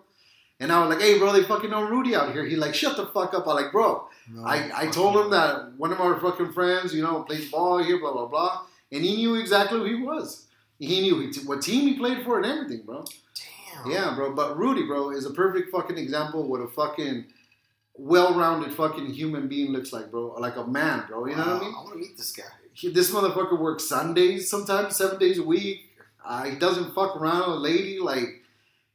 And 0.60 0.72
I 0.72 0.80
was 0.86 0.96
like, 0.96 1.04
"Hey, 1.04 1.20
bro, 1.20 1.34
they 1.34 1.44
fucking 1.44 1.70
know 1.70 1.84
Rudy 1.84 2.16
out 2.16 2.32
here." 2.32 2.46
He 2.46 2.56
like, 2.56 2.74
"Shut 2.74 2.96
the 2.96 3.08
fuck 3.08 3.34
up!" 3.34 3.48
I 3.48 3.54
like, 3.54 3.72
"Bro, 3.72 4.08
No, 4.32 4.44
I, 4.46 4.72
I 4.74 4.88
told 4.88 5.18
him 5.18 5.32
that 5.32 5.74
one 5.78 5.92
of 5.92 6.00
our 6.00 6.20
fucking 6.20 6.54
friends, 6.54 6.94
you 6.94 7.04
know, 7.04 7.24
plays 7.24 7.52
ball 7.52 7.84
here, 7.84 8.00
blah 8.00 8.14
blah 8.14 8.28
blah, 8.28 8.62
and 8.92 9.04
he 9.04 9.18
knew 9.18 9.36
exactly 9.36 9.80
who 9.80 9.86
he 9.86 10.02
was. 10.02 10.48
He 10.80 11.02
knew 11.02 11.32
what 11.46 11.62
team 11.62 11.88
he 11.88 11.98
played 11.98 12.24
for 12.24 12.38
and 12.38 12.46
everything, 12.46 12.86
bro. 12.86 13.06
Damn. 13.84 13.92
Yeah, 13.92 14.16
bro. 14.16 14.34
But 14.34 14.58
Rudy, 14.58 14.84
bro, 14.86 15.12
is 15.12 15.26
a 15.26 15.32
perfect 15.32 15.72
fucking 15.72 15.98
example 15.98 16.42
of 16.42 16.48
what 16.48 16.62
a 16.62 16.68
fucking 16.68 17.26
well-rounded 17.98 18.74
fucking 18.74 19.14
human 19.14 19.48
being 19.48 19.72
looks 19.72 19.94
like, 19.94 20.12
bro. 20.12 20.36
Like 20.40 20.56
a 20.58 20.66
man, 20.68 21.06
bro. 21.08 21.26
You 21.28 21.36
know 21.36 21.46
what 21.46 21.48
I 21.48 21.60
mean? 21.60 21.74
I 21.74 21.78
want 21.82 21.94
to 21.94 22.00
meet 22.00 22.18
this 22.18 22.32
guy. 22.32 22.44
He, 22.74 22.92
this 22.92 23.12
motherfucker 23.12 23.58
works 23.58 23.88
Sundays, 23.88 24.50
sometimes 24.50 24.98
seven 24.98 25.18
days 25.18 25.38
a 25.38 25.44
week. 25.44 25.90
Uh, 26.26 26.44
he 26.44 26.56
doesn't 26.58 26.94
fuck 26.94 27.16
around 27.16 27.48
with 27.50 27.58
a 27.58 27.62
lady. 27.62 28.00
Like 28.00 28.44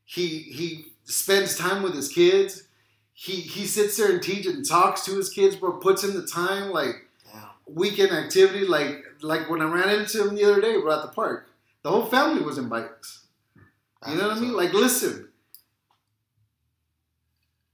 he 0.05 0.27
he 0.40 0.89
spends 1.11 1.57
time 1.57 1.83
with 1.83 1.94
his 1.94 2.09
kids. 2.09 2.64
He 3.12 3.40
he 3.40 3.66
sits 3.66 3.96
there 3.96 4.12
and 4.12 4.23
teaches 4.23 4.55
and 4.55 4.66
talks 4.66 5.05
to 5.05 5.16
his 5.16 5.29
kids, 5.29 5.57
bro. 5.57 5.73
Puts 5.73 6.05
in 6.05 6.14
the 6.14 6.27
time, 6.27 6.70
like 6.70 7.07
Damn. 7.31 7.42
weekend 7.66 8.12
activity. 8.12 8.66
Like 8.66 9.05
like 9.23 9.51
when 9.51 9.61
I 9.61 9.70
ran 9.70 10.01
into 10.01 10.27
him 10.27 10.35
the 10.35 10.44
other 10.44 10.61
day, 10.61 10.81
bro, 10.81 10.96
at 10.96 11.03
the 11.03 11.09
park. 11.09 11.49
The 11.83 11.90
whole 11.90 12.07
family 12.07 12.42
was 12.42 12.59
in 12.59 12.68
bikes. 12.68 13.27
You 14.07 14.16
know 14.16 14.29
what 14.29 14.37
I 14.37 14.40
mean? 14.40 14.55
Like, 14.55 14.73
listen, 14.73 15.29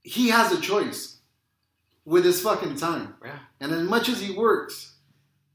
he 0.03 0.29
has 0.29 0.51
a 0.51 0.59
choice 0.59 1.17
with 2.05 2.25
his 2.25 2.41
fucking 2.41 2.75
time. 2.75 3.15
Yeah. 3.23 3.39
And 3.59 3.71
as 3.71 3.83
much 3.83 4.09
as 4.09 4.21
he 4.21 4.33
works, 4.33 4.95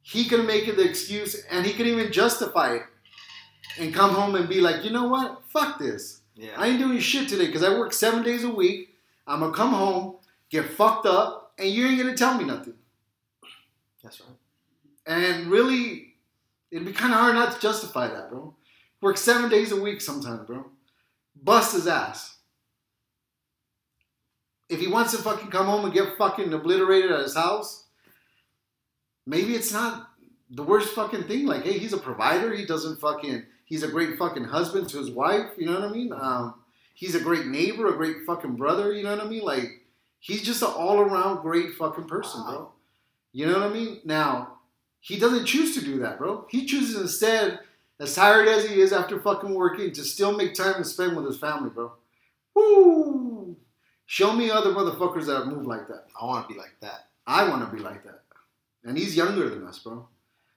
he 0.02 0.24
can 0.24 0.46
make 0.46 0.68
it 0.68 0.76
the 0.76 0.88
excuse 0.88 1.34
and 1.50 1.64
he 1.66 1.72
can 1.72 1.86
even 1.86 2.12
justify 2.12 2.74
it 2.74 2.82
and 3.78 3.94
come 3.94 4.10
home 4.10 4.34
and 4.34 4.48
be 4.48 4.60
like, 4.60 4.84
you 4.84 4.90
know 4.90 5.08
what? 5.08 5.42
Fuck 5.48 5.78
this. 5.78 6.21
Yeah. 6.34 6.50
I 6.56 6.68
ain't 6.68 6.78
doing 6.78 6.98
shit 6.98 7.28
today 7.28 7.46
because 7.46 7.62
I 7.62 7.78
work 7.78 7.92
seven 7.92 8.22
days 8.22 8.44
a 8.44 8.50
week. 8.50 8.94
I'm 9.26 9.40
to 9.40 9.52
come 9.52 9.72
home, 9.72 10.16
get 10.50 10.70
fucked 10.70 11.06
up, 11.06 11.52
and 11.58 11.68
you 11.68 11.86
ain't 11.86 12.00
to 12.02 12.14
tell 12.14 12.36
me 12.36 12.44
nothing. 12.44 12.74
That's 14.02 14.20
right. 14.20 14.30
And 15.06 15.46
really, 15.46 16.14
it'd 16.70 16.86
be 16.86 16.92
kind 16.92 17.12
of 17.12 17.20
hard 17.20 17.34
not 17.34 17.54
to 17.54 17.60
justify 17.60 18.08
that, 18.08 18.30
bro. 18.30 18.54
Work 19.00 19.16
seven 19.16 19.50
days 19.50 19.72
a 19.72 19.80
week 19.80 20.00
sometimes, 20.00 20.46
bro. 20.46 20.66
Bust 21.40 21.74
his 21.74 21.86
ass. 21.86 22.36
If 24.68 24.80
he 24.80 24.86
wants 24.86 25.12
to 25.12 25.18
fucking 25.18 25.50
come 25.50 25.66
home 25.66 25.84
and 25.84 25.92
get 25.92 26.16
fucking 26.16 26.52
obliterated 26.52 27.10
at 27.10 27.20
his 27.20 27.34
house, 27.34 27.84
maybe 29.26 29.54
it's 29.54 29.72
not 29.72 30.08
the 30.50 30.62
worst 30.62 30.94
fucking 30.94 31.24
thing. 31.24 31.46
Like, 31.46 31.64
hey, 31.64 31.78
he's 31.78 31.92
a 31.92 31.98
provider. 31.98 32.54
He 32.54 32.64
doesn't 32.64 33.00
fucking. 33.00 33.44
He's 33.72 33.82
a 33.82 33.88
great 33.88 34.18
fucking 34.18 34.44
husband 34.44 34.90
to 34.90 34.98
his 34.98 35.10
wife. 35.10 35.52
You 35.56 35.64
know 35.64 35.80
what 35.80 35.88
I 35.88 35.92
mean? 35.94 36.12
Um, 36.12 36.56
he's 36.92 37.14
a 37.14 37.20
great 37.20 37.46
neighbor, 37.46 37.86
a 37.86 37.96
great 37.96 38.18
fucking 38.26 38.56
brother. 38.56 38.92
You 38.92 39.02
know 39.02 39.16
what 39.16 39.24
I 39.24 39.26
mean? 39.26 39.40
Like, 39.40 39.80
he's 40.20 40.42
just 40.42 40.60
an 40.60 40.68
all 40.76 41.00
around 41.00 41.40
great 41.40 41.72
fucking 41.76 42.04
person, 42.04 42.44
bro. 42.44 42.70
You 43.32 43.46
know 43.46 43.54
what 43.54 43.70
I 43.70 43.72
mean? 43.72 44.00
Now, 44.04 44.58
he 45.00 45.18
doesn't 45.18 45.46
choose 45.46 45.74
to 45.74 45.82
do 45.82 46.00
that, 46.00 46.18
bro. 46.18 46.46
He 46.50 46.66
chooses 46.66 47.00
instead, 47.00 47.60
as 47.98 48.14
tired 48.14 48.46
as 48.46 48.68
he 48.68 48.78
is 48.78 48.92
after 48.92 49.18
fucking 49.18 49.54
working, 49.54 49.90
to 49.92 50.04
still 50.04 50.36
make 50.36 50.52
time 50.52 50.74
to 50.74 50.84
spend 50.84 51.16
with 51.16 51.24
his 51.24 51.38
family, 51.38 51.70
bro. 51.70 51.92
Woo! 52.54 53.56
Show 54.04 54.34
me 54.34 54.50
other 54.50 54.74
motherfuckers 54.74 55.24
that 55.28 55.46
move 55.46 55.66
like 55.66 55.88
that. 55.88 56.08
I 56.20 56.26
want 56.26 56.46
to 56.46 56.52
be 56.52 56.60
like 56.60 56.76
that. 56.82 57.06
I 57.26 57.48
want 57.48 57.64
to 57.64 57.74
be 57.74 57.82
like 57.82 58.04
that. 58.04 58.20
And 58.84 58.98
he's 58.98 59.16
younger 59.16 59.48
than 59.48 59.66
us, 59.66 59.78
bro. 59.78 60.06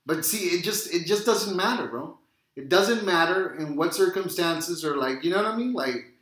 But 0.06 0.26
see, 0.26 0.48
it 0.48 0.66
just 0.66 0.94
it 0.94 1.06
just 1.06 1.26
doesn't 1.26 1.56
matter, 1.56 1.88
bro. 1.88 2.18
It 2.56 2.70
doesn't 2.70 3.06
matter 3.06 3.56
in 3.56 3.76
what 3.76 3.94
circumstances 3.94 4.86
or 4.86 4.96
like, 4.96 5.24
you 5.24 5.32
know 5.32 5.38
what 5.38 5.54
I 5.54 5.58
mean? 5.58 5.74
Like 5.74 6.14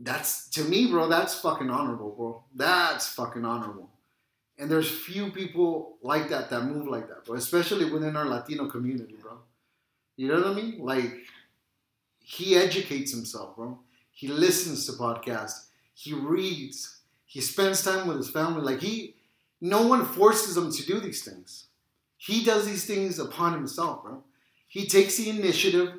that's 0.00 0.48
to 0.50 0.64
me, 0.64 0.90
bro, 0.90 1.08
that's 1.08 1.40
fucking 1.40 1.70
honorable, 1.70 2.10
bro. 2.10 2.44
That's 2.54 3.08
fucking 3.08 3.44
honorable. 3.44 3.90
And 4.58 4.70
there's 4.70 4.90
few 4.90 5.30
people 5.30 5.96
like 6.02 6.28
that 6.28 6.50
that 6.50 6.64
move 6.64 6.86
like 6.86 7.08
that, 7.08 7.24
bro, 7.24 7.36
especially 7.36 7.90
within 7.90 8.16
our 8.16 8.26
Latino 8.26 8.68
community, 8.68 9.16
bro. 9.20 9.38
You 10.16 10.28
know 10.28 10.34
what 10.34 10.46
I 10.48 10.54
mean? 10.54 10.78
Like 10.80 11.14
he 12.18 12.56
educates 12.56 13.10
himself, 13.10 13.56
bro. 13.56 13.78
He 14.10 14.28
listens 14.28 14.84
to 14.86 14.92
podcasts. 14.92 15.68
He 15.94 16.12
reads. 16.12 17.00
He 17.24 17.40
spends 17.40 17.82
time 17.82 18.06
with 18.06 18.16
his 18.16 18.30
family. 18.30 18.62
Like 18.62 18.80
he, 18.80 19.14
no 19.60 19.86
one 19.86 20.04
forces 20.04 20.56
him 20.56 20.72
to 20.72 20.86
do 20.86 21.00
these 21.00 21.24
things. 21.24 21.66
He 22.16 22.44
does 22.44 22.66
these 22.66 22.84
things 22.84 23.18
upon 23.18 23.52
himself, 23.54 24.02
bro. 24.02 24.24
He 24.68 24.86
takes 24.86 25.16
the 25.16 25.30
initiative 25.30 25.94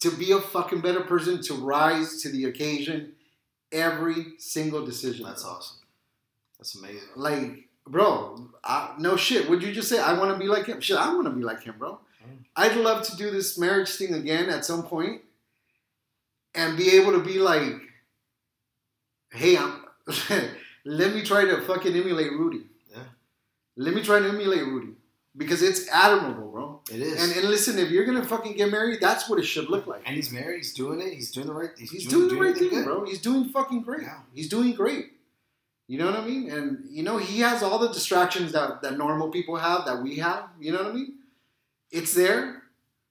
to 0.00 0.10
be 0.12 0.32
a 0.32 0.40
fucking 0.40 0.80
better 0.80 1.00
person, 1.00 1.42
to 1.42 1.54
rise 1.54 2.22
to 2.22 2.30
the 2.30 2.44
occasion 2.44 3.12
every 3.72 4.34
single 4.38 4.84
decision. 4.84 5.26
That's 5.26 5.44
awesome. 5.44 5.78
That's 6.58 6.74
amazing. 6.76 7.08
Like, 7.16 7.68
bro, 7.86 8.48
I, 8.64 8.94
no 8.98 9.16
shit. 9.16 9.48
Would 9.48 9.62
you 9.62 9.72
just 9.72 9.88
say 9.88 9.98
I 9.98 10.12
want 10.18 10.32
to 10.32 10.38
be 10.38 10.48
like 10.48 10.66
him? 10.66 10.80
Shit, 10.80 10.96
I 10.96 11.12
want 11.14 11.26
to 11.26 11.32
be 11.32 11.42
like 11.42 11.62
him, 11.62 11.74
bro. 11.78 11.98
Mm. 12.24 12.44
I'd 12.56 12.76
love 12.76 13.06
to 13.08 13.16
do 13.16 13.30
this 13.30 13.58
marriage 13.58 13.90
thing 13.90 14.14
again 14.14 14.48
at 14.48 14.64
some 14.64 14.84
point, 14.84 15.22
and 16.54 16.76
be 16.76 16.90
able 16.96 17.12
to 17.12 17.20
be 17.20 17.38
like, 17.38 17.74
hey, 19.32 19.56
I'm. 19.56 19.84
let 20.84 21.14
me 21.14 21.22
try 21.22 21.44
to 21.44 21.60
fucking 21.62 21.94
emulate 21.94 22.32
Rudy. 22.32 22.62
Yeah. 22.90 23.02
Let 23.76 23.94
me 23.94 24.02
try 24.02 24.20
to 24.20 24.28
emulate 24.28 24.64
Rudy 24.64 24.92
because 25.36 25.62
it's 25.62 25.88
admirable, 25.88 26.50
bro. 26.50 26.67
It 26.90 27.00
is. 27.00 27.22
And, 27.22 27.32
and 27.36 27.48
listen, 27.48 27.78
if 27.78 27.90
you're 27.90 28.04
gonna 28.04 28.24
fucking 28.24 28.56
get 28.56 28.70
married, 28.70 29.00
that's 29.00 29.28
what 29.28 29.38
it 29.38 29.44
should 29.44 29.68
look 29.68 29.86
like. 29.86 30.02
And 30.06 30.16
he's 30.16 30.32
married. 30.32 30.58
He's 30.58 30.72
doing 30.72 31.00
it. 31.00 31.12
He's 31.12 31.30
doing 31.30 31.46
the 31.46 31.52
right. 31.54 31.70
He's, 31.76 31.90
He's 31.90 32.06
doing 32.06 32.28
the 32.28 32.36
right 32.36 32.56
thing, 32.56 32.70
good. 32.70 32.84
bro. 32.84 33.04
He's 33.04 33.20
doing 33.20 33.48
fucking 33.50 33.82
great. 33.82 34.02
Yeah. 34.02 34.20
He's 34.34 34.48
doing 34.48 34.72
great. 34.72 35.12
You 35.86 35.98
know 35.98 36.06
what 36.06 36.16
I 36.16 36.24
mean? 36.26 36.50
And 36.50 36.84
you 36.90 37.02
know, 37.02 37.18
he 37.18 37.40
has 37.40 37.62
all 37.62 37.78
the 37.78 37.88
distractions 37.88 38.52
that, 38.52 38.82
that 38.82 38.98
normal 38.98 39.30
people 39.30 39.56
have, 39.56 39.84
that 39.86 40.02
we 40.02 40.16
have. 40.16 40.44
You 40.60 40.72
know 40.72 40.78
what 40.78 40.92
I 40.92 40.94
mean? 40.94 41.14
It's 41.90 42.14
there. 42.14 42.62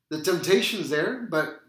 The 0.09 0.21
temptation's 0.21 0.89
there, 0.89 1.27
but 1.29 1.61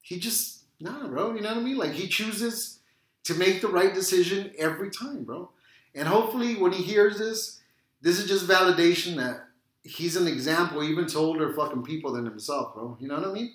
he 0.00 0.18
just 0.18 0.62
nah, 0.80 1.06
bro. 1.06 1.34
You 1.34 1.42
know 1.42 1.50
what 1.50 1.58
I 1.58 1.62
mean? 1.62 1.76
Like 1.76 1.92
he 1.92 2.08
chooses 2.08 2.78
to 3.24 3.34
make 3.34 3.60
the 3.60 3.68
right 3.68 3.92
decision 3.92 4.52
every 4.58 4.90
time, 4.90 5.24
bro. 5.24 5.50
And 5.94 6.06
hopefully 6.06 6.54
when 6.54 6.72
he 6.72 6.82
hears 6.82 7.18
this, 7.18 7.60
this 8.00 8.20
is 8.20 8.28
just 8.28 8.46
validation 8.46 9.16
that 9.16 9.45
he's 9.86 10.16
an 10.16 10.26
example 10.26 10.82
even 10.82 11.06
to 11.08 11.18
older 11.18 11.52
fucking 11.52 11.82
people 11.84 12.12
than 12.12 12.24
himself, 12.24 12.74
bro. 12.74 12.96
You 13.00 13.08
know 13.08 13.16
what 13.16 13.28
I 13.28 13.32
mean? 13.32 13.54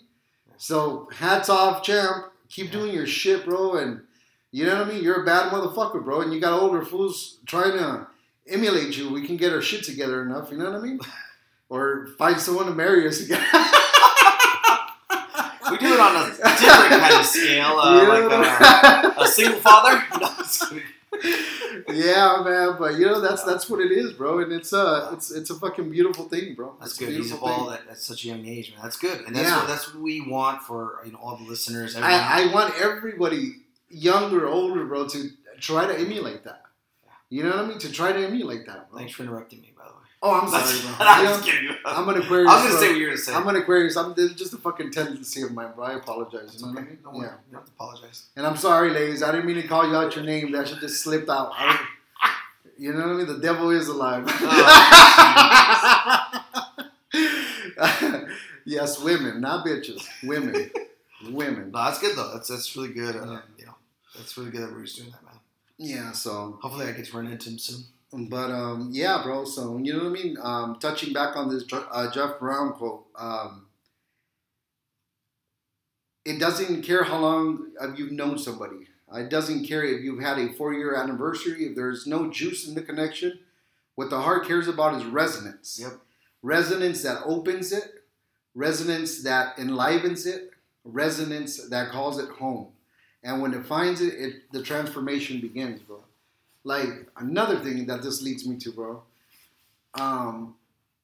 So 0.57 1.09
hats 1.13 1.49
off, 1.49 1.83
champ. 1.83 2.25
Keep 2.49 2.67
Yeah. 2.67 2.71
doing 2.79 2.93
your 2.93 3.07
shit, 3.07 3.45
bro. 3.45 3.75
And 3.77 4.01
you 4.51 4.65
know 4.65 4.77
what 4.79 4.87
I 4.87 4.93
mean? 4.93 5.03
You're 5.03 5.21
a 5.23 5.25
bad 5.25 5.51
motherfucker, 5.51 6.03
bro. 6.03 6.21
And 6.21 6.33
you 6.33 6.39
got 6.39 6.53
older 6.59 6.83
fools 6.83 7.37
trying 7.45 7.73
to 7.73 8.07
emulate 8.47 8.97
you. 8.97 9.09
We 9.09 9.25
can 9.25 9.37
get 9.37 9.53
our 9.53 9.61
shit 9.61 9.83
together 9.83 10.21
enough. 10.23 10.51
You 10.51 10.57
know 10.57 10.65
what 10.71 10.79
I 10.79 10.83
mean? 10.83 10.99
Or 11.69 12.07
find 12.17 12.37
someone 12.37 12.65
to 12.65 12.73
marry 12.73 13.07
us 13.07 13.21
again. 13.21 13.41
We 15.71 15.77
do 15.77 15.93
it 15.93 15.99
on 16.01 16.15
a 16.17 16.25
different 16.35 16.89
kind 17.01 17.15
of 17.15 17.25
scale, 17.25 17.79
uh, 17.79 18.05
like 18.09 18.23
a, 19.17 19.21
a 19.21 19.25
single 19.27 19.59
father. 19.61 20.03
No. 20.19 20.81
Yeah, 21.89 22.41
man. 22.43 22.75
But 22.79 22.95
you 22.99 23.05
know 23.05 23.19
that's 23.21 23.43
that's 23.43 23.69
what 23.69 23.79
it 23.81 23.91
is, 23.91 24.13
bro. 24.13 24.39
And 24.39 24.51
it's 24.51 24.73
uh 24.73 25.11
it's 25.13 25.31
it's 25.31 25.49
a 25.49 25.55
fucking 25.55 25.89
beautiful 25.89 26.25
thing, 26.25 26.55
bro. 26.55 26.75
That's 26.79 26.91
It's 26.93 27.01
a 27.01 27.05
good. 27.05 27.15
He's 27.15 27.31
evolved 27.31 27.73
at, 27.73 27.87
at 27.89 27.97
such 27.99 28.23
a 28.25 28.27
young 28.27 28.45
age, 28.45 28.71
man. 28.73 28.79
That's 28.83 28.97
good, 28.97 29.21
and 29.25 29.35
that's 29.35 29.47
Yeah. 29.49 29.57
what 29.57 29.67
that's 29.67 29.93
what 29.93 30.01
we 30.01 30.21
want 30.21 30.61
for 30.63 31.01
you 31.05 31.11
know 31.11 31.19
all 31.21 31.37
the 31.37 31.43
listeners. 31.43 31.95
I, 31.95 32.43
I 32.49 32.53
want 32.53 32.73
everybody, 32.79 33.57
younger, 33.89 34.47
older, 34.47 34.85
bro, 34.85 35.07
to 35.09 35.29
try 35.59 35.85
to 35.85 35.97
emulate 35.97 36.43
that. 36.45 36.63
You 37.29 37.43
know 37.43 37.49
what 37.51 37.59
I 37.59 37.67
mean? 37.67 37.79
To 37.79 37.91
try 37.91 38.11
to 38.11 38.19
emulate 38.25 38.65
that, 38.65 38.89
bro. 38.89 38.99
Thanks 38.99 39.13
for 39.13 39.23
interrupting 39.23 39.61
me, 39.61 39.73
by 39.77 39.85
the 39.85 39.93
way. 39.93 40.00
Oh, 40.23 40.39
I'm 40.39 40.47
sorry, 40.49 40.79
bro. 40.97 40.99
I'm 40.99 41.25
just 41.25 41.43
kidding. 41.43 41.75
I'm 41.83 42.07
an 42.09 42.15
I 42.15 42.19
was 42.19 42.27
gonna 42.27 42.69
bro. 42.69 42.79
say 42.79 42.87
what 42.89 42.97
you 42.97 43.03
were 43.05 43.09
gonna 43.09 43.17
say. 43.17 43.33
I'm 43.33 43.47
an 43.47 43.55
Aquarius. 43.55 43.97
I'm, 43.97 44.13
there's 44.13 44.35
just 44.35 44.53
a 44.53 44.57
fucking 44.57 44.91
tendency 44.91 45.41
of 45.41 45.51
mine, 45.51 45.71
bro. 45.75 45.85
I 45.85 45.93
apologize. 45.93 46.55
You 46.55 46.61
know 46.67 46.73
what 46.73 46.83
I 46.83 46.85
mean? 46.85 46.99
Don't 47.03 47.15
worry. 47.15 47.25
Yeah. 47.27 47.33
You 47.47 47.53
don't 47.53 47.61
have 47.61 47.65
to 47.65 47.71
apologize. 47.71 48.23
And 48.35 48.45
I'm 48.45 48.57
sorry, 48.57 48.91
ladies. 48.91 49.23
I 49.23 49.31
didn't 49.31 49.47
mean 49.47 49.55
to 49.55 49.67
call 49.67 49.87
you 49.87 49.95
out 49.95 50.15
your 50.15 50.23
name. 50.23 50.51
That 50.51 50.67
should 50.67 50.79
just 50.79 51.01
slipped 51.01 51.29
out. 51.29 51.51
I 51.57 51.65
was- 51.67 51.77
you 52.77 52.93
know 52.93 52.99
what 52.99 53.09
I 53.09 53.13
mean? 53.13 53.27
The 53.27 53.39
devil 53.39 53.71
is 53.71 53.87
alive. 53.87 54.27
yes, 58.65 58.99
women, 58.99 59.41
not 59.41 59.65
bitches. 59.65 60.07
Women. 60.23 60.71
Women. 61.29 61.71
No, 61.71 61.83
that's 61.85 61.99
good 61.99 62.15
though. 62.15 62.31
That's 62.33 62.47
that's 62.47 62.75
really 62.75 62.93
good. 62.93 63.15
Uh, 63.15 63.41
you 63.57 63.65
know, 63.65 63.75
that's 64.15 64.37
really 64.37 64.51
good 64.51 64.61
that 64.61 64.71
Rudy's 64.71 64.95
doing 64.95 65.11
that, 65.11 65.23
man. 65.23 65.33
Yeah, 65.77 66.11
so 66.11 66.59
Hopefully, 66.61 66.87
I 66.87 66.91
get 66.91 67.05
to 67.05 67.17
run 67.17 67.27
into 67.27 67.49
him 67.49 67.57
soon. 67.59 67.83
But 68.13 68.51
um, 68.51 68.89
yeah, 68.91 69.21
bro. 69.23 69.45
So 69.45 69.77
you 69.77 69.93
know 69.93 69.99
what 69.99 70.19
I 70.19 70.23
mean. 70.23 70.37
Um, 70.41 70.77
touching 70.79 71.13
back 71.13 71.35
on 71.37 71.49
this 71.49 71.63
uh, 71.71 72.11
Jeff 72.11 72.39
Brown 72.39 72.73
quote. 72.73 73.05
Um, 73.17 73.67
it 76.25 76.39
doesn't 76.39 76.83
care 76.83 77.03
how 77.03 77.19
long 77.19 77.71
uh, 77.79 77.93
you've 77.95 78.11
known 78.11 78.37
somebody. 78.37 78.87
It 79.13 79.29
doesn't 79.29 79.65
care 79.65 79.83
if 79.83 80.01
you've 80.01 80.21
had 80.21 80.37
a 80.37 80.53
four 80.53 80.73
year 80.73 80.95
anniversary. 80.95 81.65
If 81.65 81.75
there's 81.75 82.07
no 82.07 82.29
juice 82.29 82.67
in 82.67 82.75
the 82.75 82.81
connection, 82.81 83.39
what 83.95 84.09
the 84.09 84.21
heart 84.21 84.47
cares 84.47 84.67
about 84.67 84.95
is 84.95 85.05
resonance. 85.05 85.79
Yep. 85.81 85.93
Resonance 86.41 87.03
that 87.03 87.21
opens 87.25 87.71
it, 87.71 88.03
resonance 88.55 89.23
that 89.23 89.59
enlivens 89.59 90.25
it, 90.25 90.51
resonance 90.83 91.69
that 91.69 91.91
calls 91.91 92.19
it 92.19 92.29
home. 92.29 92.69
And 93.23 93.41
when 93.41 93.53
it 93.53 93.65
finds 93.65 94.01
it, 94.01 94.13
it 94.13 94.51
the 94.51 94.63
transformation 94.63 95.39
begins, 95.41 95.81
bro. 95.81 96.03
Like 96.63 96.89
another 97.17 97.59
thing 97.59 97.85
that 97.87 98.01
this 98.03 98.21
leads 98.21 98.47
me 98.47 98.57
to, 98.57 98.71
bro. 98.71 99.03
Um, 99.95 100.55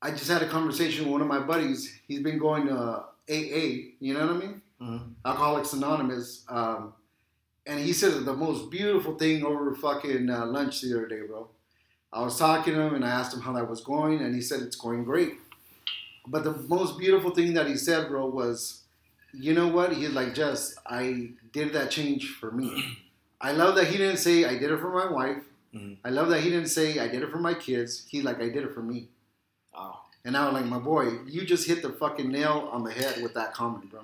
I 0.02 0.12
just 0.12 0.30
had 0.30 0.42
a 0.44 0.48
conversation 0.50 1.06
with 1.06 1.12
one 1.14 1.22
of 1.22 1.28
my 1.28 1.40
buddies. 1.40 2.00
He's 2.08 2.22
been 2.22 2.38
going 2.38 2.68
to 2.68 2.76
AA. 3.30 3.94
You 4.00 4.14
know 4.14 4.28
what 4.28 4.36
I 4.36 4.40
mean? 4.40 4.62
Mhm. 4.82 5.14
Alcoholics 5.26 5.74
Anonymous. 5.74 6.46
Um, 6.48 6.94
and 7.66 7.80
he 7.80 7.92
said 7.94 8.24
the 8.24 8.34
most 8.36 8.70
beautiful 8.70 9.18
thing 9.18 9.44
over 9.44 9.74
fucking 9.76 10.30
uh, 10.30 10.46
lunch 10.46 10.82
the 10.82 10.96
other 10.96 11.08
day, 11.08 11.22
bro. 11.28 11.50
I 12.14 12.22
was 12.22 12.38
talking 12.38 12.74
to 12.74 12.80
him 12.82 12.96
and 12.96 13.04
I 13.04 13.10
asked 13.10 13.34
him 13.34 13.42
how 13.42 13.52
that 13.54 13.70
was 13.70 13.82
going, 13.82 14.22
and 14.22 14.34
he 14.34 14.42
said 14.42 14.62
it's 14.62 14.78
going 14.78 15.04
great. 15.04 15.34
But 16.28 16.44
the 16.44 16.54
most 16.54 16.98
beautiful 16.98 17.32
thing 17.32 17.54
that 17.56 17.68
he 17.68 17.76
said, 17.76 18.08
bro, 18.08 18.28
was, 18.28 18.84
you 19.34 19.54
know 19.54 19.68
what? 19.68 19.94
He's 19.94 20.10
like, 20.12 20.34
just 20.34 20.78
I 20.86 21.32
did 21.52 21.74
that 21.74 21.90
change 21.92 22.30
for 22.40 22.52
me. 22.52 22.98
I 23.40 23.52
love 23.52 23.76
that 23.76 23.88
he 23.88 23.98
didn't 23.98 24.18
say 24.18 24.46
I 24.46 24.58
did 24.58 24.72
it 24.72 24.80
for 24.80 24.92
my 24.92 25.12
wife. 25.12 25.44
Mhm. 25.74 25.98
I 26.04 26.10
love 26.10 26.30
that 26.30 26.42
he 26.42 26.50
didn't 26.50 26.70
say 26.70 27.00
I 27.00 27.08
did 27.08 27.22
it 27.22 27.30
for 27.30 27.38
my 27.40 27.54
kids. 27.54 28.06
He's 28.10 28.24
like, 28.24 28.38
I 28.42 28.50
did 28.50 28.64
it 28.64 28.74
for 28.74 28.82
me. 28.82 29.10
Oh. 29.76 30.00
And 30.26 30.36
I 30.36 30.46
was 30.46 30.54
like, 30.54 30.66
my 30.66 30.80
boy, 30.80 31.20
you 31.26 31.46
just 31.46 31.68
hit 31.68 31.82
the 31.82 31.90
fucking 31.90 32.30
nail 32.30 32.70
on 32.72 32.84
the 32.84 32.92
head 32.92 33.22
with 33.22 33.34
that 33.36 33.54
comment, 33.54 33.90
bro. 33.90 34.02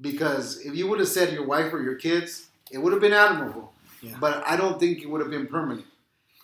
Because 0.00 0.58
if 0.60 0.76
you 0.76 0.86
would 0.88 0.98
have 1.00 1.08
said 1.08 1.32
your 1.32 1.46
wife 1.46 1.72
or 1.72 1.82
your 1.82 1.94
kids, 1.94 2.48
it 2.70 2.78
would 2.78 2.92
have 2.92 3.00
been 3.00 3.12
admirable. 3.14 3.72
Yeah. 4.02 4.16
But 4.20 4.46
I 4.46 4.56
don't 4.56 4.78
think 4.78 5.00
it 5.02 5.08
would 5.08 5.20
have 5.22 5.30
been 5.30 5.46
permanent. 5.46 5.86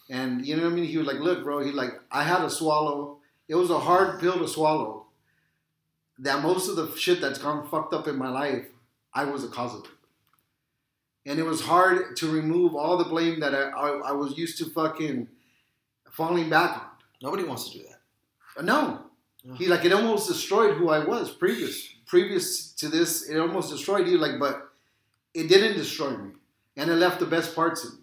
And 0.08 0.46
you 0.46 0.56
know 0.56 0.64
what 0.64 0.72
I 0.72 0.74
mean? 0.74 0.84
He 0.84 0.98
was 0.98 1.06
like, 1.06 1.20
look, 1.20 1.42
bro, 1.44 1.60
he 1.60 1.70
like, 1.70 2.00
I 2.10 2.22
had 2.24 2.38
to 2.38 2.50
swallow. 2.50 3.18
It 3.48 3.54
was 3.54 3.70
a 3.70 3.78
hard 3.78 4.20
pill 4.20 4.38
to 4.38 4.48
swallow. 4.48 5.06
That 6.18 6.42
most 6.42 6.68
of 6.68 6.76
the 6.76 6.94
shit 6.96 7.20
that's 7.20 7.38
gone 7.38 7.68
fucked 7.68 7.92
up 7.92 8.08
in 8.08 8.16
my 8.16 8.28
life, 8.28 8.66
I 9.12 9.24
was 9.24 9.44
a 9.44 9.48
cause 9.48 9.74
of 9.74 9.84
it. 9.84 9.90
And 11.24 11.38
it 11.38 11.44
was 11.44 11.60
hard 11.60 12.16
to 12.16 12.30
remove 12.30 12.74
all 12.74 12.96
the 12.96 13.04
blame 13.04 13.38
that 13.40 13.54
I, 13.54 13.68
I, 13.70 13.88
I 14.08 14.12
was 14.12 14.36
used 14.36 14.58
to 14.58 14.64
fucking 14.70 15.28
falling 16.10 16.50
back 16.50 16.76
on. 16.76 16.86
Nobody 17.22 17.44
wants 17.44 17.70
to 17.70 17.78
do 17.78 17.84
that. 17.84 18.64
No. 18.64 19.02
Yeah. 19.44 19.54
He 19.56 19.66
like 19.68 19.84
it 19.84 19.92
almost 19.92 20.28
destroyed 20.28 20.76
who 20.76 20.88
I 20.90 21.04
was 21.04 21.30
previous 21.30 21.88
previous 22.06 22.72
to 22.74 22.88
this. 22.88 23.28
It 23.28 23.38
almost 23.38 23.70
destroyed 23.70 24.06
you 24.08 24.18
like, 24.18 24.38
but 24.38 24.68
it 25.34 25.48
didn't 25.48 25.76
destroy 25.76 26.10
me, 26.16 26.30
and 26.76 26.90
it 26.90 26.94
left 26.96 27.18
the 27.20 27.26
best 27.26 27.54
parts 27.56 27.84
in 27.84 27.90
me. 27.92 27.96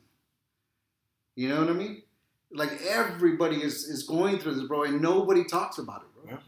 You 1.36 1.49
know 1.49 1.59
what 1.61 1.70
I 1.70 1.74
mean? 1.74 2.01
Like 2.51 2.82
everybody 2.82 3.57
is 3.57 3.84
is 3.86 4.03
going 4.03 4.39
through 4.39 4.55
this, 4.55 4.63
bro, 4.67 4.84
and 4.84 5.01
nobody 5.01 5.43
talks 5.43 5.78
about 5.78 6.01
it, 6.01 6.07
bro. 6.15 6.32
Yeah. 6.34 6.39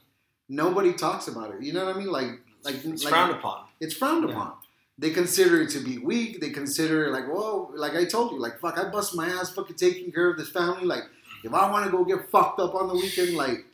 Nobody 0.49 0.93
talks 0.93 1.27
about 1.27 1.53
it. 1.53 1.61
You 1.61 1.73
know 1.73 1.85
what 1.85 1.95
I 1.95 1.99
mean? 1.99 2.07
Like 2.11 2.41
like 2.63 2.83
It's 2.83 3.03
like, 3.03 3.13
frowned 3.13 3.31
upon. 3.33 3.65
it's 3.79 3.93
frowned 3.93 4.27
Yeah. 4.27 4.35
upon. 4.35 4.53
They 5.01 5.09
consider 5.09 5.59
it 5.63 5.71
to 5.71 5.79
be 5.79 5.97
weak. 5.97 6.39
They 6.39 6.51
consider 6.51 7.05
it 7.05 7.11
like, 7.11 7.27
whoa, 7.27 7.71
like 7.75 7.95
I 7.95 8.05
told 8.05 8.33
you, 8.33 8.39
like 8.39 8.59
fuck, 8.59 8.77
I 8.77 8.87
bust 8.87 9.15
my 9.15 9.27
ass 9.27 9.49
fucking 9.51 9.75
taking 9.75 10.11
care 10.11 10.29
of 10.29 10.37
this 10.37 10.51
family. 10.51 10.85
Like, 10.85 11.03
if 11.43 11.51
I 11.53 11.71
want 11.71 11.85
to 11.85 11.91
go 11.91 12.05
get 12.05 12.29
fucked 12.29 12.59
up 12.59 12.75
on 12.75 12.87
the 12.87 12.93
weekend, 12.93 13.35
like, 13.35 13.65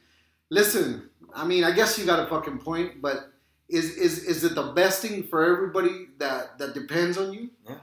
listen, 0.50 1.10
I 1.36 1.46
mean, 1.46 1.66
I 1.66 1.72
guess 1.74 2.00
you 2.00 2.06
got 2.06 2.26
a 2.26 2.28
fucking 2.28 2.60
point, 2.60 3.02
but 3.02 3.34
is 3.68 3.98
is 3.98 4.24
is 4.24 4.46
it 4.46 4.56
the 4.56 4.72
best 4.72 5.02
thing 5.02 5.24
for 5.24 5.44
everybody 5.44 6.08
that 6.18 6.58
that 6.60 6.74
depends 6.74 7.18
on 7.18 7.34
you? 7.34 7.50
Yeah. 7.68 7.76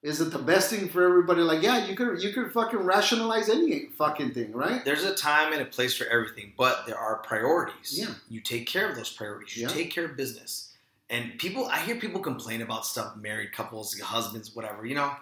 Is 0.00 0.22
it 0.22 0.30
the 0.30 0.38
best 0.38 0.70
thing 0.70 0.88
for 0.88 1.04
everybody? 1.04 1.42
Like, 1.42 1.62
yeah, 1.62 1.86
you 1.86 1.94
could 1.94 2.22
you 2.22 2.32
could 2.32 2.52
fucking 2.52 2.78
rationalize 2.78 3.50
any 3.50 3.90
fucking 3.98 4.32
thing, 4.32 4.52
right? 4.52 4.82
There's 4.82 5.04
a 5.04 5.14
time 5.14 5.52
and 5.52 5.60
a 5.60 5.66
place 5.66 5.94
for 5.94 6.06
everything, 6.06 6.54
but 6.56 6.86
there 6.86 6.96
are 6.96 7.16
priorities. 7.16 7.98
Yeah. 7.98 8.14
You 8.30 8.40
take 8.40 8.66
care 8.66 8.88
of 8.88 8.96
those 8.96 9.10
priorities. 9.10 9.58
You 9.58 9.64
Yeah. 9.64 9.74
take 9.74 9.90
care 9.90 10.06
of 10.06 10.16
business. 10.16 10.72
And 11.10 11.38
people, 11.38 11.66
I 11.66 11.80
hear 11.80 11.96
people 11.96 12.20
complain 12.20 12.62
about 12.62 12.84
stuff, 12.84 13.16
married 13.16 13.52
couples, 13.52 13.98
husbands, 13.98 14.54
whatever, 14.54 14.84
you 14.84 14.94
know. 14.94 15.12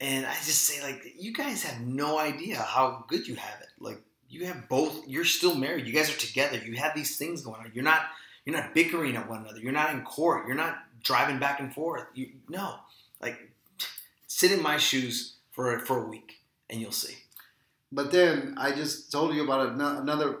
And 0.00 0.26
I 0.26 0.34
just 0.34 0.64
say, 0.64 0.82
like, 0.82 1.14
you 1.16 1.32
guys 1.32 1.62
have 1.62 1.80
no 1.80 2.18
idea 2.18 2.56
how 2.56 3.04
good 3.06 3.28
you 3.28 3.36
have 3.36 3.60
it. 3.60 3.68
Like, 3.78 4.02
you 4.28 4.46
have 4.46 4.68
both. 4.68 5.06
You're 5.06 5.24
still 5.24 5.54
married. 5.54 5.86
You 5.86 5.92
guys 5.92 6.12
are 6.12 6.18
together. 6.18 6.56
You 6.58 6.76
have 6.76 6.94
these 6.94 7.16
things 7.16 7.42
going 7.42 7.60
on. 7.60 7.70
You're 7.72 7.84
not. 7.84 8.06
You're 8.44 8.56
not 8.56 8.74
bickering 8.74 9.14
at 9.16 9.28
one 9.28 9.42
another. 9.42 9.60
You're 9.60 9.70
not 9.72 9.94
in 9.94 10.02
court. 10.02 10.48
You're 10.48 10.56
not 10.56 10.78
driving 11.04 11.38
back 11.38 11.60
and 11.60 11.72
forth. 11.72 12.06
You 12.14 12.30
no. 12.48 12.76
Like, 13.20 13.38
sit 14.26 14.50
in 14.50 14.60
my 14.60 14.78
shoes 14.78 15.36
for 15.52 15.78
for 15.80 16.02
a 16.04 16.08
week, 16.08 16.40
and 16.68 16.80
you'll 16.80 16.90
see. 16.90 17.14
But 17.92 18.10
then 18.10 18.56
I 18.58 18.72
just 18.72 19.12
told 19.12 19.34
you 19.34 19.44
about 19.44 19.74
another 20.00 20.38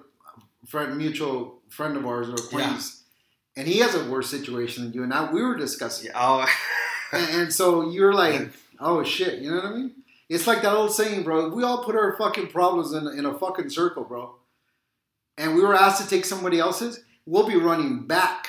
friend, 0.66 0.96
mutual 0.96 1.60
friend 1.68 1.96
of 1.96 2.06
ours 2.06 2.28
or 2.28 2.34
acquaintance, 2.34 3.01
and 3.56 3.68
he 3.68 3.78
has 3.78 3.94
a 3.94 4.08
worse 4.10 4.30
situation 4.30 4.84
than 4.84 4.92
you. 4.92 5.02
And 5.02 5.12
I, 5.12 5.30
we 5.30 5.42
were 5.42 5.56
discussing, 5.56 6.06
Yeah. 6.06 6.12
Oh. 6.16 6.46
and, 7.12 7.30
and 7.42 7.52
so 7.52 7.90
you're 7.90 8.14
like, 8.14 8.50
"Oh 8.80 9.02
shit," 9.04 9.40
you 9.40 9.50
know 9.50 9.56
what 9.56 9.66
I 9.66 9.74
mean? 9.74 9.92
It's 10.28 10.46
like 10.46 10.62
that 10.62 10.72
old 10.72 10.92
saying, 10.94 11.24
bro. 11.24 11.48
We 11.50 11.62
all 11.62 11.84
put 11.84 11.94
our 11.94 12.16
fucking 12.16 12.48
problems 12.48 12.92
in, 12.94 13.06
in 13.18 13.26
a 13.26 13.34
fucking 13.38 13.68
circle, 13.68 14.04
bro. 14.04 14.34
And 15.36 15.54
we 15.54 15.62
were 15.62 15.74
asked 15.74 16.02
to 16.02 16.08
take 16.08 16.24
somebody 16.24 16.58
else's. 16.58 17.00
We'll 17.26 17.46
be 17.46 17.56
running 17.56 18.06
back 18.06 18.48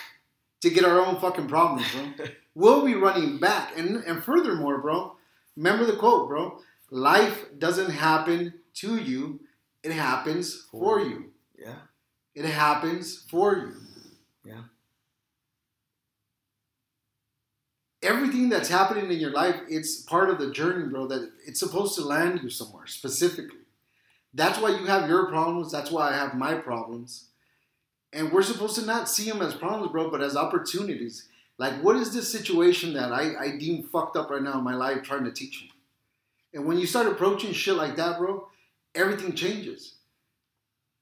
to 0.62 0.70
get 0.70 0.86
our 0.86 1.00
own 1.00 1.20
fucking 1.20 1.48
problems, 1.48 1.86
bro. 1.92 2.26
we'll 2.56 2.86
be 2.86 2.96
running 2.96 3.38
back. 3.38 3.78
And 3.78 3.98
and 4.06 4.24
furthermore, 4.24 4.78
bro, 4.80 5.16
remember 5.58 5.86
the 5.86 5.98
quote, 5.98 6.30
bro. 6.30 6.60
Life 6.90 7.46
doesn't 7.60 7.90
happen 7.92 8.54
to 8.76 8.98
you; 8.98 9.42
it 9.84 9.92
happens 9.92 10.68
for 10.72 11.02
you. 11.02 11.32
yeah. 11.58 11.76
It 12.36 12.46
happens 12.46 13.26
for 13.30 13.56
you. 13.58 13.74
Yeah. 14.46 14.62
Everything 18.04 18.50
that's 18.50 18.70
happening 18.70 19.12
in 19.12 19.20
your 19.20 19.32
life, 19.32 19.56
it's 19.70 20.02
part 20.02 20.30
of 20.30 20.38
the 20.38 20.52
journey, 20.52 20.90
bro. 20.90 21.08
That 21.08 21.32
it's 21.48 21.60
supposed 21.60 21.96
to 21.96 22.02
land 22.02 22.42
you 22.44 22.50
somewhere 22.50 22.86
specifically. 22.86 23.60
That's 24.34 24.60
why 24.60 24.70
you 24.70 24.86
have 24.86 25.10
your 25.10 25.28
problems. 25.28 25.72
That's 25.72 25.92
why 25.92 26.10
I 26.10 26.14
have 26.14 26.36
my 26.36 26.56
problems. 26.56 27.30
And 28.12 28.32
we're 28.32 28.44
supposed 28.44 28.76
to 28.76 28.86
not 28.86 29.10
see 29.10 29.30
them 29.30 29.42
as 29.42 29.56
problems, 29.56 29.92
bro, 29.92 30.10
but 30.10 30.22
as 30.22 30.36
opportunities. 30.36 31.28
Like, 31.58 31.82
what 31.82 31.96
is 31.96 32.14
this 32.14 32.32
situation 32.32 32.94
that 32.94 33.12
I, 33.12 33.36
I 33.40 33.58
deem 33.58 33.84
fucked 33.84 34.18
up 34.18 34.30
right 34.30 34.42
now 34.42 34.58
in 34.58 34.64
my 34.64 34.76
life 34.76 35.04
trying 35.04 35.24
to 35.24 35.32
teach 35.32 35.62
me? 35.62 35.72
And 36.54 36.66
when 36.66 36.78
you 36.78 36.86
start 36.86 37.08
approaching 37.08 37.54
shit 37.54 37.76
like 37.76 37.96
that, 37.96 38.18
bro, 38.18 38.48
everything 38.94 39.34
changes. 39.34 39.96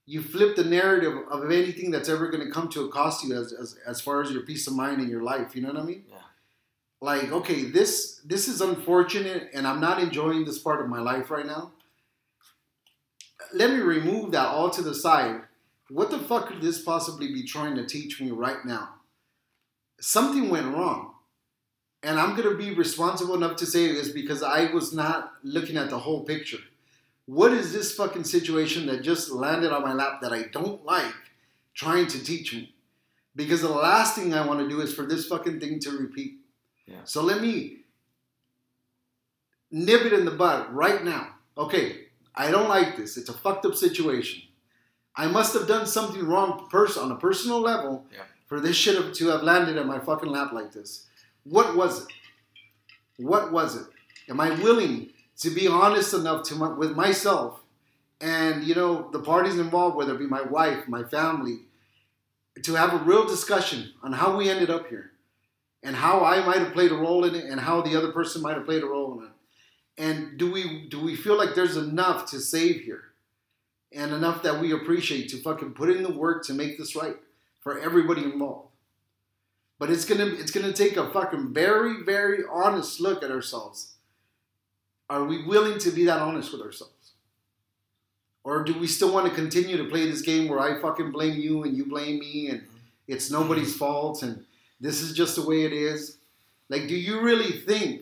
You 0.06 0.22
flip 0.22 0.56
the 0.56 0.64
narrative 0.64 1.14
of 1.30 1.46
anything 1.46 1.92
that's 1.92 2.10
ever 2.10 2.30
going 2.30 2.46
to 2.46 2.52
come 2.52 2.70
to 2.70 2.90
cost 2.90 3.24
you 3.26 3.36
as, 3.36 3.54
as, 3.54 3.78
as 3.86 4.02
far 4.02 4.22
as 4.22 4.32
your 4.32 4.42
peace 4.44 4.68
of 4.68 4.74
mind 4.74 5.02
in 5.02 5.10
your 5.10 5.24
life. 5.24 5.56
You 5.56 5.62
know 5.62 5.70
what 5.70 5.82
I 5.82 5.86
mean? 5.86 6.04
Yeah. 6.10 6.18
Like, 7.02 7.32
okay, 7.32 7.64
this 7.64 8.22
this 8.24 8.48
is 8.48 8.62
unfortunate, 8.62 9.50
and 9.54 9.68
I'm 9.68 9.82
not 9.82 10.00
enjoying 10.00 10.46
this 10.46 10.60
part 10.60 10.82
of 10.82 10.88
my 10.88 11.00
life 11.00 11.32
right 11.32 11.46
now. 11.46 11.72
Let 13.54 13.72
me 13.72 13.78
remove 13.78 14.32
that 14.32 14.48
all 14.48 14.70
to 14.70 14.82
the 14.82 14.94
side. 14.94 15.42
What 15.90 16.12
the 16.12 16.20
fuck 16.20 16.48
could 16.48 16.62
this 16.62 16.82
possibly 16.82 17.34
be 17.34 17.44
trying 17.44 17.76
to 17.76 17.86
teach 17.86 18.22
me 18.22 18.30
right 18.30 18.64
now? 18.64 18.90
Something 20.00 20.50
went 20.50 20.74
wrong. 20.74 21.16
And 22.04 22.20
I'm 22.20 22.36
going 22.36 22.50
to 22.50 22.58
be 22.58 22.74
responsible 22.74 23.36
enough 23.36 23.58
to 23.58 23.66
say 23.66 23.92
this 23.92 24.10
because 24.10 24.42
I 24.42 24.72
was 24.72 24.94
not 24.94 25.34
looking 25.44 25.78
at 25.78 25.90
the 25.90 26.00
whole 26.00 26.24
picture. 26.24 26.58
What 27.26 27.52
is 27.52 27.72
this 27.72 27.94
fucking 27.94 28.24
situation 28.24 28.88
that 28.88 29.04
just 29.04 29.32
landed 29.32 29.72
on 29.72 29.84
my 29.84 29.94
lap 29.94 30.22
that 30.22 30.34
I 30.34 30.44
don't 30.44 30.84
like 30.84 31.14
trying 31.76 32.08
to 32.08 32.24
teach 32.24 32.54
me? 32.54 32.74
Because 33.36 33.62
the 33.62 33.70
last 33.70 34.16
thing 34.16 34.34
I 34.34 34.46
want 34.46 34.62
to 34.62 34.70
do 34.70 34.82
is 34.82 34.94
for 34.94 35.06
this 35.06 35.28
fucking 35.28 35.60
thing 35.60 35.80
to 35.82 35.92
repeat. 35.92 36.41
Yeah. 36.86 37.04
So 37.06 37.22
let 37.24 37.42
me 37.42 37.78
nip 39.72 40.02
it 40.06 40.14
in 40.14 40.26
the 40.26 40.32
bud 40.32 40.70
right 40.72 41.04
now. 41.04 41.36
Okay, 41.58 42.06
I 42.36 42.52
don't 42.52 42.70
like 42.70 42.98
this. 42.98 43.18
It's 43.18 43.30
a 43.30 43.34
fucked 43.34 43.66
up 43.66 43.76
situation. 43.76 44.44
I 45.16 45.28
must 45.28 45.54
have 45.54 45.68
done 45.68 45.86
something 45.86 46.24
wrong 46.26 46.68
pers- 46.72 46.98
on 46.98 47.12
a 47.12 47.16
personal 47.16 47.60
level 47.60 48.06
Yeah. 48.14 48.24
for 48.48 48.60
this 48.60 48.76
shit 48.76 49.14
to 49.14 49.28
have 49.28 49.44
landed 49.44 49.78
in 49.78 49.88
my 49.88 50.00
fucking 50.00 50.30
lap 50.30 50.54
like 50.54 50.72
this. 50.72 51.08
What 51.44 51.76
was 51.76 52.04
it? 52.04 52.08
What 53.18 53.52
was 53.52 53.76
it? 53.76 53.88
Am 54.30 54.40
I 54.40 54.52
willing 54.52 55.12
to 55.40 55.50
be 55.50 55.68
honest 55.68 56.14
enough 56.14 56.44
to 56.44 56.56
my, 56.56 56.70
with 56.70 56.96
myself 56.96 57.60
and 58.22 58.64
you 58.64 58.76
know 58.76 59.10
the 59.12 59.20
parties 59.20 59.58
involved, 59.58 59.96
whether 59.96 60.14
it 60.14 60.20
be 60.20 60.28
my 60.28 60.44
wife, 60.44 60.88
my 60.88 61.04
family, 61.04 61.60
to 62.64 62.76
have 62.76 62.94
a 62.94 62.98
real 63.04 63.26
discussion 63.28 63.92
on 64.04 64.14
how 64.14 64.36
we 64.38 64.50
ended 64.50 64.70
up 64.70 64.88
here 64.88 65.11
and 65.84 65.96
how 65.96 66.24
I 66.24 66.46
might 66.46 66.58
have 66.58 66.74
played 66.74 66.92
a 66.92 66.96
role 66.96 67.26
in 67.26 67.36
it 67.36 67.46
and 67.46 67.60
how 67.60 67.82
the 67.82 67.96
other 67.96 68.12
person 68.12 68.42
might 68.42 68.56
have 68.56 68.66
played 68.66 68.84
a 68.84 68.88
role 68.88 69.20
in 69.20 69.26
it. 69.26 69.32
And 69.98 70.38
do 70.38 70.52
we 70.52 70.88
do 70.90 71.00
we 71.00 71.16
feel 71.16 71.38
like 71.38 71.56
there's 71.56 71.78
enough 71.78 72.30
to 72.32 72.40
save 72.40 72.82
here? 72.82 73.04
And 73.94 74.14
enough 74.14 74.42
that 74.44 74.62
we 74.62 74.72
appreciate 74.72 75.30
to 75.30 75.38
fucking 75.38 75.74
put 75.74 75.90
in 75.90 76.04
the 76.04 76.12
work 76.12 76.46
to 76.46 76.54
make 76.54 76.78
this 76.78 76.96
right 76.96 77.16
for 77.60 77.80
everybody 77.80 78.24
involved. 78.24 78.70
But 79.80 79.90
it's 79.90 80.06
gonna 80.06 80.26
it's 80.26 80.52
gonna 80.52 80.74
take 80.74 80.98
a 80.98 81.10
fucking 81.12 81.54
very 81.54 82.04
very 82.04 82.44
honest 82.50 83.00
look 83.00 83.24
at 83.24 83.32
ourselves. 83.32 83.96
Are 85.10 85.26
we 85.26 85.44
willing 85.44 85.78
to 85.80 85.92
be 85.92 86.06
that 86.06 86.22
honest 86.22 86.54
with 86.54 86.62
ourselves, 86.62 87.12
or 88.46 88.64
do 88.64 88.78
we 88.80 88.88
still 88.88 89.14
want 89.14 89.28
to 89.28 89.36
continue 89.36 89.76
to 89.76 89.90
play 89.90 90.10
this 90.10 90.22
game 90.22 90.48
where 90.48 90.60
I 90.60 90.82
fucking 90.82 91.12
blame 91.12 91.38
you 91.38 91.64
and 91.64 91.76
you 91.76 91.86
blame 91.86 92.20
me 92.20 92.48
and 92.48 92.64
it's 93.08 93.30
nobody's 93.30 93.76
fault 93.76 94.24
and 94.24 94.46
this 94.82 95.02
is 95.02 95.14
just 95.14 95.36
the 95.36 95.48
way 95.48 95.64
it 95.64 95.72
is? 95.72 96.18
Like, 96.70 96.88
do 96.88 96.96
you 96.96 97.22
really 97.22 97.52
think 97.52 98.02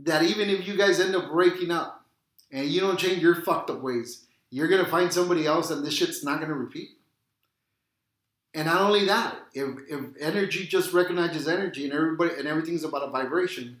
that 0.00 0.24
even 0.24 0.50
if 0.50 0.66
you 0.66 0.76
guys 0.76 1.00
end 1.00 1.14
up 1.14 1.30
breaking 1.30 1.70
up 1.70 2.04
and 2.50 2.66
you 2.66 2.80
don't 2.80 2.98
change 2.98 3.22
your 3.22 3.36
fucked 3.36 3.70
up 3.70 3.80
ways, 3.80 4.26
you're 4.50 4.68
gonna 4.68 4.86
find 4.86 5.12
somebody 5.12 5.46
else 5.46 5.70
and 5.70 5.84
this 5.84 5.94
shit's 5.94 6.24
not 6.24 6.40
gonna 6.40 6.54
repeat? 6.54 6.90
And 8.54 8.66
not 8.66 8.80
only 8.80 9.04
that, 9.06 9.36
if, 9.54 9.68
if 9.88 10.00
energy 10.18 10.66
just 10.66 10.92
recognizes 10.92 11.46
energy 11.46 11.84
and 11.84 11.92
everybody 11.92 12.34
and 12.38 12.48
everything's 12.48 12.84
about 12.84 13.06
a 13.06 13.10
vibration, 13.10 13.80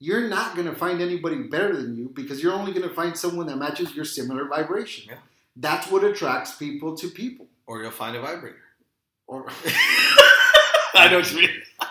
you're 0.00 0.28
not 0.28 0.56
gonna 0.56 0.74
find 0.74 1.00
anybody 1.00 1.42
better 1.44 1.76
than 1.76 1.96
you 1.96 2.10
because 2.14 2.42
you're 2.42 2.54
only 2.54 2.72
gonna 2.72 2.92
find 2.92 3.16
someone 3.16 3.46
that 3.46 3.56
matches 3.56 3.94
your 3.94 4.04
similar 4.04 4.48
vibration. 4.48 5.04
Yeah. 5.08 5.18
That's 5.54 5.90
what 5.90 6.04
attracts 6.04 6.54
people 6.54 6.96
to 6.96 7.08
people. 7.08 7.46
Or 7.66 7.82
you'll 7.82 7.90
find 7.90 8.16
a 8.16 8.20
vibrator. 8.20 8.56
Or 9.26 9.48
I 10.94 11.08
know 11.10 11.18
what 11.18 11.30
you 11.32 11.38
mean. 11.38 11.50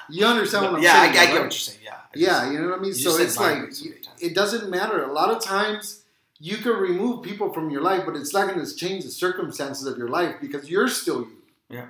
you 0.09 0.25
understand 0.25 0.65
what 0.65 0.75
I'm 0.75 0.83
saying? 0.83 1.13
yeah, 1.13 1.21
I, 1.21 1.23
I 1.23 1.25
get 1.27 1.33
what 1.33 1.41
you're 1.43 1.51
saying. 1.51 1.79
Yeah. 1.83 1.93
I 1.93 1.97
Yeah, 2.15 2.27
just- 2.41 2.51
you 2.51 2.59
know 2.61 2.69
what 2.69 2.79
I 2.79 2.81
mean. 2.81 2.93
So 2.93 3.17
it's 3.17 3.37
like 3.37 3.71
so 3.73 3.85
it 4.19 4.33
doesn't 4.33 4.69
matter. 4.69 5.03
A 5.03 5.11
lot 5.13 5.29
of 5.29 5.41
times 5.43 6.03
you 6.39 6.57
can 6.57 6.73
remove 6.73 7.23
people 7.23 7.51
from 7.53 7.69
your 7.69 7.81
life, 7.81 8.03
but 8.05 8.15
it's 8.15 8.33
not 8.33 8.47
going 8.47 8.63
to 8.63 8.75
change 8.75 9.03
the 9.03 9.11
circumstances 9.11 9.85
of 9.87 9.97
your 9.97 10.09
life 10.09 10.35
because 10.41 10.69
you're 10.69 10.87
still 10.87 11.21
you. 11.21 11.37
Yeah. 11.69 11.85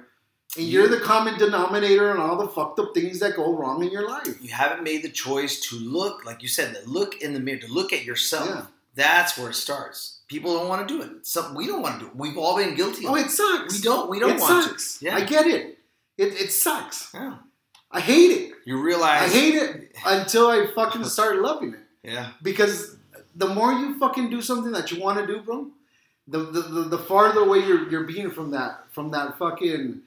And 0.57 0.65
you're 0.65 0.87
the 0.87 0.99
common 1.01 1.37
denominator 1.37 2.09
in 2.11 2.17
all 2.17 2.37
the 2.37 2.47
fucked 2.47 2.79
up 2.79 2.93
things 2.93 3.19
that 3.19 3.35
go 3.35 3.53
wrong 3.55 3.83
in 3.83 3.91
your 3.91 4.07
life. 4.07 4.41
you 4.41 4.49
haven't 4.49 4.83
made 4.83 5.03
the 5.03 5.09
choice 5.09 5.59
to 5.69 5.75
look, 5.75 6.25
like 6.25 6.41
you 6.41 6.47
said, 6.47 6.73
to 6.73 6.89
look 6.89 7.21
in 7.21 7.33
the 7.33 7.39
mirror, 7.39 7.59
to 7.59 7.67
look 7.71 7.93
at 7.93 8.05
yourself. 8.05 8.47
Yeah. 8.49 8.65
That's 8.95 9.37
where 9.37 9.49
it 9.51 9.55
starts. 9.55 10.21
People 10.27 10.55
don't 10.57 10.67
want 10.67 10.87
to 10.87 10.91
do 10.97 11.03
it. 11.03 11.27
Some, 11.27 11.53
we 11.53 11.67
don't 11.67 11.81
want 11.83 11.99
to 11.99 12.05
do 12.05 12.07
it. 12.07 12.15
We've 12.15 12.37
all 12.37 12.57
been 12.57 12.73
guilty. 12.75 13.05
Oh, 13.05 13.13
of 13.13 13.21
it. 13.21 13.27
it 13.27 13.31
sucks. 13.31 13.75
We 13.75 13.81
don't. 13.83 14.09
We 14.09 14.19
don't 14.19 14.31
it 14.37 14.39
want 14.39 14.63
sucks. 14.65 14.97
to. 14.99 15.05
Yeah. 15.05 15.17
I 15.17 15.23
get 15.25 15.45
it. 15.45 15.76
It 16.17 16.33
it 16.41 16.51
sucks. 16.51 17.11
yeah. 17.13 17.37
I 17.91 18.01
hate 18.01 18.31
it. 18.31 18.53
You 18.65 18.81
realize 18.81 19.21
I 19.23 19.27
hate 19.33 19.55
it 19.55 19.95
until 20.05 20.47
I 20.47 20.67
fucking 20.75 21.05
start 21.05 21.37
loving 21.37 21.73
it. 21.73 21.79
Yeah. 22.03 22.31
Because 22.41 22.97
the 23.35 23.47
more 23.47 23.71
you 23.71 23.97
fucking 23.97 24.29
do 24.29 24.41
something 24.41 24.73
that 24.73 24.91
you 24.91 25.01
want 25.01 25.19
to 25.19 25.25
do, 25.27 25.41
bro, 25.41 25.67
the, 26.27 26.39
the, 26.39 26.61
the, 26.61 26.81
the 26.83 26.97
farther 26.97 27.41
away 27.41 27.59
you're, 27.59 27.89
you're 27.89 28.03
being 28.03 28.29
from 28.31 28.51
that 28.51 28.85
from 28.91 29.11
that 29.11 29.37
fucking 29.39 30.01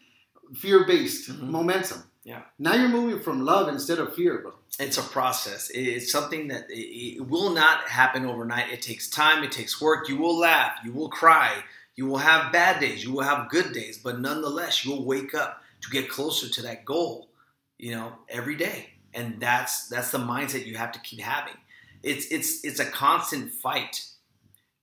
fear 0.54 0.84
based 0.86 1.30
Mhm. 1.30 1.42
momentum. 1.50 2.02
Yeah. 2.22 2.42
Now 2.58 2.74
you're 2.74 2.88
moving 2.90 3.18
from 3.20 3.46
love 3.46 3.68
instead 3.68 3.98
of 3.98 4.14
fear, 4.14 4.38
bro. 4.42 4.52
It's 4.78 4.98
a 4.98 5.02
process. 5.02 5.70
It's 5.72 6.12
something 6.12 6.48
that 6.48 6.70
it, 6.70 7.16
it 7.16 7.26
will 7.26 7.50
not 7.50 7.88
happen 7.88 8.26
overnight. 8.26 8.70
It 8.70 8.82
takes 8.82 9.08
time. 9.08 9.42
It 9.42 9.52
takes 9.52 9.80
work. 9.80 10.06
You 10.08 10.18
will 10.18 10.38
laugh. 10.38 10.72
You 10.84 10.92
will 10.92 11.08
cry. 11.08 11.64
You 11.96 12.04
will 12.06 12.18
have 12.18 12.52
bad 12.52 12.78
days. 12.78 13.04
You 13.04 13.12
will 13.12 13.22
have 13.22 13.48
good 13.48 13.72
days. 13.72 13.96
But 13.96 14.20
nonetheless, 14.20 14.84
you'll 14.84 15.04
wake 15.06 15.34
up 15.34 15.62
to 15.82 15.90
get 15.90 16.08
closer 16.08 16.48
to 16.48 16.62
that 16.62 16.84
goal. 16.84 17.28
You 17.78 17.92
know, 17.92 18.12
every 18.28 18.56
day, 18.56 18.90
and 19.14 19.40
that's 19.40 19.88
that's 19.88 20.10
the 20.10 20.18
mindset 20.18 20.66
you 20.66 20.76
have 20.76 20.92
to 20.92 21.00
keep 21.00 21.20
having. 21.20 21.54
It's 22.02 22.26
it's 22.26 22.64
it's 22.64 22.80
a 22.80 22.84
constant 22.84 23.52
fight, 23.52 24.04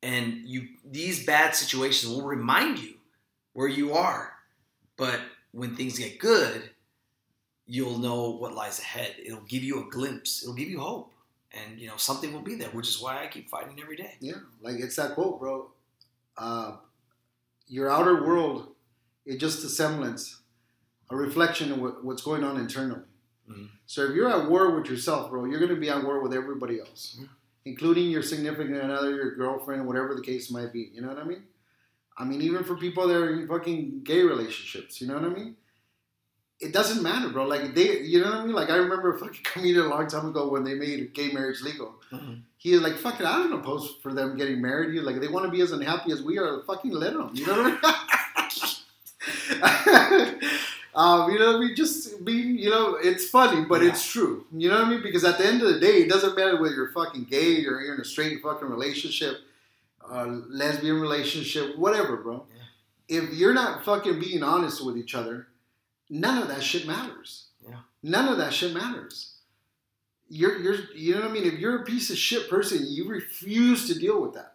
and 0.01 0.41
you 0.45 0.67
these 0.83 1.25
bad 1.25 1.55
situations 1.55 2.11
will 2.11 2.25
remind 2.25 2.79
you 2.79 2.95
where 3.53 3.67
you 3.67 3.93
are. 3.93 4.33
But 4.97 5.19
when 5.51 5.75
things 5.75 5.99
get 5.99 6.17
good, 6.17 6.71
you'll 7.67 7.99
know 7.99 8.31
what 8.31 8.53
lies 8.53 8.79
ahead. 8.79 9.15
It'll 9.23 9.41
give 9.41 9.63
you 9.63 9.85
a 9.85 9.89
glimpse. 9.89 10.41
It'll 10.41 10.55
give 10.55 10.69
you 10.69 10.79
hope, 10.79 11.13
and 11.51 11.79
you 11.79 11.87
know 11.87 11.97
something 11.97 12.33
will 12.33 12.41
be 12.41 12.55
there, 12.55 12.69
which 12.69 12.87
is 12.87 13.01
why 13.01 13.23
I 13.23 13.27
keep 13.27 13.49
fighting 13.49 13.79
every 13.81 13.97
day. 13.97 14.15
Yeah, 14.19 14.39
like 14.61 14.79
it's 14.79 14.95
that 14.95 15.13
quote, 15.13 15.39
bro. 15.39 15.69
Uh, 16.37 16.77
your 17.67 17.89
outer 17.89 18.25
world 18.25 18.69
is 19.25 19.37
just 19.37 19.63
a 19.63 19.69
semblance, 19.69 20.39
a 21.10 21.16
reflection 21.16 21.72
of 21.72 21.80
what, 21.80 22.03
what's 22.03 22.22
going 22.22 22.43
on 22.43 22.58
internally. 22.58 23.01
Mhm. 23.49 23.70
So 23.86 24.03
if 24.05 24.16
you're 24.16 24.30
at 24.30 24.49
war 24.49 24.72
with 24.76 24.89
yourself, 24.89 25.30
bro, 25.30 25.45
you're 25.45 25.60
going 25.60 25.74
to 25.74 25.80
be 25.80 25.89
at 25.89 26.03
war 26.03 26.22
with 26.22 26.34
everybody 26.34 26.80
else, 26.80 27.16
Yeah. 27.20 27.28
including 27.66 28.10
your 28.10 28.22
significant 28.22 28.91
other, 28.91 29.16
your 29.16 29.36
girlfriend, 29.36 29.88
whatever 29.88 30.14
the 30.16 30.22
case 30.22 30.51
might 30.51 30.74
be. 30.74 30.91
You 30.93 31.01
know 31.01 31.10
what 31.10 31.20
I 31.20 31.24
mean? 31.24 31.43
I 32.18 32.26
mean, 32.26 32.41
even 32.41 32.64
for 32.64 32.76
people 32.76 33.08
that 33.08 33.16
are 33.16 33.30
in 33.39 33.47
fucking 33.47 34.01
gay 34.03 34.24
relationships, 34.24 34.99
you 34.99 35.08
know 35.08 35.14
what 35.16 35.24
I 35.24 35.30
mean? 35.30 35.55
It 36.60 36.74
doesn't 36.74 37.03
matter, 37.03 37.30
bro. 37.30 37.45
Like 37.45 37.76
they, 37.76 37.99
you 38.01 38.20
know 38.20 38.32
what 38.32 38.39
I 38.39 38.45
mean? 38.45 38.55
Like 38.55 38.72
I 38.72 38.78
remember 38.78 39.14
a 39.16 39.20
fucking 39.20 39.43
comedian 39.43 39.86
a 39.86 39.89
long 39.89 40.08
time 40.08 40.28
ago 40.28 40.49
when 40.49 40.64
they 40.64 40.74
made 40.74 41.14
gay 41.14 41.32
marriage 41.32 41.62
legal 41.62 41.93
he 42.60 42.74
was 42.74 42.82
like, 42.82 42.95
"Fuck 42.97 43.20
it, 43.20 43.26
I 43.28 43.38
don't 43.38 43.53
oppose 43.53 43.97
for 44.01 44.14
them 44.16 44.36
getting 44.36 44.60
married. 44.62 44.89
He 44.91 44.97
was 44.97 45.05
like, 45.05 45.20
they 45.22 45.28
want 45.28 45.45
to 45.45 45.51
be 45.51 45.62
as 45.62 45.72
unhappy 45.72 46.12
as 46.12 46.24
we 46.24 46.39
are. 46.39 46.64
Fucking 46.64 46.89
let 46.91 47.14
them. 47.14 47.30
You 47.34 47.45
know 47.45 47.62
what 47.62 47.80
I 47.84 47.95
mean? 50.41 50.60
um, 50.97 51.31
you 51.31 51.39
know 51.39 51.59
we 51.59 51.73
Just 51.73 52.25
being, 52.25 52.57
you 52.57 52.69
know, 52.69 52.95
it's 52.95 53.29
funny, 53.29 53.63
but 53.65 53.81
Yeah. 53.81 53.89
it's 53.89 54.05
true. 54.05 54.45
You 54.51 54.69
know 54.69 54.77
what 54.79 54.87
I 54.87 54.89
mean? 54.89 55.03
Because 55.03 55.23
at 55.23 55.37
the 55.37 55.45
end 55.45 55.61
of 55.61 55.73
the 55.73 55.79
day, 55.79 56.01
it 56.03 56.09
doesn't 56.09 56.35
matter 56.35 56.59
whether 56.61 56.75
you're 56.75 56.91
fucking 56.91 57.25
gay 57.25 57.65
or 57.65 57.79
you're 57.81 57.95
in 57.95 58.01
a 58.01 58.05
straight 58.05 58.41
fucking 58.41 58.67
relationship, 58.67 59.35
uh, 60.09 60.25
lesbian 60.49 60.99
relationship, 60.99 61.77
whatever, 61.77 62.17
bro. 62.17 62.45
If 63.07 63.33
you're 63.33 63.53
not 63.53 63.85
fucking 63.85 64.19
being 64.19 64.43
honest 64.43 64.83
with 64.85 64.97
each 64.97 65.15
other, 65.15 65.47
none 66.09 66.41
of 66.41 66.49
that 66.49 66.61
shit 66.61 66.85
matters. 66.85 67.45
Yeah. 67.65 67.79
None 68.03 68.27
of 68.27 68.37
that 68.37 68.53
shit 68.53 68.73
matters 68.73 69.37
you're 70.29 70.57
you're 70.59 70.77
you 70.93 71.15
know 71.15 71.21
what 71.21 71.29
I 71.29 71.33
mean? 71.33 71.45
If 71.45 71.59
you're 71.59 71.81
a 71.81 71.85
piece 71.85 72.09
of 72.09 72.17
shit 72.17 72.49
person, 72.49 72.85
you 72.87 73.07
refuse 73.07 73.87
to 73.87 73.97
deal 73.97 74.21
with 74.21 74.33
that. 74.33 74.53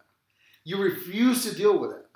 You 0.64 0.78
refuse 0.78 1.44
to 1.48 1.54
deal 1.54 1.78
with 1.78 1.92
it. 1.92 2.06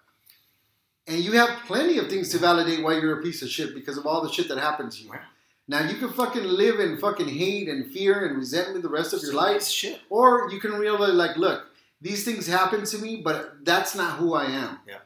And 1.06 1.18
you 1.20 1.32
have 1.32 1.60
plenty 1.66 1.98
of 1.98 2.08
things 2.08 2.30
to 2.30 2.38
validate 2.38 2.82
why 2.82 2.94
you're 2.98 3.20
a 3.20 3.22
piece 3.22 3.42
of 3.42 3.48
shit 3.48 3.74
because 3.74 3.96
of 3.96 4.06
all 4.06 4.22
the 4.22 4.32
shit 4.32 4.48
that 4.48 4.58
happened 4.58 4.92
to 4.92 5.02
you. 5.04 5.10
Yeah. 5.12 5.20
Now 5.68 5.88
you 5.88 5.96
can 5.96 6.12
fucking 6.12 6.44
live 6.44 6.80
in 6.80 6.98
fucking 6.98 7.28
hate 7.28 7.68
and 7.68 7.90
fear 7.92 8.26
and 8.26 8.36
resentment 8.36 8.82
the 8.82 8.88
rest 8.88 9.12
of 9.12 9.22
your 9.22 9.34
life. 9.34 9.64
Shit. 9.64 10.00
Or 10.10 10.50
you 10.50 10.60
can 10.60 10.72
realize 10.72 11.12
like, 11.14 11.36
look, 11.36 11.66
these 12.00 12.24
things 12.24 12.46
happen 12.46 12.84
to 12.84 12.98
me, 12.98 13.22
but 13.24 13.64
that's 13.64 13.94
not 13.94 14.18
who 14.18 14.34
I 14.34 14.44
am. 14.46 14.78
Yeah. 14.86 14.98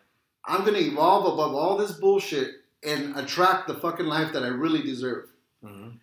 I'm 0.44 0.64
gonna 0.64 0.78
evolve 0.78 1.32
above 1.32 1.54
all 1.54 1.76
this 1.76 1.92
bullshit 1.92 2.56
and 2.82 3.16
attract 3.16 3.68
the 3.68 3.74
fucking 3.74 4.06
life 4.06 4.32
that 4.32 4.42
I 4.42 4.48
really 4.48 4.82
deserve. 4.82 5.28
Mhm. 5.64 5.98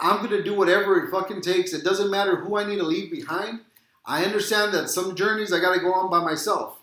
I'm 0.00 0.22
gonna 0.22 0.42
do 0.42 0.54
whatever 0.54 1.02
it 1.02 1.10
fucking 1.10 1.42
takes. 1.42 1.72
It 1.72 1.84
doesn't 1.84 2.10
matter 2.10 2.36
who 2.36 2.56
I 2.56 2.64
need 2.64 2.78
to 2.78 2.82
leave 2.82 3.10
behind. 3.10 3.60
I 4.04 4.24
understand 4.24 4.74
that 4.74 4.90
some 4.90 5.14
journeys 5.14 5.52
I 5.52 5.60
gotta 5.60 5.80
go 5.80 5.92
on 5.92 6.10
by 6.10 6.22
myself. 6.22 6.78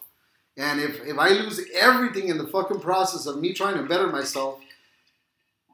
And 0.58 0.80
if, 0.82 1.02
if 1.06 1.18
I 1.18 1.30
lose 1.30 1.62
everything 1.74 2.28
in 2.30 2.38
the 2.38 2.48
fucking 2.48 2.80
process 2.82 3.26
of 3.26 3.40
me 3.40 3.54
trying 3.54 3.78
to 3.78 3.84
better 3.84 4.08
myself, 4.08 4.60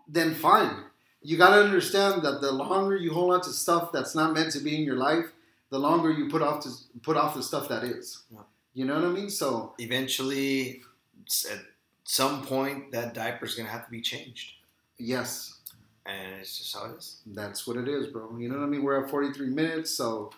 then 0.07 0.35
fine. 0.35 0.83
You 1.23 1.37
gotta 1.37 1.61
understand 1.61 2.21
that 2.23 2.41
the 2.41 2.51
longer 2.51 2.95
you 2.95 3.11
hold 3.11 3.33
on 3.33 3.41
to 3.41 3.49
stuff 3.49 3.91
that's 3.91 4.13
not 4.13 4.33
meant 4.33 4.51
to 4.53 4.59
be 4.59 4.75
in 4.75 4.83
your 4.83 4.97
life, 4.97 5.25
the 5.71 5.79
longer 5.79 6.11
you 6.11 6.29
put 6.29 6.43
off 6.43 6.63
to 6.63 6.69
put 7.01 7.17
off 7.17 7.33
the 7.33 7.41
stuff 7.41 7.67
that 7.69 7.83
is. 7.83 8.21
Yeah. 8.31 8.39
You 8.75 8.85
know 8.85 8.95
what 8.95 9.05
I 9.05 9.09
mean? 9.09 9.29
So 9.31 9.73
Eventually, 9.79 10.81
at 11.51 11.59
some 12.03 12.45
point, 12.45 12.91
that 12.91 13.15
diaper's 13.15 13.55
gonna 13.55 13.69
have 13.69 13.85
to 13.85 13.91
be 13.91 14.01
changed, 14.01 14.51
yes, 14.99 15.57
and 16.05 16.35
it's 16.41 16.59
just 16.59 16.75
how 16.75 16.85
it 16.91 16.97
is. 16.99 17.21
That's 17.25 17.65
what 17.65 17.77
it 17.77 17.87
is, 17.87 18.05
bro. 18.07 18.37
You 18.37 18.47
know 18.49 18.57
what 18.59 18.65
I 18.65 18.67
mean? 18.67 18.83
We're 18.83 19.03
at 19.03 19.09
43 19.09 19.49
minutes, 19.49 19.89
so 19.89 20.31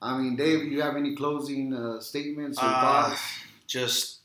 I 0.00 0.16
mean, 0.16 0.36
Dave, 0.36 0.64
you 0.64 0.80
have 0.80 0.96
any 0.96 1.14
closing 1.14 1.74
uh, 1.74 2.00
statements 2.00 2.56
or 2.58 2.64
Uh, 2.64 2.80
thoughts? 2.80 3.20
Just 3.70 4.18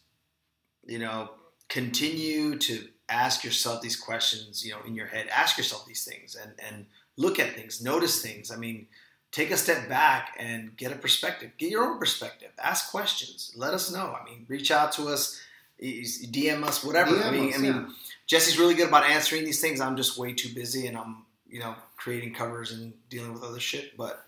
you 0.86 1.00
know 1.00 1.30
continue 1.70 2.58
to 2.58 2.88
ask 3.08 3.44
yourself 3.44 3.82
these 3.82 3.96
questions 3.96 4.66
you 4.66 4.74
know 4.74 4.80
in 4.86 4.96
your 4.96 5.08
head. 5.08 5.28
Ask 5.32 5.58
yourself 5.58 5.86
these 5.86 6.04
things 6.04 6.36
and 6.36 6.52
and 6.68 6.88
look 7.16 7.40
at 7.40 7.54
things 7.54 7.82
notice 7.82 8.22
things. 8.22 8.52
I 8.52 8.58
mean 8.58 8.88
take 9.32 9.52
a 9.52 9.58
step 9.58 9.88
back 9.88 10.36
and 10.40 10.76
get 10.76 10.92
a 10.92 10.96
perspective. 10.96 11.52
Get 11.58 11.70
your 11.70 11.86
own 11.86 12.00
perspective. 12.00 12.50
Ask 12.62 12.90
questions. 12.90 13.54
Let 13.56 13.74
us 13.74 13.94
know. 13.94 14.18
I 14.20 14.26
mean 14.26 14.46
reach 14.50 14.72
out 14.72 14.92
to 14.94 15.08
us. 15.10 15.40
Dm 15.82 16.64
us 16.64 16.84
whatever. 16.84 17.16
I 17.18 17.32
mean 17.32 17.50
us, 17.50 17.60
i 17.60 17.62
mean 17.62 17.74
yeah. 17.74 17.88
jesse's 18.26 18.58
really 18.58 18.74
good 18.74 18.88
about 18.88 19.06
answering 19.06 19.46
these 19.46 19.62
things. 19.62 19.80
I'm 19.80 19.96
just 19.96 20.18
way 20.18 20.34
too 20.34 20.54
busy 20.54 20.88
and 20.88 20.98
i'm 20.98 21.26
you 21.48 21.60
know 21.60 21.76
creating 21.98 22.34
covers 22.34 22.72
and 22.72 22.94
dealing 23.10 23.34
with 23.34 23.44
other 23.44 23.60
shit 23.60 23.96
but 23.96 24.25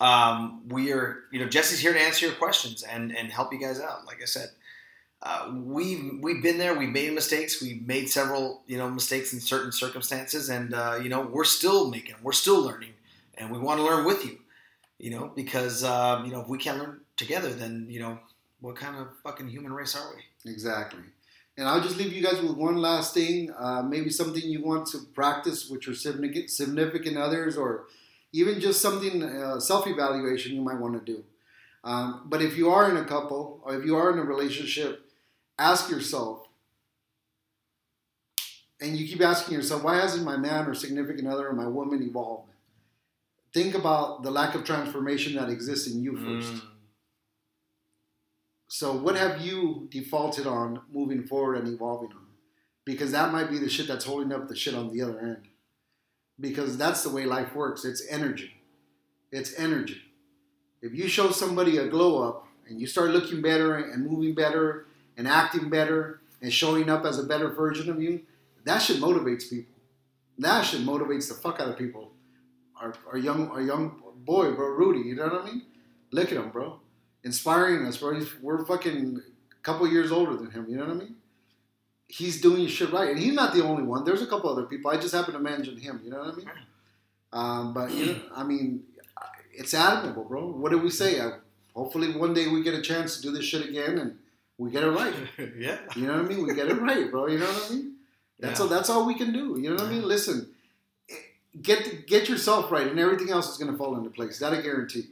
um, 0.00 0.62
we 0.68 0.92
are, 0.92 1.24
you 1.32 1.40
know, 1.40 1.48
Jesse's 1.48 1.80
here 1.80 1.92
to 1.92 2.00
answer 2.00 2.26
your 2.26 2.34
questions 2.34 2.82
and, 2.82 3.16
and 3.16 3.30
help 3.32 3.52
you 3.52 3.60
guys 3.60 3.80
out. 3.80 4.06
Like 4.06 4.22
I 4.22 4.26
said, 4.26 4.48
uh, 5.22 5.50
we've 5.54 6.18
we've 6.20 6.42
been 6.42 6.58
there. 6.58 6.74
We've 6.74 6.90
made 6.90 7.12
mistakes. 7.14 7.62
We've 7.62 7.84
made 7.86 8.08
several, 8.08 8.62
you 8.66 8.76
know, 8.76 8.90
mistakes 8.90 9.32
in 9.32 9.40
certain 9.40 9.72
circumstances, 9.72 10.50
and 10.50 10.74
uh, 10.74 10.98
you 11.02 11.08
know, 11.08 11.22
we're 11.22 11.44
still 11.44 11.90
making. 11.90 12.16
We're 12.22 12.32
still 12.32 12.60
learning, 12.60 12.92
and 13.36 13.50
we 13.50 13.58
want 13.58 13.80
to 13.80 13.84
learn 13.84 14.04
with 14.04 14.24
you. 14.24 14.38
You 14.98 15.10
know, 15.10 15.32
because 15.34 15.82
um, 15.84 16.26
you 16.26 16.32
know, 16.32 16.42
if 16.42 16.48
we 16.48 16.58
can't 16.58 16.78
learn 16.78 17.00
together, 17.16 17.48
then 17.48 17.86
you 17.88 18.00
know, 18.00 18.18
what 18.60 18.76
kind 18.76 18.96
of 18.96 19.08
fucking 19.22 19.48
human 19.48 19.72
race 19.72 19.96
are 19.96 20.14
we? 20.14 20.50
Exactly. 20.50 21.02
And 21.58 21.66
I'll 21.66 21.80
just 21.80 21.96
leave 21.96 22.12
you 22.12 22.22
guys 22.22 22.40
with 22.42 22.54
one 22.54 22.76
last 22.76 23.14
thing. 23.14 23.50
Uh, 23.58 23.82
maybe 23.82 24.10
something 24.10 24.42
you 24.42 24.62
want 24.62 24.86
to 24.88 24.98
practice 25.14 25.70
with 25.70 25.86
your 25.86 25.96
significant, 25.96 26.50
significant 26.50 27.16
others, 27.16 27.56
or 27.56 27.86
even 28.36 28.60
just 28.60 28.82
something 28.82 29.22
uh, 29.22 29.58
self 29.58 29.86
evaluation 29.86 30.54
you 30.54 30.60
might 30.60 30.78
want 30.78 30.94
to 30.94 31.12
do. 31.12 31.24
Um, 31.82 32.22
but 32.26 32.42
if 32.42 32.56
you 32.56 32.70
are 32.70 32.90
in 32.90 32.96
a 32.96 33.04
couple 33.04 33.60
or 33.64 33.74
if 33.76 33.84
you 33.84 33.96
are 33.96 34.12
in 34.12 34.18
a 34.18 34.22
relationship, 34.22 35.08
ask 35.58 35.88
yourself, 35.88 36.46
and 38.80 38.96
you 38.96 39.06
keep 39.06 39.22
asking 39.22 39.54
yourself, 39.54 39.82
why 39.82 39.96
hasn't 39.96 40.24
my 40.24 40.36
man 40.36 40.66
or 40.66 40.74
significant 40.74 41.28
other 41.28 41.48
or 41.48 41.54
my 41.54 41.66
woman 41.66 42.02
evolved? 42.02 42.50
Think 43.54 43.74
about 43.74 44.22
the 44.22 44.30
lack 44.30 44.54
of 44.54 44.64
transformation 44.64 45.36
that 45.36 45.48
exists 45.48 45.88
in 45.88 46.02
you 46.02 46.16
first. 46.16 46.52
Mm. 46.52 46.60
So, 48.68 48.92
what 48.92 49.16
have 49.16 49.40
you 49.40 49.88
defaulted 49.90 50.46
on 50.46 50.80
moving 50.92 51.22
forward 51.22 51.56
and 51.56 51.68
evolving 51.68 52.10
on? 52.10 52.26
Because 52.84 53.12
that 53.12 53.32
might 53.32 53.48
be 53.48 53.58
the 53.58 53.70
shit 53.70 53.86
that's 53.86 54.04
holding 54.04 54.32
up 54.32 54.48
the 54.48 54.56
shit 54.56 54.74
on 54.74 54.92
the 54.92 55.00
other 55.00 55.18
end. 55.20 55.48
Because 56.38 56.76
that's 56.76 57.02
the 57.02 57.10
way 57.10 57.24
life 57.24 57.54
works. 57.54 57.84
It's 57.84 58.06
energy. 58.08 58.52
It's 59.30 59.58
energy. 59.58 60.02
If 60.82 60.94
you 60.94 61.08
show 61.08 61.30
somebody 61.30 61.78
a 61.78 61.88
glow 61.88 62.22
up 62.22 62.46
and 62.68 62.80
you 62.80 62.86
start 62.86 63.10
looking 63.10 63.40
better 63.40 63.76
and 63.76 64.06
moving 64.06 64.34
better 64.34 64.86
and 65.16 65.26
acting 65.26 65.70
better 65.70 66.20
and 66.42 66.52
showing 66.52 66.90
up 66.90 67.04
as 67.04 67.18
a 67.18 67.24
better 67.24 67.48
version 67.48 67.88
of 67.88 68.02
you, 68.02 68.22
that 68.64 68.78
shit 68.78 69.00
motivates 69.00 69.48
people. 69.48 69.74
That 70.38 70.62
shit 70.62 70.82
motivates 70.82 71.28
the 71.28 71.34
fuck 71.34 71.60
out 71.60 71.68
of 71.68 71.78
people. 71.78 72.12
Our, 72.78 72.94
our 73.10 73.16
young 73.16 73.48
our 73.48 73.62
young 73.62 74.02
boy, 74.18 74.52
bro, 74.52 74.68
Rudy, 74.68 75.08
you 75.08 75.14
know 75.14 75.28
what 75.28 75.42
I 75.42 75.46
mean? 75.46 75.62
Look 76.12 76.30
at 76.30 76.36
him, 76.36 76.50
bro 76.50 76.80
inspiring 77.26 77.84
us, 77.84 77.98
bro. 77.98 78.18
We're 78.40 78.64
fucking 78.64 79.20
a 79.50 79.62
couple 79.62 79.86
years 79.88 80.12
older 80.12 80.36
than 80.36 80.50
him. 80.50 80.66
You 80.70 80.76
know 80.76 80.84
what 80.84 80.92
I 80.92 80.98
mean? 81.00 81.16
He's 82.08 82.40
doing 82.40 82.66
shit 82.68 82.92
right, 82.92 83.10
and 83.10 83.18
he's 83.18 83.34
not 83.34 83.52
the 83.52 83.64
only 83.64 83.82
one. 83.82 84.04
There's 84.04 84.22
a 84.22 84.26
couple 84.26 84.48
other 84.50 84.62
people. 84.64 84.90
I 84.90 84.96
just 84.96 85.12
happen 85.14 85.34
to 85.34 85.40
mention 85.40 85.76
him. 85.76 86.00
You 86.04 86.10
know 86.10 86.18
what 86.18 86.34
I 86.34 86.36
mean? 86.36 86.50
Um, 87.32 87.74
but 87.74 87.90
you 87.92 88.06
know, 88.06 88.20
I 88.34 88.44
mean, 88.44 88.84
it's 89.52 89.74
admirable, 89.74 90.24
bro. 90.24 90.46
What 90.46 90.70
do 90.70 90.78
we 90.78 90.90
say? 90.90 91.18
Uh, 91.18 91.32
hopefully, 91.74 92.12
one 92.16 92.32
day 92.32 92.46
we 92.48 92.62
get 92.62 92.74
a 92.74 92.80
chance 92.82 93.16
to 93.16 93.22
do 93.22 93.32
this 93.32 93.44
shit 93.44 93.68
again, 93.68 93.98
and 93.98 94.18
we 94.56 94.70
get 94.70 94.84
it 94.84 94.90
right. 94.90 95.12
yeah. 95.58 95.78
You 95.96 96.06
know 96.06 96.12
what 96.16 96.24
I 96.26 96.28
mean? 96.28 96.46
We 96.46 96.54
get 96.54 96.68
it 96.68 96.80
right, 96.80 97.10
bro. 97.10 97.26
You 97.26 97.38
know 97.38 97.46
what 97.46 97.66
I 97.70 97.74
mean? 97.74 97.94
That's 98.38 98.60
Yeah. 98.60 98.64
all. 98.64 98.70
That's 98.70 98.88
all 98.88 99.04
we 99.06 99.14
can 99.14 99.32
do. 99.32 99.58
You 99.60 99.70
know 99.70 99.76
what 99.76 99.86
I 99.86 99.90
mean? 99.90 100.06
Listen, 100.06 100.48
get 101.60 102.06
get 102.06 102.28
yourself 102.28 102.70
right, 102.70 102.86
and 102.86 102.98
everything 103.00 103.30
else 103.30 103.50
is 103.50 103.58
gonna 103.58 103.76
fall 103.76 103.96
into 103.96 104.10
place. 104.10 104.38
That 104.38 104.52
I 104.52 104.60
guarantee 104.60 105.00
you. 105.00 105.06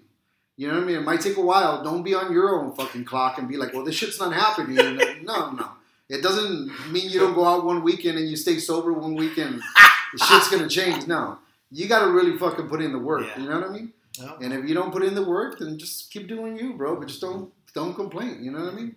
You 0.56 0.68
know 0.68 0.74
what 0.74 0.84
I 0.84 0.86
mean? 0.86 0.96
It 0.98 1.02
might 1.02 1.20
take 1.20 1.36
a 1.36 1.42
while. 1.42 1.82
Don't 1.82 2.04
be 2.04 2.14
on 2.14 2.32
your 2.32 2.54
own 2.60 2.72
fucking 2.76 3.04
clock 3.04 3.38
and 3.38 3.48
be 3.48 3.56
like, 3.56 3.72
"Well, 3.74 3.82
this 3.84 3.96
shit's 3.96 4.20
not 4.20 4.32
happening." 4.32 4.76
No, 5.24 5.50
no. 5.50 5.68
It 6.08 6.22
doesn't 6.22 6.92
mean 6.92 7.10
you 7.10 7.18
don't 7.18 7.34
go 7.34 7.44
out 7.44 7.64
one 7.64 7.82
weekend 7.82 8.18
and 8.18 8.28
you 8.28 8.36
stay 8.36 8.58
sober 8.58 8.92
one 8.92 9.14
weekend. 9.14 9.60
Ah! 10.20 10.38
shit's 10.38 10.48
gonna 10.48 10.68
change. 10.68 11.08
No, 11.08 11.38
you 11.72 11.88
got 11.88 12.04
to 12.04 12.12
really 12.12 12.38
fucking 12.38 12.68
put 12.68 12.80
in 12.80 12.92
the 12.92 13.00
work. 13.00 13.26
Yeah. 13.26 13.42
You 13.42 13.48
know 13.48 13.60
what 13.60 13.68
I 13.68 13.72
mean? 13.72 13.92
And 14.40 14.52
if 14.52 14.68
you 14.68 14.74
don't 14.74 14.92
put 14.92 15.02
in 15.02 15.16
the 15.16 15.24
work, 15.24 15.58
then 15.58 15.76
just 15.76 16.12
keep 16.12 16.28
doing 16.28 16.56
you, 16.56 16.74
bro. 16.74 16.94
But 16.96 17.08
just 17.08 17.20
don't 17.20 17.52
don't 17.74 17.94
complain. 17.94 18.44
You 18.44 18.52
know 18.52 18.60
what 18.60 18.72
I 18.72 18.76
mean? 18.76 18.96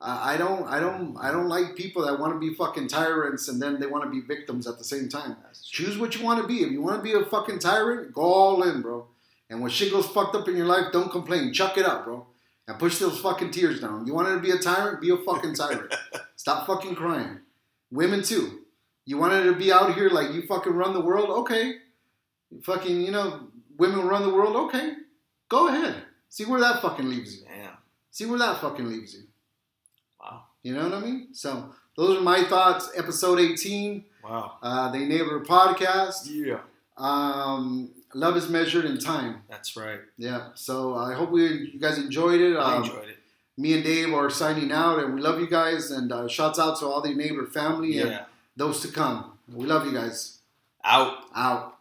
I 0.00 0.34
I 0.34 0.36
don't 0.36 0.64
I 0.68 0.78
don't 0.78 1.16
I 1.18 1.32
don't 1.32 1.48
like 1.48 1.74
people 1.74 2.04
that 2.06 2.20
want 2.20 2.32
to 2.34 2.38
be 2.38 2.54
fucking 2.54 2.86
tyrants 2.86 3.48
and 3.48 3.60
then 3.60 3.80
they 3.80 3.86
want 3.86 4.04
to 4.04 4.10
be 4.10 4.20
victims 4.20 4.68
at 4.68 4.78
the 4.78 4.84
same 4.84 5.08
time. 5.08 5.36
Choose 5.64 5.98
what 5.98 6.14
you 6.14 6.24
want 6.24 6.40
to 6.40 6.46
be. 6.46 6.62
If 6.62 6.70
you 6.70 6.80
want 6.80 6.96
to 6.98 7.02
be 7.02 7.12
a 7.12 7.24
fucking 7.24 7.58
tyrant, 7.58 8.12
go 8.12 8.22
all 8.22 8.62
in, 8.62 8.82
bro. 8.82 9.08
And 9.50 9.60
when 9.60 9.70
shit 9.70 9.90
goes 9.90 10.06
fucked 10.06 10.36
up 10.36 10.46
in 10.48 10.56
your 10.56 10.66
life, 10.66 10.92
don't 10.92 11.10
complain. 11.10 11.52
Chuck 11.52 11.76
it 11.76 11.84
up, 11.84 12.04
bro. 12.04 12.26
And 12.68 12.78
push 12.78 12.98
those 12.98 13.18
fucking 13.18 13.50
tears 13.50 13.80
down. 13.80 14.06
You 14.06 14.14
wanted 14.14 14.34
to 14.34 14.40
be 14.40 14.52
a 14.52 14.58
tyrant? 14.58 15.00
Be 15.00 15.10
a 15.10 15.16
fucking 15.16 15.54
tyrant. 15.54 15.92
Stop 16.42 16.66
fucking 16.66 16.96
crying. 16.96 17.38
Women 17.92 18.20
too. 18.24 18.62
You 19.06 19.16
wanted 19.16 19.44
to 19.44 19.52
be 19.52 19.70
out 19.70 19.94
here 19.94 20.08
like 20.10 20.32
you 20.32 20.42
fucking 20.42 20.72
run 20.72 20.92
the 20.92 21.00
world? 21.00 21.30
Okay. 21.30 21.74
Fucking, 22.64 23.00
you 23.00 23.12
know, 23.12 23.46
women 23.78 24.04
run 24.08 24.22
the 24.24 24.34
world? 24.34 24.56
Okay. 24.56 24.94
Go 25.48 25.68
ahead. 25.68 25.94
See 26.28 26.44
where 26.44 26.58
that 26.58 26.82
fucking 26.82 27.08
leaves 27.08 27.36
you. 27.36 27.44
Damn. 27.46 27.74
See 28.10 28.26
where 28.26 28.40
that 28.40 28.60
fucking 28.60 28.88
leaves 28.88 29.14
you. 29.14 29.20
Wow. 30.20 30.42
You 30.64 30.74
know 30.74 30.82
what 30.82 30.94
I 30.94 31.00
mean? 31.00 31.28
So 31.32 31.72
those 31.96 32.18
are 32.18 32.22
my 32.22 32.42
thoughts. 32.42 32.90
Episode 32.96 33.38
18, 33.38 34.04
Wow. 34.24 34.56
uh, 34.64 34.90
the 34.90 34.98
Neighbor 34.98 35.44
Podcast. 35.44 36.22
Yeah. 36.28 36.58
Um, 36.96 37.92
love 38.14 38.36
is 38.36 38.48
measured 38.48 38.84
in 38.84 38.98
time. 38.98 39.42
That's 39.48 39.76
right. 39.76 40.00
Yeah. 40.18 40.48
So 40.54 40.96
I 40.96 41.14
hope 41.14 41.30
we 41.30 41.46
you 41.72 41.78
guys 41.78 41.98
enjoyed 41.98 42.40
it. 42.40 42.56
I 42.56 42.74
Um, 42.78 42.82
enjoyed 42.82 43.08
it. 43.10 43.11
Me 43.56 43.74
and 43.74 43.84
Dave 43.84 44.12
are 44.12 44.30
signing 44.30 44.72
out, 44.72 44.98
and 45.02 45.14
we 45.14 45.20
love 45.20 45.40
you 45.40 45.48
guys. 45.48 45.90
And 45.90 46.10
uh, 46.12 46.28
shouts 46.28 46.58
out 46.58 46.78
to 46.80 46.86
all 46.86 47.00
the 47.00 47.14
neighbor 47.14 47.46
family 47.46 47.98
and 47.98 48.10
those 48.56 48.80
to 48.80 48.88
come. 48.88 49.38
We 49.52 49.66
love 49.66 49.86
you 49.86 49.92
guys. 49.92 50.38
Out. 50.84 51.24
Out. 51.34 51.71